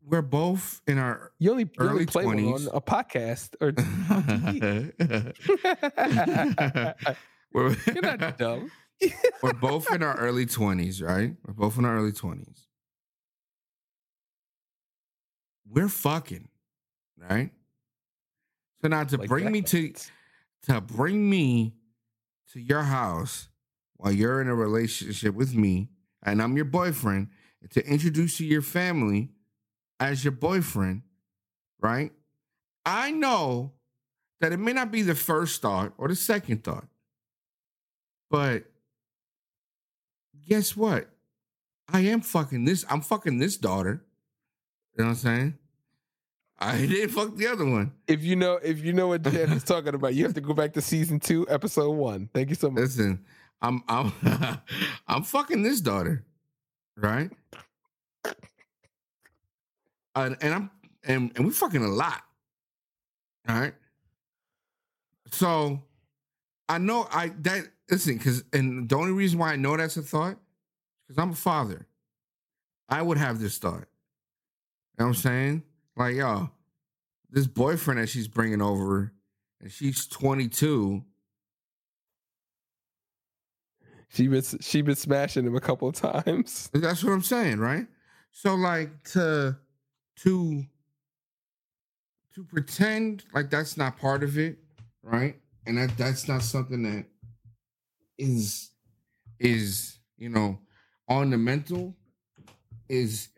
We're 0.02 0.22
both 0.22 0.80
in 0.86 0.98
our 0.98 1.32
You 1.38 1.50
only, 1.52 1.64
you 1.64 1.70
only 1.78 1.92
Early 1.92 2.06
play 2.06 2.24
20s. 2.24 2.68
on 2.68 2.76
a 2.76 2.80
podcast 2.80 3.54
or 3.60 3.72
we're, 7.52 7.76
You're 7.86 8.02
not 8.16 8.38
dumb. 8.38 8.70
we're 9.42 9.52
both 9.54 9.90
in 9.92 10.02
our 10.02 10.16
early 10.18 10.46
20s, 10.46 11.02
right? 11.02 11.34
We're 11.46 11.54
both 11.54 11.78
in 11.78 11.84
our 11.84 11.96
early 11.96 12.12
20s. 12.12 12.66
We're 15.68 15.88
fucking, 15.88 16.48
right? 17.16 17.50
So 18.82 18.88
now 18.88 19.04
to 19.04 19.16
Like 19.18 19.28
bring 19.28 19.52
me 19.52 19.62
to 19.62 19.92
to 20.64 20.80
bring 20.80 21.28
me 21.30 21.74
to 22.52 22.60
your 22.60 22.82
house 22.82 23.48
while 23.96 24.12
you're 24.12 24.40
in 24.40 24.48
a 24.48 24.54
relationship 24.54 25.34
with 25.34 25.54
me 25.54 25.88
and 26.22 26.42
I'm 26.42 26.56
your 26.56 26.64
boyfriend 26.64 27.28
to 27.70 27.86
introduce 27.86 28.40
you 28.40 28.46
to 28.46 28.52
your 28.52 28.62
family 28.62 29.30
as 29.98 30.24
your 30.24 30.32
boyfriend, 30.32 31.02
right? 31.80 32.12
I 32.84 33.10
know 33.10 33.72
that 34.40 34.52
it 34.52 34.58
may 34.58 34.72
not 34.72 34.90
be 34.90 35.02
the 35.02 35.14
first 35.14 35.60
thought 35.60 35.92
or 35.98 36.08
the 36.08 36.16
second 36.16 36.64
thought, 36.64 36.86
but 38.30 38.64
guess 40.48 40.76
what? 40.76 41.10
I 41.92 42.00
am 42.00 42.20
fucking 42.20 42.64
this. 42.64 42.84
I'm 42.88 43.00
fucking 43.00 43.38
this 43.38 43.56
daughter. 43.56 44.04
You 44.96 45.04
know 45.04 45.10
what 45.10 45.10
I'm 45.10 45.16
saying? 45.16 45.58
I 46.60 46.78
didn't 46.86 47.10
fuck 47.10 47.36
the 47.36 47.46
other 47.46 47.64
one. 47.64 47.92
If 48.06 48.22
you 48.22 48.36
know, 48.36 48.58
if 48.62 48.84
you 48.84 48.92
know 48.92 49.08
what 49.08 49.22
Jan 49.22 49.52
is 49.52 49.64
talking 49.64 49.94
about, 49.94 50.14
you 50.14 50.24
have 50.24 50.34
to 50.34 50.40
go 50.40 50.52
back 50.52 50.74
to 50.74 50.82
season 50.82 51.18
two, 51.18 51.46
episode 51.48 51.92
one. 51.92 52.28
Thank 52.34 52.50
you 52.50 52.54
so 52.54 52.70
much. 52.70 52.82
Listen, 52.82 53.24
I'm 53.62 53.82
I'm 53.88 54.12
I'm 55.08 55.22
fucking 55.22 55.62
this 55.62 55.80
daughter, 55.80 56.24
right? 56.96 57.30
And, 60.14 60.36
and 60.40 60.54
I'm 60.54 60.70
and 61.04 61.32
and 61.36 61.46
we 61.46 61.52
fucking 61.52 61.82
a 61.82 61.88
lot, 61.88 62.22
all 63.48 63.58
right. 63.58 63.74
So 65.30 65.82
I 66.68 66.78
know 66.78 67.08
I 67.10 67.28
that 67.40 67.68
listen 67.90 68.18
because 68.18 68.44
and 68.52 68.88
the 68.88 68.96
only 68.96 69.12
reason 69.12 69.38
why 69.38 69.52
I 69.52 69.56
know 69.56 69.76
that's 69.76 69.96
a 69.96 70.02
thought 70.02 70.36
because 71.06 71.22
I'm 71.22 71.30
a 71.30 71.36
father. 71.36 71.86
I 72.88 73.02
would 73.02 73.18
have 73.18 73.38
this 73.38 73.56
thought. 73.56 73.86
You 74.98 75.04
know 75.04 75.06
what 75.06 75.06
I'm 75.06 75.14
saying? 75.14 75.62
Like, 76.00 76.16
yo, 76.16 76.48
this 77.28 77.46
boyfriend 77.46 78.00
that 78.00 78.08
she's 78.08 78.26
bringing 78.26 78.62
over, 78.62 79.12
and 79.60 79.70
she's 79.70 80.06
22. 80.06 81.04
She 84.08 84.26
been 84.26 84.42
she 84.42 84.80
been 84.80 84.96
smashing 84.96 85.44
him 85.44 85.54
a 85.54 85.60
couple 85.60 85.88
of 85.88 85.94
times. 85.94 86.70
That's 86.74 87.04
what 87.04 87.12
I'm 87.12 87.20
saying, 87.20 87.58
right? 87.58 87.86
So 88.32 88.54
like 88.54 89.04
to 89.10 89.58
to 90.20 90.64
to 92.34 92.44
pretend 92.44 93.24
like 93.34 93.50
that's 93.50 93.76
not 93.76 93.98
part 93.98 94.22
of 94.22 94.38
it, 94.38 94.56
right? 95.02 95.36
And 95.66 95.76
that 95.76 95.98
that's 95.98 96.26
not 96.26 96.40
something 96.40 96.82
that 96.84 97.04
is 98.16 98.70
is, 99.38 99.98
you 100.16 100.30
know, 100.30 100.60
on 101.08 101.28
the 101.28 101.36
mental 101.36 101.94
is 102.88 103.28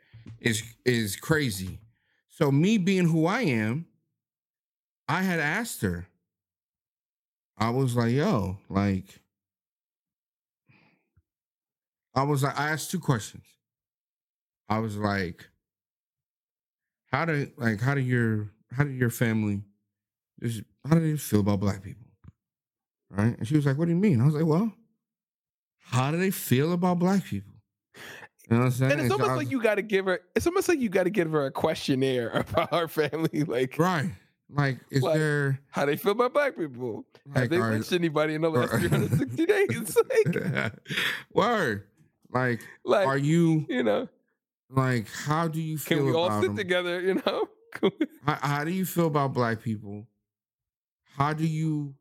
is 0.41 0.63
is 0.85 1.17
crazy. 1.17 1.81
So 2.43 2.51
me 2.51 2.77
being 2.77 3.05
who 3.05 3.27
I 3.27 3.43
am, 3.43 3.87
I 5.07 5.23
had 5.23 5.39
asked 5.39 5.81
her. 5.83 6.09
I 7.57 7.71
was 7.71 7.95
like, 7.95 8.11
yo, 8.11 8.59
like 8.69 9.05
I 12.17 12.25
was 12.25 12.43
like, 12.43 12.59
I 12.59 12.71
asked 12.71 12.91
two 12.91 12.99
questions. 12.99 13.45
I 14.69 14.81
was 14.81 14.97
like, 14.97 15.51
how 17.13 17.27
do 17.27 17.49
like 17.59 17.81
how 17.81 17.95
do 17.95 18.01
your 18.01 18.51
how 18.73 18.83
do 18.83 18.91
your 18.91 19.11
family 19.11 19.63
just 20.43 20.65
how 20.85 20.97
do 20.97 21.01
they 21.01 21.17
feel 21.17 21.39
about 21.39 21.61
black 21.61 21.81
people? 21.81 22.09
Right? 23.09 23.39
And 23.39 23.47
she 23.47 23.55
was 23.55 23.67
like, 23.67 23.79
What 23.79 23.85
do 23.85 23.93
you 23.93 24.01
mean? 24.01 24.21
I 24.21 24.25
was 24.25 24.35
like, 24.35 24.47
Well, 24.47 24.73
how 25.79 26.11
do 26.11 26.17
they 26.17 26.33
feel 26.33 26.73
about 26.73 26.99
black 26.99 27.25
people? 27.25 27.52
You 28.51 28.57
know 28.57 28.65
what 28.65 28.67
I'm 28.67 28.71
saying? 28.73 28.93
And 28.93 29.01
it's 29.01 29.11
almost 29.11 29.37
like 29.37 29.51
you 29.51 29.63
got 29.63 29.77
to 29.77 29.83
give 29.83 30.07
her. 30.07 30.21
It's 30.35 30.47
almost 30.47 30.69
like 30.69 30.81
you 30.81 30.89
got 30.89 31.05
to 31.05 31.11
give 31.11 31.31
her 31.31 31.47
a 31.47 31.51
questionnaire 31.51 32.31
about 32.35 32.73
her 32.75 32.89
family, 32.89 33.45
like 33.45 33.79
right. 33.79 34.11
Like, 34.55 34.81
is 34.91 35.03
Like, 35.03 35.15
there 35.15 35.61
how 35.71 35.87
they 35.87 35.97
feel 35.97 36.13
about 36.13 36.35
black 36.35 36.57
people. 36.59 37.07
Have 37.35 37.49
they 37.49 37.57
are- 37.57 37.71
lynched 37.71 37.93
anybody 37.93 38.35
in 38.35 38.43
the 38.43 38.51
last 38.51 38.71
360 38.79 39.47
days? 39.47 39.97
Like, 40.35 40.73
word? 41.33 41.87
Like, 42.31 42.61
like 42.85 43.07
are 43.07 43.17
you 43.17 43.65
you 43.69 43.83
know, 43.83 44.09
like 44.69 45.09
how 45.11 45.49
do 45.49 45.61
you 45.61 45.79
feel 45.79 45.99
can 45.99 46.07
we 46.07 46.13
all 46.13 46.31
sit 46.41 46.49
them? 46.49 46.57
together? 46.57 47.01
You 47.01 47.15
know, 47.27 47.49
how, 48.27 48.39
how 48.43 48.65
do 48.65 48.71
you 48.71 48.85
feel 48.85 49.07
about 49.07 49.33
black 49.33 49.63
people 49.63 50.07
how 51.17 51.33
do 51.33 51.47
you 51.47 51.95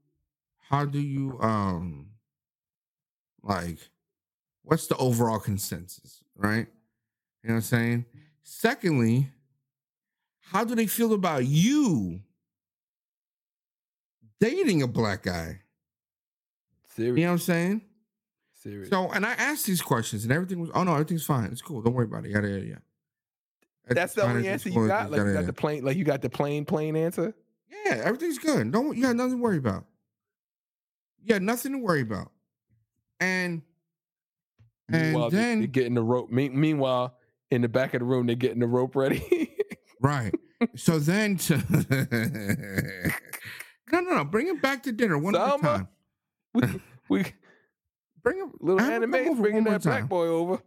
how 0.69 0.85
do 0.85 0.99
you 0.99 1.37
um 1.41 2.07
like 3.43 3.77
what's 4.71 4.87
the 4.87 4.95
overall 4.95 5.37
consensus 5.37 6.23
right 6.37 6.65
you 7.43 7.49
know 7.49 7.55
what 7.55 7.55
i'm 7.55 7.61
saying 7.61 8.05
secondly 8.41 9.27
how 10.39 10.63
do 10.63 10.75
they 10.75 10.87
feel 10.87 11.11
about 11.11 11.45
you 11.45 12.21
dating 14.39 14.81
a 14.81 14.87
black 14.87 15.23
guy 15.23 15.59
you 16.95 17.11
know 17.11 17.23
what 17.23 17.31
i'm 17.31 17.37
saying 17.37 17.81
serious. 18.53 18.89
so 18.89 19.11
and 19.11 19.25
i 19.25 19.33
asked 19.33 19.65
these 19.65 19.81
questions 19.81 20.23
and 20.23 20.31
everything 20.31 20.61
was 20.61 20.69
oh 20.73 20.85
no 20.85 20.93
everything's 20.93 21.25
fine 21.25 21.51
it's 21.51 21.61
cool 21.61 21.81
don't 21.81 21.93
worry 21.93 22.05
about 22.05 22.23
it 22.23 22.31
yada 22.31 22.47
yada 22.47 22.65
yada 22.65 22.81
That's 23.89 24.13
the 24.13 24.23
only 24.23 24.47
answer 24.47 24.69
you 24.69 24.87
got. 24.87 25.11
Like 25.11 25.19
you 25.19 25.25
got 25.25 25.33
yada. 25.33 25.47
the 25.47 25.53
plain, 25.53 25.83
like 25.83 25.97
you 25.97 26.05
got 26.05 26.21
the 26.21 26.29
plain, 26.29 26.63
plain 26.63 26.95
answer. 26.95 27.33
Yeah, 27.85 27.99
everything's 28.05 28.37
good. 28.37 28.71
Don't 28.71 28.95
you 28.95 29.03
got 29.03 29.17
nothing 29.17 29.37
to 29.37 29.43
worry 29.43 29.57
about. 29.57 29.83
You 31.21 31.27
got 31.27 31.41
nothing 31.41 31.73
to 31.73 31.77
worry 31.79 32.01
about. 32.01 32.31
And 33.19 33.63
and 34.93 35.11
Meanwhile, 35.11 35.29
then 35.29 35.59
they're 35.59 35.67
getting 35.67 35.93
the 35.93 36.03
rope. 36.03 36.29
Me- 36.29 36.49
meanwhile, 36.49 37.15
in 37.49 37.61
the 37.61 37.69
back 37.69 37.93
of 37.93 37.99
the 37.99 38.05
room, 38.05 38.27
they're 38.27 38.35
getting 38.35 38.59
the 38.59 38.67
rope 38.67 38.95
ready. 38.95 39.51
right. 40.01 40.33
So 40.75 40.99
then 40.99 41.37
to 41.37 41.57
No, 43.91 43.99
no, 43.99 44.15
no. 44.15 44.23
Bring 44.23 44.47
him 44.47 44.59
back 44.59 44.83
to 44.83 44.91
dinner 44.91 45.17
one 45.17 45.35
at 45.35 45.55
a 45.55 45.61
time. 45.61 45.87
we, 46.53 46.63
we 47.09 47.25
Bring 48.23 48.37
him 48.37 48.51
little 48.59 48.81
anime 48.81 49.41
bringing 49.41 49.63
that 49.63 49.81
black 49.81 50.07
boy 50.07 50.27
over. 50.27 50.61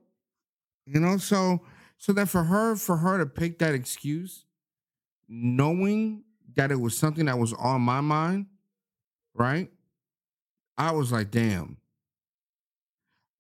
You 0.87 1.01
know, 1.01 1.19
so 1.19 1.63
so 1.99 2.13
that 2.13 2.29
for 2.29 2.45
her, 2.45 2.77
for 2.77 2.97
her 2.99 3.19
to 3.19 3.27
pick 3.27 3.61
that 3.61 3.75
excuse, 3.75 4.45
knowing 5.29 6.25
that 6.57 6.71
it 6.71 6.81
was 6.81 6.99
something 6.99 7.27
that 7.27 7.39
was 7.39 7.53
on 7.55 7.81
my 7.81 8.01
mind, 8.01 8.47
right? 9.35 9.71
I 10.77 10.91
was 10.91 11.13
like, 11.13 11.31
damn. 11.31 11.77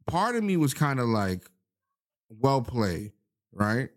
Part 0.06 0.36
of 0.36 0.44
me 0.44 0.56
was 0.56 0.74
kind 0.74 1.00
of 1.00 1.06
like, 1.08 1.50
well 2.28 2.62
played, 2.62 3.12
right? 3.52 3.88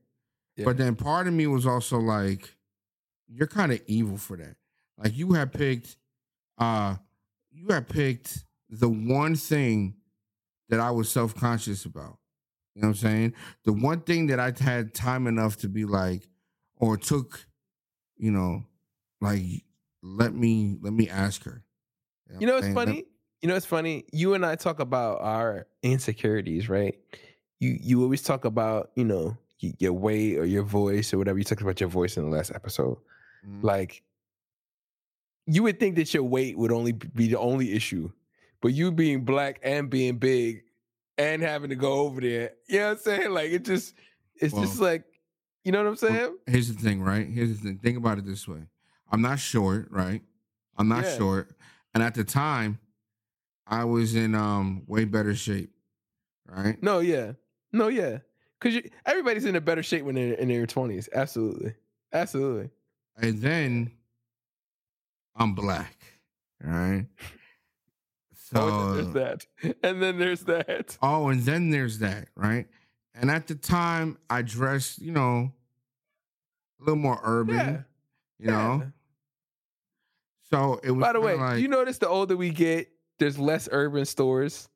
Yeah. 0.55 0.65
But 0.65 0.77
then 0.77 0.95
part 0.95 1.27
of 1.27 1.33
me 1.33 1.47
was 1.47 1.65
also 1.65 1.97
like, 1.99 2.55
you're 3.27 3.47
kind 3.47 3.71
of 3.71 3.81
evil 3.87 4.17
for 4.17 4.37
that. 4.37 4.55
Like 4.97 5.15
you 5.15 5.33
had 5.33 5.51
picked, 5.53 5.97
uh, 6.57 6.95
you 7.51 7.67
had 7.69 7.87
picked 7.87 8.45
the 8.69 8.89
one 8.89 9.35
thing 9.35 9.95
that 10.69 10.79
I 10.79 10.91
was 10.91 11.11
self 11.11 11.35
conscious 11.35 11.85
about. 11.85 12.17
You 12.73 12.81
know 12.81 12.89
what 12.89 12.97
I'm 12.97 13.09
saying? 13.09 13.33
The 13.65 13.73
one 13.73 14.01
thing 14.01 14.27
that 14.27 14.39
I 14.39 14.53
had 14.59 14.93
time 14.93 15.27
enough 15.27 15.57
to 15.57 15.67
be 15.67 15.85
like, 15.85 16.27
or 16.77 16.95
took, 16.95 17.47
you 18.17 18.31
know, 18.31 18.65
like 19.19 19.41
let 20.03 20.33
me 20.33 20.77
let 20.81 20.93
me 20.93 21.09
ask 21.09 21.43
her. 21.43 21.63
You 22.39 22.45
know, 22.45 22.53
what 22.53 22.59
it's 22.59 22.67
I'm? 22.67 22.75
Let- 22.75 22.87
funny. 22.87 23.05
You 23.41 23.47
know, 23.49 23.55
it's 23.55 23.65
funny. 23.65 24.05
You 24.11 24.33
and 24.33 24.45
I 24.45 24.55
talk 24.55 24.79
about 24.79 25.21
our 25.21 25.67
insecurities, 25.83 26.69
right? 26.69 26.97
You 27.59 27.77
you 27.81 28.01
always 28.03 28.21
talk 28.23 28.45
about 28.45 28.91
you 28.95 29.05
know 29.05 29.37
your 29.59 29.93
weight 29.93 30.37
or 30.37 30.45
your 30.45 30.63
voice 30.63 31.13
or 31.13 31.17
whatever. 31.17 31.37
You 31.37 31.43
talked 31.43 31.61
about 31.61 31.79
your 31.79 31.89
voice 31.89 32.17
in 32.17 32.23
the 32.29 32.35
last 32.35 32.51
episode. 32.53 32.97
Mhm. 33.47 33.63
Like, 33.63 34.03
you 35.45 35.63
would 35.63 35.79
think 35.79 35.95
that 35.95 36.13
your 36.13 36.23
weight 36.23 36.57
would 36.57 36.71
only 36.71 36.91
be 36.91 37.27
the 37.27 37.39
only 37.39 37.73
issue, 37.73 38.11
but 38.61 38.69
you 38.73 38.91
being 38.91 39.23
black 39.23 39.59
and 39.63 39.89
being 39.89 40.17
big 40.17 40.63
and 41.17 41.41
having 41.41 41.69
to 41.69 41.75
go 41.75 41.93
over 42.01 42.21
there, 42.21 42.51
you 42.67 42.79
know 42.79 42.89
what 42.89 42.91
I'm 42.97 43.03
saying? 43.03 43.31
Like, 43.31 43.51
it 43.51 43.65
just 43.65 43.95
it's 44.35 44.53
just 44.53 44.79
like, 44.79 45.03
you 45.63 45.71
know 45.71 45.79
what 45.83 45.89
I'm 45.89 45.95
saying? 45.95 46.13
Well, 46.15 46.35
here's 46.45 46.67
the 46.73 46.79
thing, 46.81 47.01
right? 47.01 47.27
Here's 47.27 47.49
the 47.57 47.63
thing. 47.69 47.79
Think 47.79 47.97
about 47.97 48.19
it 48.19 48.25
this 48.25 48.47
way. 48.47 48.63
I'm 49.11 49.21
not 49.21 49.39
short, 49.39 49.87
right? 49.89 50.21
I'm 50.77 50.87
not 50.87 51.05
Yeah. 51.05 51.17
short. 51.17 51.49
And 51.95 52.03
at 52.03 52.13
the 52.13 52.23
time, 52.23 52.77
I 53.69 53.83
was 53.83 54.15
in 54.15 54.35
um 54.35 54.83
way 54.87 55.05
better 55.05 55.35
shape. 55.35 55.71
Right? 56.45 56.81
No, 56.81 56.99
yeah, 56.99 57.33
no, 57.73 57.89
yeah, 57.89 58.19
because 58.59 58.81
everybody's 59.05 59.45
in 59.45 59.55
a 59.55 59.61
better 59.61 59.83
shape 59.83 60.03
when 60.03 60.15
they're 60.15 60.33
in 60.33 60.47
their 60.47 60.65
twenties. 60.65 61.09
Absolutely, 61.13 61.73
absolutely. 62.13 62.69
And 63.17 63.41
then 63.41 63.91
I'm 65.35 65.53
black. 65.53 65.97
Right? 66.63 67.07
So 68.33 68.53
oh, 68.55 68.63
and 68.63 68.79
then 68.79 68.95
there's 68.95 69.13
that, 69.13 69.45
and 69.83 70.01
then 70.01 70.19
there's 70.19 70.41
that. 70.41 70.97
Oh, 71.01 71.27
and 71.27 71.41
then 71.43 71.69
there's 71.69 71.99
that, 71.99 72.29
right? 72.35 72.67
And 73.13 73.29
at 73.31 73.47
the 73.47 73.55
time, 73.55 74.17
I 74.29 74.41
dressed, 74.43 74.99
you 74.99 75.11
know, 75.11 75.51
a 76.79 76.83
little 76.83 76.95
more 76.95 77.19
urban, 77.23 77.55
Yeah, 77.57 77.81
you 78.39 78.47
know. 78.51 78.91
So 80.49 80.79
it 80.83 80.91
was. 80.91 81.01
By 81.01 81.13
the 81.13 81.19
way, 81.19 81.35
like, 81.35 81.55
do 81.55 81.61
you 81.61 81.67
notice 81.67 81.97
the 81.97 82.07
older 82.07 82.37
we 82.37 82.51
get, 82.51 82.89
there's 83.19 83.37
less 83.39 83.67
urban 83.71 84.05
stores. 84.05 84.69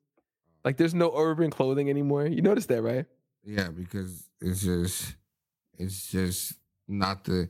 Like, 0.64 0.76
there's 0.76 0.94
no 0.94 1.12
urban 1.16 1.50
clothing 1.50 1.90
anymore. 1.90 2.26
You 2.26 2.42
notice 2.42 2.66
that, 2.66 2.82
right? 2.82 3.06
yeah, 3.44 3.68
because 3.68 4.28
it's 4.40 4.62
just, 4.62 5.16
it's 5.78 6.10
just 6.10 6.54
not 6.86 7.24
the. 7.24 7.48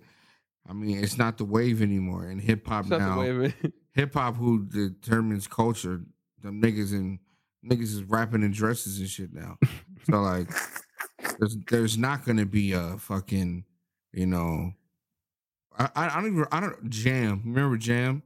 I 0.68 0.72
mean, 0.72 1.02
it's 1.02 1.18
not 1.18 1.38
the 1.38 1.44
wave 1.44 1.82
anymore. 1.82 2.26
And 2.26 2.40
hip 2.40 2.66
hop 2.66 2.86
the 2.88 2.98
now, 2.98 3.20
it. 3.20 3.54
Eh? 3.64 3.68
hip 3.94 4.14
hop 4.14 4.36
who 4.36 4.64
determines 4.64 5.46
culture, 5.48 6.02
them 6.40 6.62
niggas 6.62 6.92
and 6.92 7.18
niggas 7.64 7.82
is 7.82 8.04
rapping 8.04 8.42
in 8.42 8.52
dresses 8.52 8.98
and 9.00 9.08
shit 9.08 9.32
now. 9.32 9.58
so 10.08 10.20
like, 10.20 10.48
there's 11.38 11.56
there's 11.68 11.98
not 11.98 12.24
gonna 12.24 12.46
be 12.46 12.72
a 12.72 12.96
fucking, 12.98 13.64
you 14.12 14.26
know, 14.26 14.72
I 15.76 15.88
I, 15.96 16.08
don't 16.20 16.32
even 16.32 16.46
I 16.52 16.60
don't 16.60 16.88
jam. 16.90 17.42
Remember 17.44 17.76
jam? 17.76 18.22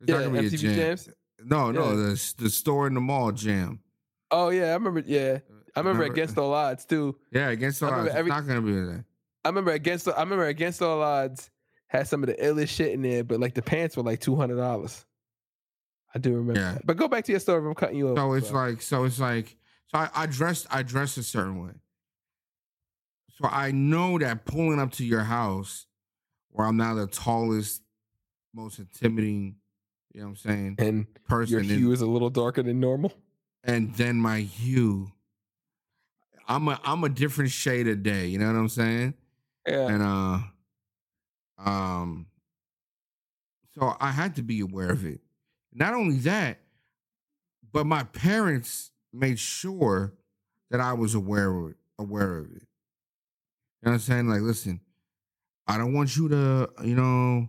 There's 0.00 0.08
Yeah, 0.08 0.26
not 0.26 0.34
gonna 0.34 0.40
be 0.42 0.46
a 0.46 0.50
MTV 0.50 0.60
jam. 0.60 0.74
Jams. 0.74 1.08
No, 1.44 1.70
no, 1.70 1.90
Yeah. 1.90 1.96
the 1.96 2.34
the 2.38 2.50
store 2.50 2.86
in 2.86 2.94
the 2.94 3.00
mall 3.00 3.32
jam. 3.32 3.80
Oh 4.30 4.48
yeah, 4.50 4.70
I 4.70 4.74
remember. 4.74 5.00
Yeah, 5.06 5.38
uh, 5.50 5.54
I 5.76 5.80
remember 5.80 6.02
Against 6.04 6.36
All 6.38 6.52
Odds 6.52 6.84
too. 6.84 7.16
Yeah, 7.32 7.48
against 7.50 7.82
all 7.82 7.90
odds. 7.90 8.08
remember 8.08 8.20
It's 8.20 8.28
not 8.28 8.46
gonna 8.46 8.60
be 8.60 8.72
that. 8.72 9.04
I 9.44 9.48
remember 9.48 9.70
Against. 9.72 10.08
I 10.08 10.20
remember 10.20 10.46
Against 10.46 10.82
All 10.82 11.00
Odds 11.02 11.50
had 11.86 12.06
some 12.08 12.22
of 12.22 12.26
the 12.28 12.34
illest 12.34 12.68
shit 12.68 12.92
in 12.92 13.02
there, 13.02 13.24
but 13.24 13.40
like 13.40 13.54
the 13.54 13.62
pants 13.62 13.96
were 13.96 14.02
like 14.02 14.20
two 14.20 14.36
hundred 14.36 14.56
dollars. 14.56 15.06
I 16.14 16.18
do 16.18 16.34
remember. 16.34 16.60
Yeah. 16.60 16.72
That. 16.74 16.86
But 16.86 16.96
go 16.96 17.06
back 17.08 17.24
to 17.26 17.32
your 17.32 17.40
story. 17.40 17.66
I'm 17.66 17.74
cutting 17.74 17.96
you 17.98 18.08
off. 18.10 18.16
So 18.18 18.32
it's 18.32 18.50
like, 18.50 18.82
so 18.82 19.04
it's 19.04 19.20
like, 19.20 19.56
so 19.88 19.98
I, 19.98 20.08
I 20.14 20.26
dressed, 20.26 20.66
I 20.70 20.82
dressed 20.82 21.18
a 21.18 21.22
certain 21.22 21.62
way. 21.62 21.72
So 23.40 23.46
I 23.50 23.70
know 23.72 24.18
that 24.18 24.44
pulling 24.46 24.80
up 24.80 24.92
to 24.92 25.04
your 25.04 25.22
house, 25.22 25.86
where 26.50 26.66
I'm 26.66 26.76
now 26.78 26.94
the 26.94 27.06
tallest, 27.06 27.82
most 28.54 28.78
intimidating, 28.78 29.56
you 30.18 30.24
know 30.24 30.30
what 30.30 30.44
I'm 30.44 30.50
saying, 30.50 30.74
and 30.78 31.06
person, 31.28 31.52
your 31.52 31.62
hue 31.62 31.92
is 31.92 32.00
a 32.00 32.06
little 32.06 32.28
darker 32.28 32.60
than 32.60 32.80
normal. 32.80 33.12
and 33.62 33.94
then 33.94 34.16
my 34.16 34.40
hue, 34.40 35.12
I'm 36.48 36.66
a, 36.66 36.80
I'm 36.82 37.04
a 37.04 37.08
different 37.08 37.52
shade 37.52 37.86
of 37.86 38.02
day. 38.02 38.26
You 38.26 38.40
know 38.40 38.48
what 38.48 38.58
I'm 38.58 38.68
saying? 38.68 39.14
Yeah. 39.64 39.86
And 39.86 40.02
uh, 40.02 40.38
um, 41.64 42.26
so 43.76 43.94
I 44.00 44.10
had 44.10 44.34
to 44.36 44.42
be 44.42 44.58
aware 44.58 44.90
of 44.90 45.06
it. 45.06 45.20
Not 45.72 45.94
only 45.94 46.16
that, 46.16 46.58
but 47.72 47.86
my 47.86 48.02
parents 48.02 48.90
made 49.12 49.38
sure 49.38 50.14
that 50.72 50.80
I 50.80 50.94
was 50.94 51.14
aware 51.14 51.48
of 51.48 51.70
it, 51.70 51.76
aware 51.96 52.38
of 52.38 52.46
it. 52.46 52.66
You 53.82 53.84
know 53.84 53.90
what 53.90 53.92
I'm 53.92 53.98
saying? 54.00 54.28
Like, 54.28 54.40
listen, 54.40 54.80
I 55.68 55.78
don't 55.78 55.92
want 55.92 56.16
you 56.16 56.28
to, 56.30 56.70
you 56.82 56.96
know, 56.96 57.48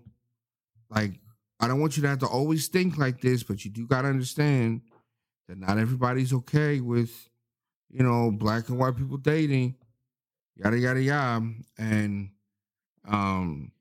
like, 0.91 1.13
I 1.59 1.67
don't 1.67 1.81
want 1.81 1.97
you 1.97 2.03
to 2.03 2.09
have 2.09 2.19
to 2.19 2.27
always 2.27 2.67
think 2.67 2.97
like 2.97 3.21
this, 3.21 3.43
but 3.43 3.65
you 3.65 3.71
do 3.71 3.85
gotta 3.85 4.07
understand 4.07 4.81
that 5.47 5.57
not 5.57 5.77
everybody's 5.77 6.33
okay 6.33 6.79
with, 6.79 7.29
you 7.89 8.03
know, 8.03 8.31
black 8.31 8.69
and 8.69 8.77
white 8.77 8.95
people 8.95 9.17
dating. 9.17 9.75
yada 10.55 10.77
yada 10.77 11.01
yada, 11.01 11.45
and 11.77 12.29
um, 13.07 13.71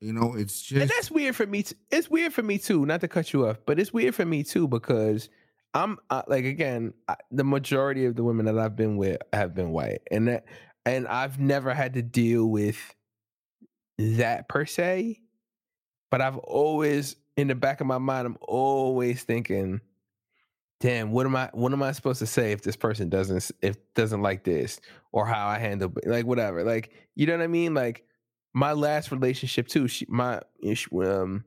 you 0.00 0.12
know, 0.12 0.34
it's 0.34 0.60
just 0.60 0.82
and 0.82 0.90
that's 0.90 1.10
weird 1.10 1.34
for 1.34 1.46
me. 1.46 1.62
T- 1.62 1.76
it's 1.90 2.10
weird 2.10 2.32
for 2.32 2.42
me 2.42 2.58
too. 2.58 2.84
Not 2.84 3.00
to 3.00 3.08
cut 3.08 3.32
you 3.32 3.48
off, 3.48 3.58
but 3.66 3.80
it's 3.80 3.92
weird 3.92 4.14
for 4.14 4.24
me 4.24 4.42
too 4.42 4.68
because 4.68 5.28
I'm 5.72 5.98
uh, 6.10 6.22
like 6.28 6.44
again, 6.44 6.92
I, 7.08 7.16
the 7.30 7.44
majority 7.44 8.04
of 8.04 8.14
the 8.14 8.22
women 8.22 8.46
that 8.46 8.58
I've 8.58 8.76
been 8.76 8.96
with 8.96 9.18
have 9.32 9.54
been 9.54 9.70
white, 9.70 10.02
and 10.10 10.28
that, 10.28 10.44
and 10.84 11.08
I've 11.08 11.40
never 11.40 11.72
had 11.72 11.94
to 11.94 12.02
deal 12.02 12.46
with 12.46 12.94
that 13.98 14.48
per 14.48 14.66
se. 14.66 15.20
But 16.14 16.20
I've 16.20 16.38
always, 16.38 17.16
in 17.36 17.48
the 17.48 17.56
back 17.56 17.80
of 17.80 17.88
my 17.88 17.98
mind, 17.98 18.28
I'm 18.28 18.38
always 18.40 19.24
thinking, 19.24 19.80
"Damn, 20.78 21.10
what 21.10 21.26
am 21.26 21.34
I? 21.34 21.50
What 21.52 21.72
am 21.72 21.82
I 21.82 21.90
supposed 21.90 22.20
to 22.20 22.26
say 22.26 22.52
if 22.52 22.62
this 22.62 22.76
person 22.76 23.08
doesn't, 23.08 23.50
if 23.60 23.76
doesn't 23.94 24.22
like 24.22 24.44
this, 24.44 24.80
or 25.10 25.26
how 25.26 25.48
I 25.48 25.58
handle, 25.58 25.92
like 26.06 26.24
whatever, 26.24 26.62
like 26.62 26.92
you 27.16 27.26
know 27.26 27.36
what 27.36 27.42
I 27.42 27.48
mean, 27.48 27.74
like." 27.74 28.04
my 28.54 28.72
last 28.72 29.10
relationship 29.10 29.66
too. 29.66 29.88
She 29.88 30.06
my 30.08 30.40
um 30.92 31.44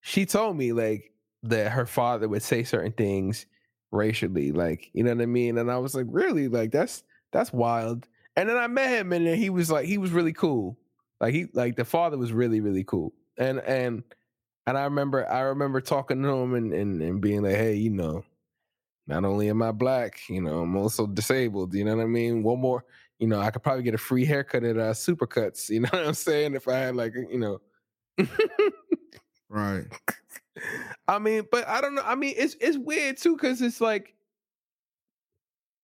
she 0.00 0.24
told 0.24 0.56
me 0.56 0.72
like 0.72 1.10
that 1.42 1.72
her 1.72 1.86
father 1.86 2.28
would 2.28 2.42
say 2.42 2.62
certain 2.62 2.92
things 2.92 3.46
racially, 3.90 4.52
like 4.52 4.90
you 4.92 5.02
know 5.02 5.12
what 5.12 5.22
I 5.22 5.26
mean. 5.26 5.58
And 5.58 5.70
I 5.70 5.78
was 5.78 5.94
like, 5.94 6.06
really, 6.08 6.46
like 6.46 6.70
that's 6.70 7.02
that's 7.32 7.52
wild. 7.52 8.06
And 8.36 8.48
then 8.48 8.56
I 8.56 8.68
met 8.68 8.90
him, 8.90 9.12
and 9.12 9.26
he 9.26 9.50
was 9.50 9.70
like, 9.70 9.86
he 9.86 9.98
was 9.98 10.12
really 10.12 10.32
cool. 10.32 10.78
Like 11.20 11.34
he 11.34 11.48
like 11.52 11.74
the 11.76 11.84
father 11.84 12.16
was 12.16 12.32
really 12.32 12.60
really 12.60 12.84
cool. 12.84 13.12
And 13.36 13.60
and 13.60 14.02
and 14.66 14.78
I 14.78 14.84
remember 14.84 15.30
I 15.30 15.40
remember 15.40 15.80
talking 15.80 16.22
to 16.22 16.28
him 16.28 16.54
and 16.54 16.72
and, 16.72 17.02
and 17.02 17.20
being 17.20 17.42
like, 17.42 17.56
hey, 17.56 17.74
you 17.74 17.90
know. 17.90 18.24
Not 19.06 19.24
only 19.26 19.50
am 19.50 19.60
I 19.60 19.70
black, 19.70 20.18
you 20.30 20.40
know, 20.40 20.60
I'm 20.60 20.76
also 20.76 21.06
disabled. 21.06 21.74
You 21.74 21.84
know 21.84 21.94
what 21.94 22.02
I 22.02 22.06
mean? 22.06 22.42
One 22.42 22.58
more, 22.58 22.84
you 23.18 23.26
know, 23.26 23.38
I 23.38 23.50
could 23.50 23.62
probably 23.62 23.82
get 23.82 23.94
a 23.94 23.98
free 23.98 24.24
haircut 24.24 24.64
at 24.64 24.78
uh, 24.78 24.92
Supercuts. 24.92 25.68
You 25.74 25.80
know 25.80 25.90
what 25.92 26.06
I'm 26.06 26.14
saying? 26.14 26.54
If 26.54 26.68
I 26.68 26.76
had 26.76 26.96
like, 26.96 27.14
you 27.14 27.38
know, 27.38 27.60
right. 29.48 29.84
I 31.08 31.18
mean, 31.18 31.46
but 31.50 31.68
I 31.68 31.80
don't 31.80 31.94
know. 31.94 32.02
I 32.04 32.14
mean, 32.14 32.34
it's 32.36 32.56
it's 32.60 32.78
weird 32.78 33.16
too 33.18 33.36
because 33.36 33.60
it's 33.60 33.80
like, 33.80 34.14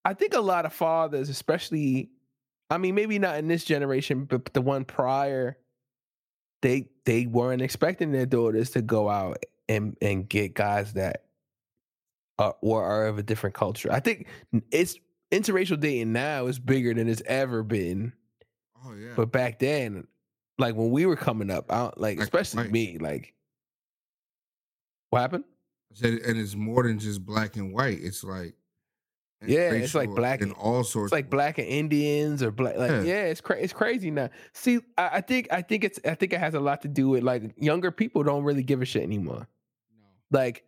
I 0.03 0.13
think 0.13 0.33
a 0.33 0.41
lot 0.41 0.65
of 0.65 0.73
fathers, 0.73 1.29
especially, 1.29 2.09
I 2.69 2.77
mean, 2.77 2.95
maybe 2.95 3.19
not 3.19 3.37
in 3.37 3.47
this 3.47 3.65
generation, 3.65 4.25
but 4.25 4.53
the 4.53 4.61
one 4.61 4.85
prior, 4.85 5.57
they 6.61 6.87
they 7.05 7.25
weren't 7.25 7.61
expecting 7.61 8.11
their 8.11 8.25
daughters 8.25 8.71
to 8.71 8.81
go 8.81 9.09
out 9.09 9.43
and 9.67 9.97
and 10.01 10.27
get 10.29 10.53
guys 10.53 10.93
that 10.93 11.25
are 12.39 12.55
or 12.61 12.83
are 12.83 13.07
of 13.07 13.17
a 13.17 13.23
different 13.23 13.55
culture. 13.55 13.91
I 13.91 13.99
think 13.99 14.27
it's 14.71 14.97
interracial 15.31 15.79
dating 15.79 16.13
now 16.13 16.47
is 16.47 16.59
bigger 16.59 16.93
than 16.93 17.07
it's 17.07 17.21
ever 17.25 17.63
been. 17.63 18.13
Oh 18.85 18.93
yeah. 18.93 19.13
But 19.15 19.31
back 19.31 19.59
then, 19.59 20.07
like 20.57 20.75
when 20.75 20.91
we 20.91 21.05
were 21.05 21.15
coming 21.15 21.49
up, 21.49 21.71
I 21.71 21.91
like 21.97 22.17
Like, 22.17 22.19
especially 22.19 22.63
right. 22.63 22.71
me, 22.71 22.97
like 22.99 23.33
what 25.09 25.19
happened? 25.21 25.43
Said, 25.93 26.13
and 26.25 26.39
it's 26.39 26.55
more 26.55 26.83
than 26.83 26.99
just 26.99 27.25
black 27.25 27.57
and 27.57 27.73
white. 27.73 27.99
It's 28.01 28.23
like 28.23 28.55
Yeah, 29.45 29.71
it's 29.71 29.95
like 29.95 30.13
black 30.13 30.41
and 30.41 30.53
all 30.53 30.83
sorts. 30.83 31.07
It's 31.07 31.13
like 31.13 31.29
black 31.29 31.57
and 31.57 31.67
Indians 31.67 32.43
or 32.43 32.51
black. 32.51 32.77
Like 32.77 32.91
Yeah. 32.91 33.01
yeah, 33.01 33.23
it's 33.23 33.41
cra- 33.41 33.59
it's 33.59 33.73
crazy 33.73 34.11
now. 34.11 34.29
See, 34.53 34.79
I, 34.97 35.09
I 35.13 35.21
think 35.21 35.47
I 35.51 35.61
think 35.63 35.83
it's 35.83 35.99
I 36.05 36.13
think 36.13 36.33
it 36.33 36.39
has 36.39 36.53
a 36.53 36.59
lot 36.59 36.81
to 36.83 36.87
do 36.87 37.09
with 37.09 37.23
like 37.23 37.53
younger 37.57 37.91
people 37.91 38.23
don't 38.23 38.43
really 38.43 38.61
give 38.63 38.81
a 38.81 38.85
shit 38.85 39.01
anymore. 39.01 39.47
No. 39.99 40.39
Like, 40.39 40.63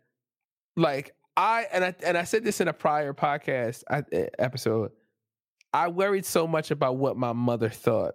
like 0.76 1.14
I 1.36 1.66
and 1.72 1.84
I 1.84 1.94
and 2.04 2.18
I 2.18 2.24
said 2.24 2.42
this 2.42 2.60
in 2.60 2.66
a 2.66 2.72
prior 2.72 3.12
podcast 3.12 3.84
I, 3.88 4.02
episode. 4.38 4.90
I 5.72 5.88
worried 5.88 6.26
so 6.26 6.46
much 6.46 6.70
about 6.70 6.96
what 6.96 7.16
my 7.16 7.32
mother 7.32 7.68
thought. 7.68 8.14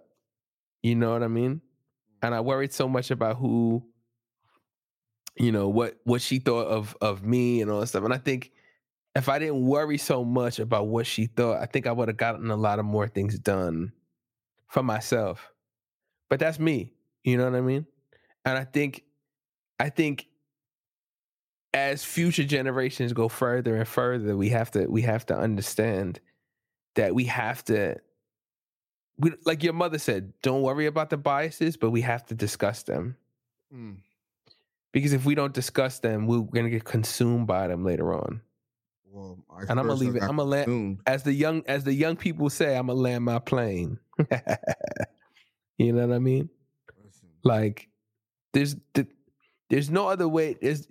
You 0.82 0.94
know 0.94 1.12
what 1.12 1.22
I 1.22 1.28
mean? 1.28 1.56
Mm-hmm. 1.56 2.26
And 2.26 2.34
I 2.34 2.40
worried 2.40 2.72
so 2.72 2.86
much 2.88 3.10
about 3.10 3.36
who, 3.36 3.82
you 5.36 5.52
know, 5.52 5.68
what 5.68 5.96
what 6.04 6.20
she 6.20 6.38
thought 6.38 6.66
of 6.66 6.96
of 7.00 7.24
me 7.24 7.62
and 7.62 7.70
all 7.70 7.80
that 7.80 7.86
stuff. 7.86 8.04
And 8.04 8.12
I 8.12 8.18
think 8.18 8.52
if 9.14 9.28
I 9.28 9.38
didn't 9.38 9.66
worry 9.66 9.98
so 9.98 10.24
much 10.24 10.58
about 10.58 10.86
what 10.86 11.06
she 11.06 11.26
thought, 11.26 11.60
I 11.60 11.66
think 11.66 11.86
I 11.86 11.92
would 11.92 12.08
have 12.08 12.16
gotten 12.16 12.50
a 12.50 12.56
lot 12.56 12.78
of 12.78 12.84
more 12.84 13.08
things 13.08 13.38
done 13.38 13.92
for 14.68 14.82
myself. 14.82 15.52
But 16.28 16.38
that's 16.38 16.58
me. 16.58 16.92
You 17.24 17.36
know 17.36 17.44
what 17.44 17.56
I 17.56 17.60
mean? 17.60 17.86
And 18.44 18.56
I 18.56 18.64
think 18.64 19.02
I 19.78 19.88
think 19.88 20.26
as 21.74 22.04
future 22.04 22.44
generations 22.44 23.12
go 23.12 23.28
further 23.28 23.76
and 23.76 23.86
further, 23.86 24.36
we 24.36 24.48
have 24.50 24.70
to 24.72 24.86
we 24.86 25.02
have 25.02 25.26
to 25.26 25.36
understand 25.36 26.20
that 26.94 27.14
we 27.14 27.24
have 27.24 27.64
to 27.64 27.96
we, 29.18 29.32
like 29.44 29.62
your 29.62 29.72
mother 29.72 29.98
said, 29.98 30.32
don't 30.42 30.62
worry 30.62 30.86
about 30.86 31.10
the 31.10 31.16
biases, 31.16 31.76
but 31.76 31.90
we 31.90 32.00
have 32.00 32.24
to 32.26 32.34
discuss 32.34 32.84
them. 32.84 33.16
Mm. 33.74 33.96
Because 34.92 35.12
if 35.12 35.26
we 35.26 35.34
don't 35.34 35.52
discuss 35.52 35.98
them, 35.98 36.26
we're 36.26 36.40
gonna 36.40 36.70
get 36.70 36.84
consumed 36.84 37.46
by 37.46 37.68
them 37.68 37.84
later 37.84 38.14
on. 38.14 38.40
Well, 39.12 39.38
I 39.50 39.62
And 39.62 39.70
I'm 39.80 39.86
gonna 39.86 39.94
leave 39.94 40.16
it. 40.16 40.22
I'm 40.22 40.36
gonna 40.36 40.44
land 40.44 41.00
as 41.06 41.22
the 41.24 41.32
young 41.32 41.62
as 41.66 41.84
the 41.84 41.92
young 41.92 42.16
people 42.16 42.48
say. 42.48 42.76
I'm 42.76 42.86
gonna 42.86 42.98
land 42.98 43.24
my 43.24 43.38
plane. 43.40 43.98
you 45.78 45.92
know 45.92 46.06
what 46.06 46.14
I 46.14 46.18
mean? 46.18 46.48
Like 47.42 47.88
there's 48.52 48.76
th- 48.94 49.08
there's 49.68 49.90
no 49.90 50.08
other 50.08 50.28
way. 50.28 50.56
There's 50.60 50.86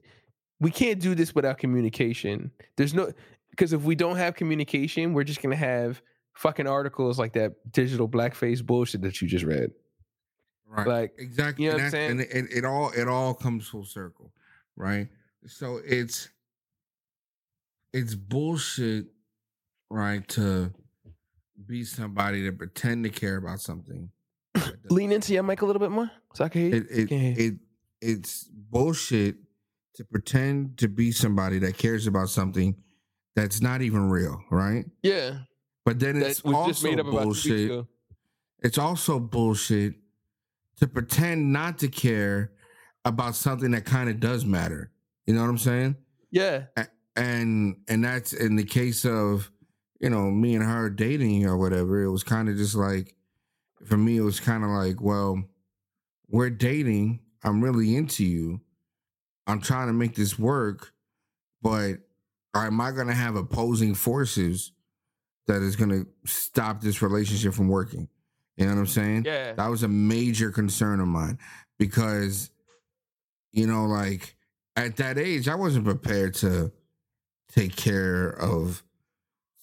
we 0.59 0.71
can't 0.71 0.99
do 0.99 1.15
this 1.15 1.33
without 1.33 1.57
communication. 1.57 2.51
There's 2.75 2.93
no 2.93 3.11
because 3.51 3.71
if 3.71 3.83
we 3.83 3.95
don't 3.95 4.17
have 4.17 4.35
communication, 4.35 5.13
we're 5.13 5.23
just 5.23 5.41
gonna 5.41 5.55
have 5.55 6.01
fucking 6.33 6.67
articles 6.67 7.19
like 7.19 7.33
that 7.33 7.53
digital 7.71 8.07
blackface 8.07 8.65
bullshit 8.65 9.01
that 9.01 9.21
you 9.21 9.27
just 9.27 9.45
read. 9.45 9.71
Right. 10.67 10.87
Like 10.87 11.13
exactly. 11.17 11.65
you 11.65 11.71
know 11.71 11.77
and, 11.77 11.83
what 11.83 11.85
I'm 11.85 11.91
saying? 11.91 12.11
and 12.11 12.21
it, 12.21 12.57
it 12.57 12.65
all 12.65 12.91
it 12.91 13.07
all 13.07 13.33
comes 13.33 13.67
full 13.67 13.85
circle, 13.85 14.33
right? 14.75 15.07
So 15.45 15.79
it's 15.85 16.29
it's 17.93 18.15
bullshit, 18.15 19.07
right? 19.89 20.27
To 20.29 20.73
be 21.65 21.83
somebody 21.83 22.43
to 22.45 22.51
pretend 22.51 23.03
to 23.03 23.09
care 23.09 23.37
about 23.37 23.59
something. 23.59 24.09
lean 24.89 25.11
into 25.11 25.33
your 25.33 25.43
mic 25.43 25.61
a 25.61 25.65
little 25.65 25.79
bit 25.79 25.91
more 25.91 26.09
so 26.33 26.43
I 26.45 26.49
can 26.49 26.61
hear 26.61 26.69
you. 26.71 26.77
it 26.77 26.87
it, 26.89 27.09
hear 27.09 27.19
you. 27.19 27.47
it 27.47 27.53
it's 28.01 28.43
bullshit 28.45 29.35
to 29.95 30.05
pretend 30.05 30.77
to 30.77 30.87
be 30.87 31.11
somebody 31.11 31.59
that 31.59 31.77
cares 31.77 32.07
about 32.07 32.29
something 32.29 32.75
that's 33.35 33.61
not 33.61 33.81
even 33.81 34.09
real, 34.09 34.41
right? 34.49 34.85
yeah, 35.03 35.39
But 35.85 35.99
then 35.99 36.21
it's 36.21 36.41
that 36.41 36.47
was 36.47 36.55
also 36.55 36.69
just 36.69 36.83
made 36.83 36.99
up 36.99 37.07
about 37.07 37.35
two 37.35 37.67
bullshit. 37.67 37.85
It's 38.61 38.77
also 38.77 39.19
bullshit 39.19 39.95
to 40.77 40.87
pretend 40.87 41.51
not 41.51 41.77
to 41.79 41.87
care 41.87 42.51
about 43.05 43.35
something 43.35 43.71
that 43.71 43.85
kind 43.85 44.09
of 44.09 44.19
does 44.19 44.45
matter. 44.45 44.91
You 45.25 45.33
know 45.35 45.41
what 45.41 45.49
I'm 45.49 45.57
saying? 45.57 45.95
Yeah, 46.31 46.63
And 47.19 47.77
and 47.87 48.03
that's 48.03 48.33
in 48.33 48.55
the 48.55 48.63
case 48.63 49.05
of 49.05 49.51
you 49.99 50.09
know 50.09 50.31
me 50.31 50.55
and 50.55 50.63
her 50.63 50.89
dating 50.89 51.45
or 51.45 51.57
whatever. 51.57 52.01
It 52.01 52.11
was 52.11 52.23
kind 52.23 52.49
of 52.49 52.55
just 52.57 52.75
like 52.75 53.15
for 53.85 53.97
me, 53.97 54.17
it 54.17 54.21
was 54.21 54.39
kind 54.39 54.63
of 54.63 54.69
like, 54.69 55.01
well, 55.01 55.43
we're 56.27 56.49
dating. 56.49 57.19
I'm 57.43 57.61
really 57.61 57.95
into 57.95 58.25
you. 58.25 58.61
I'm 59.47 59.61
trying 59.61 59.87
to 59.87 59.93
make 59.93 60.15
this 60.15 60.37
work, 60.37 60.93
but 61.61 61.99
am 62.53 62.81
I 62.81 62.91
going 62.91 63.07
to 63.07 63.13
have 63.13 63.35
opposing 63.35 63.95
forces 63.95 64.71
that 65.47 65.61
is 65.61 65.75
going 65.75 65.89
to 65.89 66.07
stop 66.25 66.81
this 66.81 67.01
relationship 67.01 67.53
from 67.53 67.69
working? 67.69 68.07
You 68.57 68.65
know 68.65 68.73
what 68.73 68.79
I'm 68.79 68.87
saying? 68.87 69.23
yeah. 69.25 69.53
That 69.53 69.69
was 69.69 69.83
a 69.83 69.87
major 69.87 70.51
concern 70.51 70.99
of 70.99 71.07
mine 71.07 71.39
because, 71.77 72.51
you 73.51 73.65
know, 73.65 73.85
like 73.85 74.35
at 74.75 74.97
that 74.97 75.17
age, 75.17 75.47
I 75.47 75.55
wasn't 75.55 75.85
prepared 75.85 76.33
to 76.35 76.71
take 77.53 77.75
care 77.75 78.29
of 78.29 78.83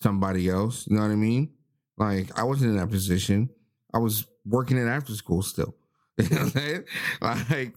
somebody 0.03 0.49
else. 0.49 0.87
You 0.87 0.97
know 0.97 1.03
what 1.03 1.11
I 1.11 1.17
mean? 1.17 1.53
Like 1.97 2.39
I 2.39 2.45
wasn't 2.45 2.73
in 2.73 2.77
that 2.79 2.91
position. 2.91 3.51
I 3.95 3.99
was 3.99 4.27
working 4.45 4.77
in 4.77 4.89
after 4.89 5.15
school 5.15 5.43
still. 5.43 5.75
You 6.19 6.31
know 6.31 6.37
what 6.37 6.43
I'm 6.43 6.51
saying? 6.51 6.85
Like, 7.21 7.75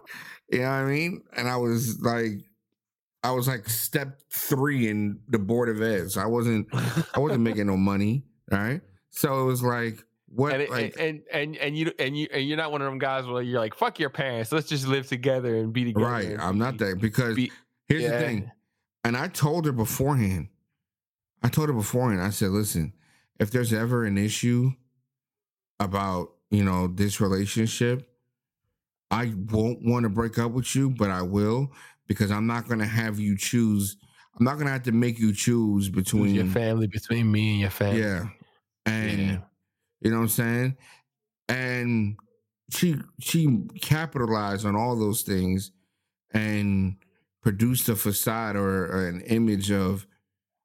you 0.49 0.59
know 0.59 0.65
what 0.65 0.71
I 0.71 0.85
mean? 0.85 1.21
And 1.35 1.49
I 1.49 1.57
was 1.57 1.99
like, 1.99 2.39
I 3.21 3.31
was 3.31 3.49
like 3.49 3.67
step 3.67 4.21
three 4.31 4.87
in 4.87 5.19
the 5.27 5.37
board 5.37 5.67
of 5.67 5.81
eds. 5.81 6.15
I 6.15 6.25
wasn't, 6.25 6.67
I 7.13 7.19
wasn't 7.19 7.41
making 7.41 7.67
no 7.67 7.75
money. 7.75 8.23
Right. 8.49 8.79
So 9.09 9.41
it 9.41 9.43
was 9.43 9.61
like, 9.61 10.05
what? 10.29 10.53
and, 10.53 10.69
like, 10.69 10.95
and 10.97 11.21
and 11.33 11.57
and 11.57 11.77
you 11.77 11.91
and 11.99 12.17
you 12.17 12.27
and 12.31 12.47
you're 12.47 12.57
not 12.57 12.71
one 12.71 12.81
of 12.81 12.85
them 12.85 12.99
guys 12.99 13.25
where 13.25 13.41
you're 13.41 13.59
like 13.59 13.75
fuck 13.75 13.99
your 13.99 14.09
parents. 14.09 14.51
Let's 14.51 14.69
just 14.69 14.87
live 14.87 15.07
together 15.07 15.57
and 15.57 15.73
be 15.73 15.85
together. 15.85 16.05
Right. 16.05 16.35
I'm 16.39 16.57
not 16.57 16.77
that 16.77 16.99
because 17.01 17.35
be- 17.35 17.51
here's 17.87 18.03
yeah. 18.03 18.11
the 18.11 18.19
thing. 18.19 18.51
And 19.03 19.15
I 19.15 19.27
told 19.27 19.65
her 19.65 19.71
beforehand. 19.71 20.49
I 21.41 21.49
told 21.49 21.69
her 21.69 21.73
beforehand. 21.73 22.21
I 22.21 22.31
said, 22.31 22.49
listen, 22.49 22.93
if 23.39 23.51
there's 23.51 23.73
ever 23.73 24.05
an 24.05 24.17
issue 24.17 24.71
about, 25.79 26.31
you 26.51 26.63
know, 26.63 26.87
this 26.87 27.21
relationship, 27.21 28.09
I 29.11 29.33
won't 29.51 29.79
want 29.83 30.03
to 30.03 30.09
break 30.09 30.37
up 30.37 30.51
with 30.51 30.75
you, 30.75 30.89
but 30.89 31.09
I 31.09 31.21
will 31.21 31.71
because 32.07 32.31
I'm 32.31 32.47
not 32.47 32.67
going 32.67 32.79
to 32.79 32.85
have 32.85 33.19
you 33.19 33.37
choose. 33.37 33.97
I'm 34.37 34.43
not 34.43 34.55
going 34.55 34.67
to 34.67 34.73
have 34.73 34.83
to 34.83 34.91
make 34.91 35.19
you 35.19 35.33
choose 35.33 35.89
between 35.89 36.35
your 36.35 36.45
family 36.45 36.87
between 36.87 37.31
me 37.31 37.51
and 37.51 37.59
your 37.61 37.69
family. 37.69 38.01
Yeah. 38.01 38.27
And 38.85 39.19
Yeah. 39.19 39.37
You 40.01 40.11
know 40.11 40.17
what 40.17 40.23
I'm 40.23 40.29
saying? 40.29 40.77
And 41.49 42.17
she 42.71 42.95
she 43.19 43.63
capitalized 43.81 44.65
on 44.65 44.75
all 44.75 44.95
those 44.95 45.23
things 45.23 45.71
and 46.31 46.95
produced 47.41 47.89
a 47.89 47.95
facade 47.95 48.55
or, 48.55 48.85
or 48.87 49.07
an 49.07 49.21
image 49.21 49.71
of, 49.71 50.05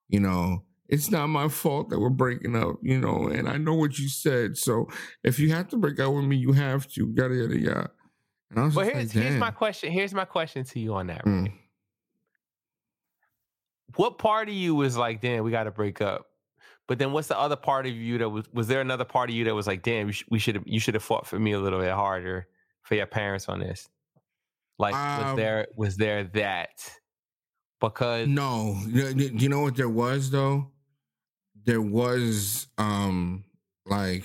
you 0.08 0.20
know, 0.20 0.64
it's 0.88 1.10
not 1.10 1.28
my 1.28 1.48
fault 1.48 1.88
that 1.90 1.98
we're 1.98 2.10
breaking 2.10 2.54
up, 2.54 2.76
you 2.82 3.00
know, 3.00 3.28
and 3.28 3.48
I 3.48 3.56
know 3.56 3.74
what 3.74 3.98
you 3.98 4.08
said. 4.08 4.56
So 4.58 4.88
if 5.22 5.38
you 5.38 5.50
have 5.50 5.68
to 5.68 5.76
break 5.76 5.98
up 5.98 6.12
with 6.12 6.24
me, 6.24 6.36
you 6.36 6.52
have 6.52 6.86
to. 6.88 7.12
Yada 7.16 7.34
yada 7.34 7.58
yada. 7.58 7.90
And 8.50 8.60
I 8.60 8.64
was 8.66 8.74
Well, 8.74 8.86
here's 8.86 9.14
like, 9.14 9.24
here's 9.24 9.38
my 9.40 9.50
question. 9.50 9.90
Here's 9.90 10.14
my 10.14 10.24
question 10.24 10.64
to 10.64 10.80
you 10.80 10.94
on 10.94 11.06
that. 11.06 11.24
Mm. 11.24 11.42
Right? 11.44 11.52
What 13.96 14.18
part 14.18 14.48
of 14.48 14.54
you 14.54 14.74
was 14.74 14.96
like, 14.96 15.20
damn, 15.20 15.44
we 15.44 15.50
got 15.50 15.64
to 15.64 15.70
break 15.70 16.00
up? 16.00 16.26
But 16.86 16.98
then, 16.98 17.12
what's 17.12 17.28
the 17.28 17.38
other 17.38 17.56
part 17.56 17.86
of 17.86 17.92
you 17.92 18.18
that 18.18 18.28
was? 18.28 18.46
Was 18.52 18.68
there 18.68 18.82
another 18.82 19.04
part 19.04 19.30
of 19.30 19.36
you 19.36 19.44
that 19.44 19.54
was 19.54 19.66
like, 19.66 19.82
damn, 19.82 20.12
we 20.28 20.38
should 20.38 20.56
have, 20.56 20.64
you 20.66 20.78
should 20.78 20.94
have 20.94 21.02
fought 21.02 21.26
for 21.26 21.38
me 21.38 21.52
a 21.52 21.58
little 21.58 21.80
bit 21.80 21.92
harder 21.92 22.46
for 22.82 22.94
your 22.94 23.06
parents 23.06 23.48
on 23.48 23.60
this? 23.60 23.88
Like, 24.78 24.94
was 24.94 25.26
Um, 25.26 25.36
there 25.36 25.66
was 25.76 25.96
there 25.96 26.24
that? 26.24 26.70
Because 27.80 28.28
No, 28.28 28.76
you 28.86 29.48
know 29.48 29.60
what 29.60 29.76
there 29.76 29.88
was 29.88 30.30
though. 30.30 30.72
There 31.64 31.80
was 31.82 32.66
um 32.78 33.44
like, 33.86 34.24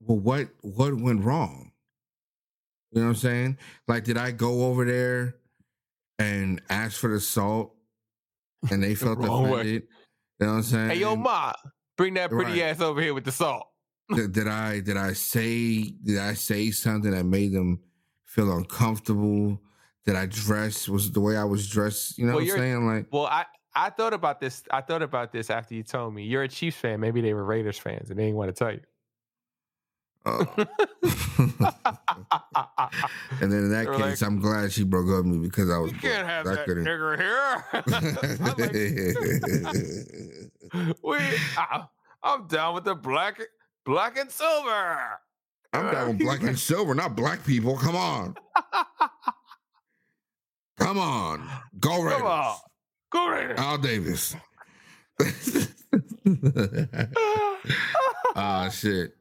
well, 0.00 0.18
what 0.18 0.48
what 0.62 0.94
went 0.94 1.24
wrong? 1.24 1.72
You 2.92 3.00
know 3.00 3.06
what 3.08 3.10
I'm 3.12 3.16
saying? 3.16 3.58
Like, 3.88 4.04
did 4.04 4.18
I 4.18 4.32
go 4.32 4.66
over 4.66 4.84
there 4.84 5.36
and 6.18 6.60
ask 6.68 6.98
for 7.00 7.08
the 7.10 7.20
salt, 7.20 7.74
and 8.70 8.82
they 8.82 8.94
felt 8.94 9.18
Wrong 9.18 9.50
way. 9.50 9.64
You 9.72 9.82
know 10.40 10.46
what 10.48 10.52
I'm 10.54 10.62
saying? 10.62 10.90
hey, 10.90 10.96
yo, 11.00 11.16
ma, 11.16 11.52
bring 11.96 12.14
that 12.14 12.30
pretty 12.30 12.60
Right. 12.60 12.62
ass 12.62 12.80
over 12.80 13.00
here 13.00 13.14
with 13.14 13.24
the 13.24 13.32
salt. 13.32 13.66
did, 14.14 14.32
did 14.32 14.48
I 14.48 14.80
did 14.80 14.96
I 14.96 15.12
say 15.14 15.84
did 16.04 16.18
I 16.18 16.34
say 16.34 16.70
something 16.70 17.12
that 17.12 17.24
made 17.24 17.52
them 17.52 17.80
feel 18.32 18.50
uncomfortable? 18.56 19.60
that 20.04 20.16
I 20.16 20.26
dress 20.26 20.88
was 20.88 21.12
the 21.12 21.20
way 21.20 21.36
I 21.36 21.44
was 21.44 21.68
dressed? 21.68 22.18
You 22.18 22.26
know 22.26 22.32
Well, 22.34 22.44
what 22.44 22.52
I'm 22.54 22.58
saying? 22.58 22.86
Like, 22.88 23.06
Well, 23.12 23.26
I 23.26 23.44
I 23.74 23.88
thought 23.90 24.12
about 24.12 24.40
this. 24.40 24.64
I 24.70 24.80
thought 24.80 25.00
about 25.02 25.30
this 25.32 25.48
after 25.48 25.74
you 25.76 25.84
told 25.84 26.12
me 26.12 26.24
you're 26.24 26.42
a 26.42 26.48
Chiefs 26.48 26.76
fan. 26.78 26.98
Maybe 26.98 27.20
they 27.20 27.34
were 27.34 27.44
Raiders 27.44 27.78
fans 27.78 28.10
and 28.10 28.18
they 28.18 28.24
didn't 28.24 28.36
want 28.36 28.48
to 28.54 28.64
tell 28.64 28.72
you. 28.72 28.80
uh, 30.24 30.44
and 33.40 33.50
then 33.50 33.64
in 33.64 33.70
that 33.70 33.84
They're 33.86 33.92
case, 33.94 34.20
like, 34.20 34.28
I'm 34.28 34.40
glad 34.40 34.72
she 34.72 34.84
broke 34.84 35.08
up 35.08 35.24
with 35.24 35.26
me 35.34 35.38
because 35.38 35.70
I 35.70 35.78
was 35.78 35.92
you 35.92 35.98
can't 35.98 36.26
have 36.26 36.46
I 36.46 36.54
that 36.56 36.64
couldn't- 36.66 36.84
nigger 36.84 37.16
here. 37.18 37.64
I'm 37.72 38.54
like, 40.82 40.96
we, 41.02 41.16
I, 41.56 41.84
I'm 42.22 42.46
down 42.46 42.74
with 42.74 42.84
the 42.84 42.94
black, 42.94 43.40
black 43.84 44.18
and 44.18 44.30
silver. 44.30 44.98
I'm 45.72 45.92
down 45.92 46.08
with 46.08 46.18
black 46.26 46.42
and 46.42 46.58
silver, 46.58 46.94
not 46.94 47.16
black 47.16 47.44
people. 47.44 47.76
Come 47.76 47.96
on, 47.96 48.34
come 50.78 50.98
on, 50.98 51.48
go 51.80 52.02
Raiders. 52.02 52.18
Come 52.20 52.26
on, 52.30 52.56
go 53.10 53.28
Raiders. 53.28 53.58
Al 53.58 53.78
Davis. 53.78 54.36
Ah 58.34 58.68
shit. 58.70 59.14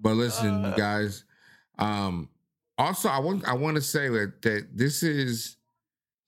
But 0.00 0.14
listen, 0.14 0.64
Uh. 0.64 0.74
guys. 0.76 1.24
Um 1.78 2.28
also 2.76 3.08
I 3.08 3.18
want 3.20 3.46
I 3.48 3.54
want 3.54 3.76
to 3.76 3.80
say 3.82 4.08
that 4.08 4.42
that 4.42 4.68
this 4.74 5.02
is 5.02 5.56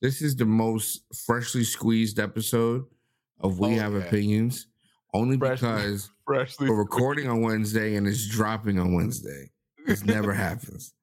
this 0.01 0.22
is 0.22 0.34
the 0.34 0.47
most 0.47 1.03
freshly 1.26 1.62
squeezed 1.64 2.18
episode 2.18 2.86
of 3.38 3.59
We 3.59 3.68
Oh, 3.68 3.78
Have 3.78 3.93
yeah. 3.93 3.99
Opinions. 4.01 4.66
Only 5.12 5.36
Freshly- 5.36 5.68
because 5.68 6.11
Freshly 6.30 6.70
we're 6.70 6.76
recording 6.78 7.28
on 7.28 7.42
Wednesday 7.42 7.96
and 7.96 8.06
it's 8.06 8.28
dropping 8.28 8.78
on 8.78 8.94
Wednesday. 8.94 9.50
This 9.84 10.04
never 10.04 10.32
happens. 10.32 10.94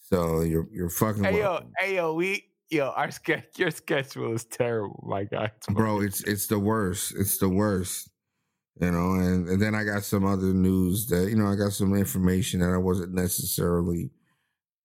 So 0.00 0.40
you're 0.40 0.66
you're 0.72 0.90
fucking 0.90 1.22
Hey 1.22 1.38
yo, 1.38 1.60
hey 1.78 1.94
yo, 1.94 2.12
we 2.14 2.46
yo, 2.70 2.88
our 2.90 3.12
sketch, 3.12 3.56
your 3.56 3.70
schedule 3.70 4.34
is 4.34 4.44
terrible, 4.44 5.04
my 5.06 5.22
guy. 5.22 5.52
bro 5.70 6.00
it's 6.00 6.22
it's 6.24 6.48
the 6.48 6.58
worst 6.58 7.14
it's 7.16 7.38
the 7.38 7.48
worst 7.48 8.10
you 8.80 8.90
know 8.90 9.12
and, 9.12 9.48
and 9.48 9.62
then 9.62 9.74
i 9.74 9.84
got 9.84 10.02
some 10.02 10.24
other 10.24 10.52
news 10.52 11.06
that 11.06 11.28
you 11.28 11.36
know 11.36 11.46
i 11.46 11.54
got 11.54 11.72
some 11.72 11.94
information 11.94 12.58
that 12.58 12.70
i 12.70 12.76
wasn't 12.76 13.14
necessarily 13.14 14.10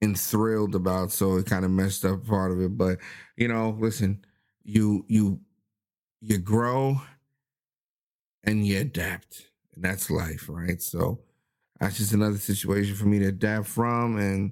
enthralled 0.04 0.76
about 0.76 1.12
so 1.12 1.38
it 1.38 1.48
kind 1.48 1.66
of 1.66 1.72
messed 1.72 2.06
up 2.06 2.24
part 2.28 2.52
of 2.52 2.62
it 2.62 2.78
but 2.78 3.00
you 3.36 3.48
know 3.48 3.76
listen 3.80 4.24
you 4.64 5.04
you 5.08 5.40
you 6.22 6.38
grow 6.38 7.02
and 8.44 8.68
you 8.68 8.80
adapt 8.80 9.50
and 9.80 9.86
that's 9.86 10.10
life 10.12 10.46
right 10.50 10.82
so 10.82 11.20
that's 11.80 11.98
just 11.98 12.12
another 12.14 12.38
situation 12.38 12.94
for 12.96 13.06
me 13.06 13.20
to 13.20 13.28
adapt 13.28 13.66
from 13.66 14.18
and 14.18 14.52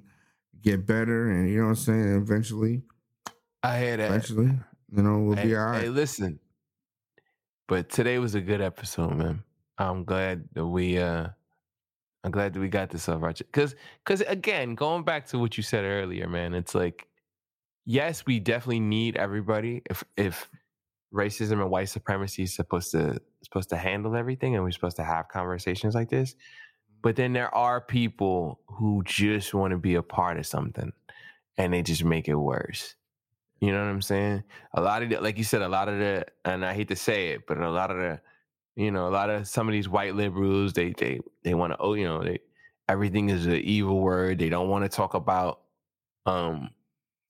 get 0.62 0.86
better 0.86 1.30
and 1.30 1.50
you 1.50 1.58
know 1.58 1.64
what 1.64 1.68
i'm 1.70 1.76
saying 1.76 2.16
eventually 2.16 2.82
I 3.62 3.78
hear 3.78 3.96
that. 3.98 4.06
eventually 4.06 4.52
you 4.90 5.02
know 5.02 5.18
we'll 5.18 5.36
hey, 5.36 5.48
be 5.48 5.56
all 5.56 5.66
right 5.66 5.82
Hey, 5.82 5.88
listen. 5.90 6.40
But 7.66 7.90
today 7.90 8.18
was 8.18 8.34
a 8.34 8.40
good 8.40 8.62
episode, 8.62 9.14
man. 9.14 9.42
I'm 9.76 10.04
glad 10.04 10.48
that 10.54 10.64
we 10.66 10.98
uh 10.98 11.28
I'm 12.24 12.30
glad 12.30 12.54
that 12.54 12.60
we 12.60 12.68
got 12.68 12.88
this 12.88 13.08
off 13.10 13.22
our 13.22 13.32
chest. 13.34 13.52
because 13.52 13.74
because 14.04 14.22
again, 14.22 14.74
going 14.74 15.04
back 15.04 15.26
to 15.26 15.38
what 15.38 15.58
you 15.58 15.62
said 15.62 15.84
earlier, 15.84 16.28
man, 16.28 16.54
it's 16.54 16.74
like 16.74 17.08
yes, 17.84 18.24
we 18.24 18.40
definitely 18.40 18.80
need 18.80 19.16
everybody. 19.18 19.82
If 19.90 20.02
if 20.16 20.48
racism 21.12 21.60
and 21.60 21.70
white 21.70 21.90
supremacy 21.90 22.44
is 22.44 22.54
supposed 22.54 22.90
to 22.92 23.20
supposed 23.42 23.70
to 23.70 23.76
handle 23.76 24.16
everything 24.16 24.54
and 24.54 24.64
we're 24.64 24.70
supposed 24.70 24.96
to 24.96 25.04
have 25.04 25.28
conversations 25.28 25.94
like 25.94 26.10
this. 26.10 26.34
But 27.02 27.16
then 27.16 27.32
there 27.32 27.54
are 27.54 27.80
people 27.80 28.60
who 28.66 29.02
just 29.04 29.54
want 29.54 29.70
to 29.70 29.78
be 29.78 29.94
a 29.94 30.02
part 30.02 30.38
of 30.38 30.46
something 30.46 30.92
and 31.56 31.72
they 31.72 31.82
just 31.82 32.04
make 32.04 32.28
it 32.28 32.34
worse. 32.34 32.94
You 33.60 33.72
know 33.72 33.78
what 33.78 33.90
I'm 33.90 34.02
saying? 34.02 34.44
A 34.74 34.80
lot 34.80 35.02
of 35.02 35.10
the, 35.10 35.20
like 35.20 35.38
you 35.38 35.44
said, 35.44 35.62
a 35.62 35.68
lot 35.68 35.88
of 35.88 35.98
the, 35.98 36.26
and 36.44 36.64
I 36.64 36.74
hate 36.74 36.88
to 36.88 36.96
say 36.96 37.28
it, 37.28 37.46
but 37.46 37.58
a 37.58 37.70
lot 37.70 37.90
of 37.90 37.96
the, 37.96 38.20
you 38.76 38.92
know, 38.92 39.08
a 39.08 39.10
lot 39.10 39.30
of 39.30 39.48
some 39.48 39.68
of 39.68 39.72
these 39.72 39.88
white 39.88 40.14
liberals, 40.14 40.72
they 40.72 40.92
they 40.96 41.18
they 41.42 41.54
want 41.54 41.72
to, 41.72 41.78
oh, 41.80 41.94
you 41.94 42.04
know, 42.04 42.22
they 42.22 42.38
everything 42.88 43.28
is 43.28 43.46
an 43.46 43.56
evil 43.56 44.00
word. 44.00 44.38
They 44.38 44.48
don't 44.48 44.68
want 44.68 44.84
to 44.84 44.88
talk 44.88 45.14
about, 45.14 45.62
um, 46.26 46.70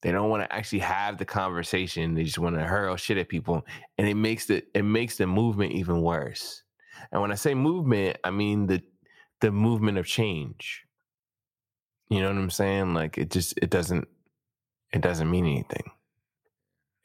they 0.01 0.11
don't 0.11 0.29
want 0.29 0.43
to 0.43 0.53
actually 0.53 0.79
have 0.79 1.17
the 1.17 1.25
conversation. 1.25 2.13
They 2.13 2.23
just 2.23 2.39
want 2.39 2.55
to 2.55 2.63
hurl 2.63 2.95
shit 2.95 3.17
at 3.17 3.27
people, 3.27 3.65
and 3.97 4.07
it 4.07 4.15
makes 4.15 4.45
the 4.45 4.63
it 4.73 4.83
makes 4.83 5.17
the 5.17 5.27
movement 5.27 5.73
even 5.73 6.01
worse. 6.01 6.63
And 7.11 7.21
when 7.21 7.31
I 7.31 7.35
say 7.35 7.53
movement, 7.53 8.17
I 8.23 8.31
mean 8.31 8.67
the 8.67 8.81
the 9.41 9.51
movement 9.51 9.97
of 9.97 10.05
change. 10.05 10.85
You 12.09 12.21
know 12.21 12.27
what 12.27 12.37
I'm 12.37 12.49
saying? 12.49 12.93
Like 12.93 13.17
it 13.17 13.29
just 13.29 13.57
it 13.61 13.69
doesn't 13.69 14.07
it 14.93 15.01
doesn't 15.01 15.29
mean 15.29 15.45
anything. 15.45 15.91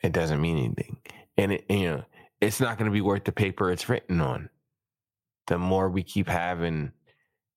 It 0.02 0.12
doesn't 0.12 0.40
mean 0.40 0.58
anything. 0.58 0.98
And 1.36 1.52
it 1.52 1.64
you 1.68 1.90
know, 1.90 2.04
it's 2.40 2.60
not 2.60 2.78
gonna 2.78 2.90
be 2.92 3.00
worth 3.00 3.24
the 3.24 3.32
paper 3.32 3.72
it's 3.72 3.88
written 3.88 4.20
on. 4.20 4.50
The 5.48 5.58
more 5.58 5.90
we 5.90 6.02
keep 6.04 6.28
having 6.28 6.92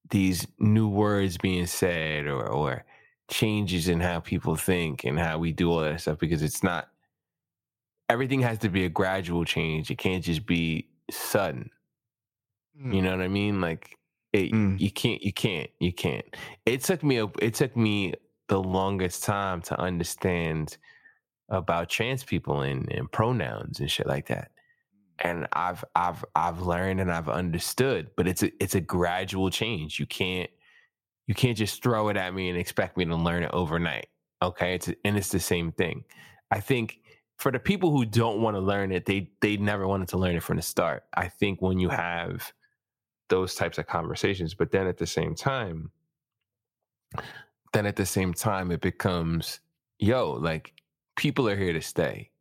these 0.09 0.47
new 0.57 0.87
words 0.89 1.37
being 1.37 1.67
said 1.67 2.25
or 2.25 2.47
or 2.47 2.85
changes 3.29 3.87
in 3.87 3.99
how 3.99 4.19
people 4.19 4.55
think 4.55 5.03
and 5.03 5.19
how 5.19 5.37
we 5.37 5.51
do 5.51 5.71
all 5.71 5.81
that 5.81 6.01
stuff 6.01 6.17
because 6.19 6.41
it's 6.41 6.63
not 6.63 6.89
everything 8.09 8.41
has 8.41 8.59
to 8.59 8.69
be 8.69 8.85
a 8.85 8.89
gradual 8.89 9.43
change. 9.45 9.91
It 9.91 9.97
can't 9.97 10.23
just 10.23 10.45
be 10.45 10.87
sudden. 11.11 11.69
You 12.79 13.01
know 13.01 13.11
what 13.11 13.21
I 13.21 13.27
mean? 13.27 13.59
Like 13.59 13.97
it, 14.33 14.51
Mm. 14.51 14.79
you 14.79 14.91
can't, 14.91 15.21
you 15.23 15.33
can't, 15.33 15.69
you 15.79 15.91
can't. 15.91 16.25
It 16.65 16.83
took 16.83 17.03
me, 17.03 17.17
a, 17.17 17.27
it 17.41 17.55
took 17.55 17.75
me 17.75 18.13
the 18.47 18.61
longest 18.61 19.23
time 19.23 19.61
to 19.63 19.79
understand 19.79 20.77
about 21.49 21.89
trans 21.89 22.23
people 22.23 22.61
and, 22.61 22.91
and 22.91 23.11
pronouns 23.11 23.79
and 23.79 23.89
shit 23.89 24.07
like 24.07 24.27
that. 24.27 24.51
And 25.19 25.47
I've, 25.53 25.83
I've, 25.95 26.23
I've 26.35 26.61
learned 26.61 27.01
and 27.01 27.11
I've 27.11 27.29
understood, 27.29 28.11
but 28.15 28.27
it's 28.27 28.43
a, 28.43 28.51
it's 28.61 28.75
a 28.75 28.81
gradual 28.81 29.49
change. 29.49 29.99
You 29.99 30.05
can't, 30.05 30.49
you 31.27 31.35
can't 31.35 31.57
just 31.57 31.83
throw 31.83 32.09
it 32.09 32.17
at 32.17 32.33
me 32.33 32.49
and 32.49 32.57
expect 32.57 32.97
me 32.97 33.05
to 33.05 33.15
learn 33.15 33.43
it 33.43 33.51
overnight. 33.53 34.07
Okay, 34.41 34.75
it's 34.75 34.89
and 35.03 35.17
it's 35.17 35.29
the 35.29 35.39
same 35.39 35.71
thing. 35.71 36.03
I 36.51 36.59
think 36.59 37.01
for 37.37 37.51
the 37.51 37.59
people 37.59 37.91
who 37.91 38.05
don't 38.05 38.41
want 38.41 38.55
to 38.55 38.61
learn 38.61 38.91
it, 38.91 39.05
they 39.05 39.29
they 39.41 39.57
never 39.57 39.87
wanted 39.87 40.07
to 40.09 40.17
learn 40.17 40.35
it 40.35 40.43
from 40.43 40.57
the 40.57 40.63
start. 40.63 41.03
I 41.13 41.27
think 41.27 41.61
when 41.61 41.79
you 41.79 41.89
have 41.89 42.51
those 43.29 43.55
types 43.55 43.77
of 43.77 43.87
conversations, 43.87 44.53
but 44.53 44.71
then 44.71 44.87
at 44.87 44.97
the 44.97 45.07
same 45.07 45.35
time, 45.35 45.91
then 47.73 47.85
at 47.85 47.97
the 47.97 48.05
same 48.05 48.33
time, 48.33 48.71
it 48.71 48.79
becomes, 48.79 49.59
yo, 49.99 50.31
like 50.31 50.73
people 51.17 51.49
are 51.49 51.57
here 51.57 51.73
to 51.73 51.81
stay. 51.81 52.31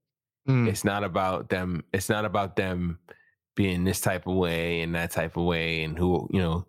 Mm. 0.49 0.69
It's 0.69 0.85
not 0.85 1.03
about 1.03 1.49
them. 1.49 1.83
It's 1.93 2.09
not 2.09 2.25
about 2.25 2.55
them 2.55 3.01
being 3.57 3.85
this 3.85 4.01
type 4.01 4.27
of 4.27 4.35
way 4.35 4.83
and 4.83 4.95
that 4.95 5.11
type 5.11 5.37
of 5.37 5.45
way, 5.45 5.83
and 5.83 5.99
who 5.99 6.29
you 6.31 6.41
know 6.41 6.67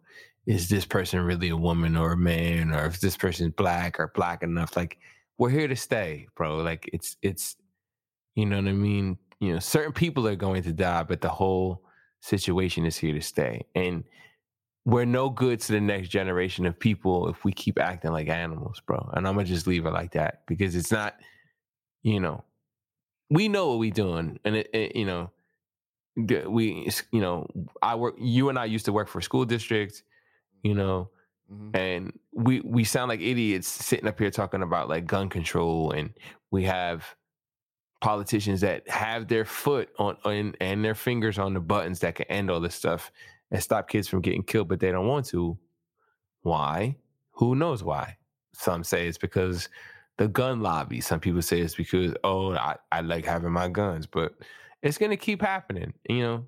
is 0.48 0.70
this 0.70 0.86
person 0.86 1.20
really 1.20 1.50
a 1.50 1.58
woman 1.58 1.98
or 1.98 2.14
a 2.14 2.18
man, 2.18 2.72
or 2.74 2.86
if 2.86 3.02
this 3.02 3.18
person's 3.18 3.54
black 3.54 4.00
or 4.00 4.12
black 4.16 4.42
enough. 4.42 4.76
Like 4.78 4.98
we're 5.38 5.50
here 5.50 5.68
to 5.68 5.76
stay, 5.76 6.28
bro. 6.36 6.58
Like 6.58 6.90
it's 6.94 7.18
it's 7.22 7.58
you 8.34 8.46
know 8.46 8.56
what 8.56 8.70
I 8.70 8.72
mean. 8.72 9.18
You 9.40 9.54
know, 9.54 9.60
certain 9.60 9.92
people 9.92 10.28
are 10.28 10.36
going 10.36 10.64
to 10.64 10.74
die, 10.74 11.04
but 11.04 11.22
the 11.22 11.30
whole 11.30 11.84
situation 12.22 12.86
is 12.86 12.98
here 12.98 13.14
to 13.14 13.22
stay. 13.22 13.66
And 13.76 14.06
we're 14.86 15.06
no 15.06 15.30
good 15.30 15.60
to 15.60 15.74
the 15.74 15.82
next 15.82 16.10
generation 16.10 16.66
of 16.66 16.80
people 16.80 17.28
if 17.28 17.44
we 17.44 17.52
keep 17.52 17.78
acting 17.78 18.14
like 18.14 18.30
animals, 18.30 18.82
bro. 18.88 19.12
And 19.14 19.28
I'm 19.28 19.36
gonna 19.36 19.46
just 19.46 19.68
leave 19.68 19.86
it 19.86 19.92
like 19.92 20.14
that 20.14 20.44
because 20.48 20.76
it's 20.76 20.92
not, 20.92 21.18
you 22.04 22.22
know, 22.22 22.46
we 23.30 23.50
know 23.50 23.70
what 23.70 23.80
we're 23.80 23.92
doing, 23.92 24.40
and 24.46 24.56
it, 24.56 24.70
it 24.74 24.96
you 24.96 25.06
know, 25.06 25.30
we, 26.48 26.90
you 27.12 27.20
know, 27.20 27.48
I 27.82 27.96
work. 27.96 28.16
You 28.18 28.48
and 28.48 28.58
I 28.58 28.64
used 28.64 28.86
to 28.86 28.94
work 28.94 29.10
for 29.10 29.20
school 29.20 29.44
district, 29.44 30.04
you 30.64 30.74
know, 30.74 31.10
Mhm. 31.52 31.76
and 31.76 32.20
we 32.34 32.62
we 32.62 32.84
sound 32.84 33.10
like 33.10 33.22
idiots 33.22 33.68
sitting 33.68 34.08
up 34.08 34.20
here 34.20 34.32
talking 34.32 34.62
about 34.64 34.90
like 34.90 35.06
gun 35.06 35.30
control, 35.30 35.92
and 35.92 36.14
we 36.52 36.64
have 36.64 37.16
politicians 38.02 38.62
that 38.62 38.88
have 38.90 39.28
their 39.28 39.46
foot 39.46 39.90
on, 39.98 40.18
on 40.24 40.56
and 40.62 40.84
their 40.86 40.94
fingers 40.96 41.40
on 41.40 41.54
the 41.54 41.60
buttons 41.60 42.00
that 42.00 42.16
can 42.16 42.26
end 42.28 42.52
all 42.52 42.60
this 42.60 42.76
stuff 42.76 43.12
and 43.52 43.62
stop 43.64 43.88
kids 43.90 44.08
from 44.08 44.22
getting 44.22 44.44
killed, 44.44 44.68
but 44.68 44.80
they 44.80 44.92
don't 44.92 45.08
want 45.08 45.26
to. 45.28 45.58
Why? 46.42 46.98
Who 47.32 47.56
knows 47.56 47.84
why? 47.84 48.18
Some 48.54 48.84
say 48.84 49.08
it's 49.08 49.18
because 49.18 49.70
the 50.18 50.28
gun 50.28 50.62
lobby. 50.62 51.02
Some 51.02 51.20
people 51.20 51.42
say 51.42 51.60
it's 51.62 51.76
because, 51.76 52.14
oh, 52.24 52.54
I, 52.56 52.76
I 52.92 53.02
like 53.02 53.26
having 53.26 53.52
my 53.52 53.68
guns, 53.70 54.06
but 54.08 54.34
it's 54.82 54.98
gonna 54.98 55.18
keep 55.18 55.42
happening. 55.42 55.94
You 56.10 56.20
know, 56.22 56.48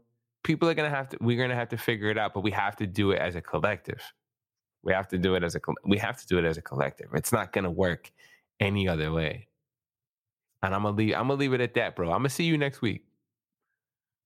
people 0.50 0.68
are 0.68 0.74
gonna 0.74 0.90
have 0.90 1.08
to 1.10 1.18
we're 1.22 1.40
gonna 1.40 1.54
have 1.54 1.70
to 1.70 1.78
figure 1.78 2.10
it 2.10 2.18
out, 2.18 2.34
but 2.34 2.42
we 2.42 2.50
have 2.50 2.76
to 2.76 2.88
do 2.88 3.12
it 3.12 3.20
as 3.20 3.36
a 3.36 3.42
collective. 3.42 4.02
We 4.82 4.92
have 4.94 5.08
to 5.10 5.20
do 5.20 5.36
it 5.36 5.44
as 5.44 5.54
a 5.54 5.60
we 5.86 6.00
have 6.00 6.20
to 6.22 6.26
do 6.26 6.40
it 6.40 6.46
as 6.46 6.58
a 6.58 6.62
collective. 6.64 7.10
It's 7.14 7.32
not 7.32 7.54
gonna 7.54 7.70
work 7.70 8.12
any 8.60 8.88
other 8.88 9.12
way. 9.12 9.48
And 10.64 10.74
I'm 10.74 10.82
gonna 10.82 10.98
leave 10.98 11.14
I'm 11.14 11.28
gonna 11.28 11.36
leave 11.36 11.54
it 11.54 11.62
at 11.62 11.76
that, 11.76 11.96
bro. 11.96 12.08
I'm 12.08 12.22
gonna 12.22 12.30
see 12.30 12.46
you 12.46 12.58
next 12.58 12.82
week. 12.82 13.04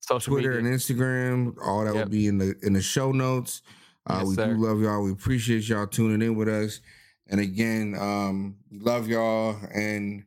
Social 0.00 0.32
Twitter 0.34 0.60
media. 0.60 0.70
and 0.70 0.78
Instagram. 0.78 1.54
All 1.64 1.84
that 1.84 1.94
will 1.94 2.06
be 2.06 2.26
in 2.26 2.38
the 2.38 2.54
in 2.62 2.72
the 2.72 2.82
show 2.82 3.12
notes. 3.12 3.62
Uh, 4.06 4.18
Yes, 4.20 4.26
we 4.28 4.34
sir. 4.34 4.54
do 4.54 4.60
love 4.66 4.80
y'all. 4.80 5.02
We 5.02 5.12
appreciate 5.12 5.68
y'all 5.68 5.86
tuning 5.86 6.22
in 6.26 6.34
with 6.36 6.48
us. 6.48 6.80
And 7.28 7.38
again, 7.40 7.94
um, 7.98 8.56
love 8.72 9.08
y'all. 9.08 9.56
And 9.74 10.12
you 10.12 10.18
know 10.18 10.24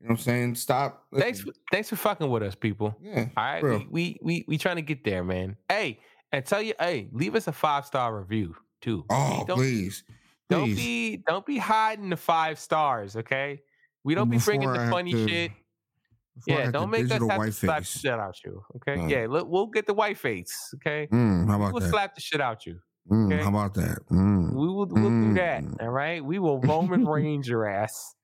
what 0.00 0.10
I'm 0.12 0.16
saying? 0.18 0.54
Stop. 0.54 1.04
Thanks 1.14 1.40
for, 1.40 1.52
thanks 1.72 1.88
for 1.90 1.96
fucking 1.96 2.30
with 2.30 2.42
us, 2.42 2.54
people. 2.54 2.96
Yeah. 3.02 3.26
All 3.36 3.44
right, 3.44 3.62
we, 3.64 3.86
we 3.90 4.18
we 4.22 4.44
we 4.48 4.58
trying 4.58 4.76
to 4.76 4.82
get 4.82 5.04
there, 5.04 5.24
man. 5.24 5.56
Hey, 5.68 5.98
and 6.32 6.44
tell 6.44 6.60
you, 6.62 6.74
hey, 6.78 7.08
leave 7.12 7.34
us 7.34 7.46
a 7.48 7.52
five 7.52 7.86
star 7.86 8.16
review 8.18 8.54
too. 8.80 9.04
Oh, 9.10 9.44
don't, 9.46 9.56
please. 9.56 10.04
don't 10.50 10.64
Please. 10.64 10.76
be 10.76 11.16
don't 11.26 11.44
be 11.46 11.58
hiding 11.58 12.10
the 12.10 12.16
five 12.16 12.58
stars, 12.58 13.16
okay? 13.16 13.60
We 14.04 14.14
don't 14.14 14.30
be 14.30 14.38
bringing 14.38 14.68
Before 14.70 14.84
the 14.84 14.90
funny 14.90 15.12
to- 15.12 15.28
shit. 15.28 15.52
Yeah, 16.46 16.70
don't 16.70 16.90
make 16.90 17.06
us 17.06 17.10
have 17.10 17.20
to 17.42 17.50
slap 17.52 17.78
the 17.80 17.84
shit 17.84 18.12
out 18.12 18.36
you, 18.44 18.62
okay? 18.76 19.00
Uh. 19.02 19.06
yeah, 19.08 19.26
look, 19.28 19.48
we'll 19.48 19.66
get 19.66 19.88
the 19.88 19.94
white 19.94 20.18
face, 20.18 20.56
okay? 20.76 21.08
Mm, 21.10 21.48
how 21.48 21.56
about 21.56 21.72
we'll 21.72 21.82
that? 21.82 21.90
slap 21.90 22.14
the 22.14 22.20
shit 22.20 22.40
out 22.40 22.64
you. 22.64 22.78
Mm. 23.10 23.42
How 23.42 23.48
about 23.48 23.74
that? 23.74 23.98
Mm. 24.12 24.52
We 24.54 24.68
will 24.68 24.86
we'll 24.86 25.10
do 25.10 25.34
that, 25.34 25.64
Mm. 25.64 25.82
all 25.82 25.88
right? 25.88 26.24
We 26.24 26.38
will 26.38 26.60
Roman 26.60 27.04
Reigns 27.08 27.48
your 27.48 27.66
ass. 27.66 28.14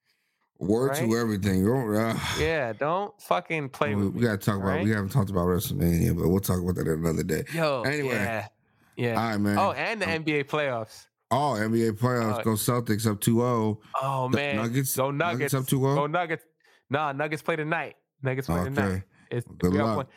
Word 0.58 0.90
Right? 0.90 1.08
to 1.08 1.16
everything. 1.16 1.66
Oh, 1.68 1.92
uh, 1.94 2.18
Yeah, 2.38 2.72
don't 2.72 3.12
fucking 3.20 3.70
play 3.70 3.94
we, 3.94 4.04
with 4.04 4.14
we 4.14 4.20
gotta 4.22 4.38
talk 4.38 4.56
about. 4.56 4.66
right? 4.68 4.84
We 4.84 4.90
haven't 4.90 5.10
talked 5.10 5.30
about 5.30 5.46
WrestleMania, 5.46 6.16
but 6.16 6.28
we'll 6.28 6.40
talk 6.40 6.60
about 6.60 6.76
that 6.76 6.86
another 6.86 7.22
day. 7.24 7.44
Yo, 7.52 7.82
Anyway. 7.82 8.14
yeah, 8.14 8.48
yeah. 8.96 9.20
All 9.20 9.28
right, 9.30 9.36
man. 9.38 9.58
Oh, 9.58 9.72
and 9.72 10.00
the 10.00 10.06
NBA 10.06 10.44
playoffs. 10.44 11.06
Oh, 11.30 11.56
NBA 11.58 11.92
playoffs. 11.98 12.38
Uh, 12.38 12.42
go 12.42 12.50
Celtics 12.52 13.06
up 13.10 13.20
2-0. 13.20 13.78
Oh 14.00 14.28
The 14.30 14.36
man, 14.36 14.56
Nuggets- 14.56 14.94
go 14.96 15.10
Nuggets 15.10 15.52
Nuggets, 15.52 15.54
up 15.54 15.64
2-0? 15.64 15.94
Go 15.96 16.06
Nuggets. 16.06 16.44
Nah, 16.90 17.12
Nuggets 17.12 17.42
play 17.42 17.56
tonight. 17.56 17.96
Nuggets 18.22 18.46
play 18.46 18.62
tonight. 18.64 18.84
Okay. 18.84 19.02
It's 19.32 19.46
Good 19.58 19.72
luck. 19.72 20.08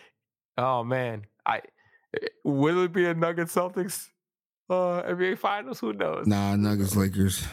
Oh 0.59 0.83
man, 0.83 1.25
I 1.45 1.61
will 2.43 2.83
it 2.83 2.93
be 2.93 3.05
a 3.05 3.13
Nuggets 3.13 3.55
Celtics 3.55 4.07
uh 4.69 5.01
NBA 5.03 5.37
Finals? 5.39 5.79
Who 5.79 5.93
knows? 5.93 6.27
Nah, 6.27 6.55
Nuggets, 6.55 6.95
Lakers. 6.95 7.45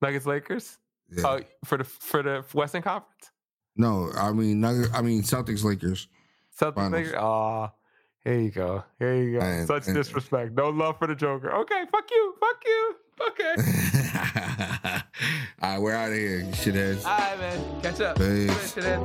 Nuggets 0.00 0.26
Lakers. 0.26 0.78
Yeah. 1.16 1.26
Oh, 1.26 1.40
for 1.64 1.78
the 1.78 1.84
for 1.84 2.22
the 2.22 2.44
Western 2.52 2.82
Conference. 2.82 3.30
no, 3.76 4.10
I 4.16 4.32
mean 4.32 4.60
Nuggets. 4.60 4.90
I 4.94 5.02
mean 5.02 5.22
Celtics, 5.22 5.64
Lakers. 5.64 6.08
Celtics. 6.58 6.90
Lakers. 6.92 7.14
Oh, 7.16 7.70
here 8.24 8.40
you 8.40 8.50
go. 8.50 8.84
Here 8.98 9.14
you 9.22 9.38
go. 9.38 9.44
And- 9.44 9.66
Such 9.66 9.86
and- 9.86 9.94
disrespect. 9.96 10.52
No 10.52 10.70
love 10.70 10.98
for 10.98 11.06
the 11.06 11.14
Joker. 11.14 11.52
Okay, 11.52 11.84
fuck 11.90 12.10
you. 12.10 12.34
Fuck 12.40 12.64
you. 12.64 12.94
Okay. 13.28 13.54
All 15.62 15.70
right, 15.70 15.80
we're 15.80 15.92
out 15.94 16.10
of 16.10 16.16
here, 16.16 16.40
shitheads. 16.52 17.04
All 17.04 17.16
right, 17.18 17.38
man. 17.38 17.80
Catch 17.80 18.00
up. 18.00 18.16
Peace. 18.18 18.74
Shit. 18.74 19.00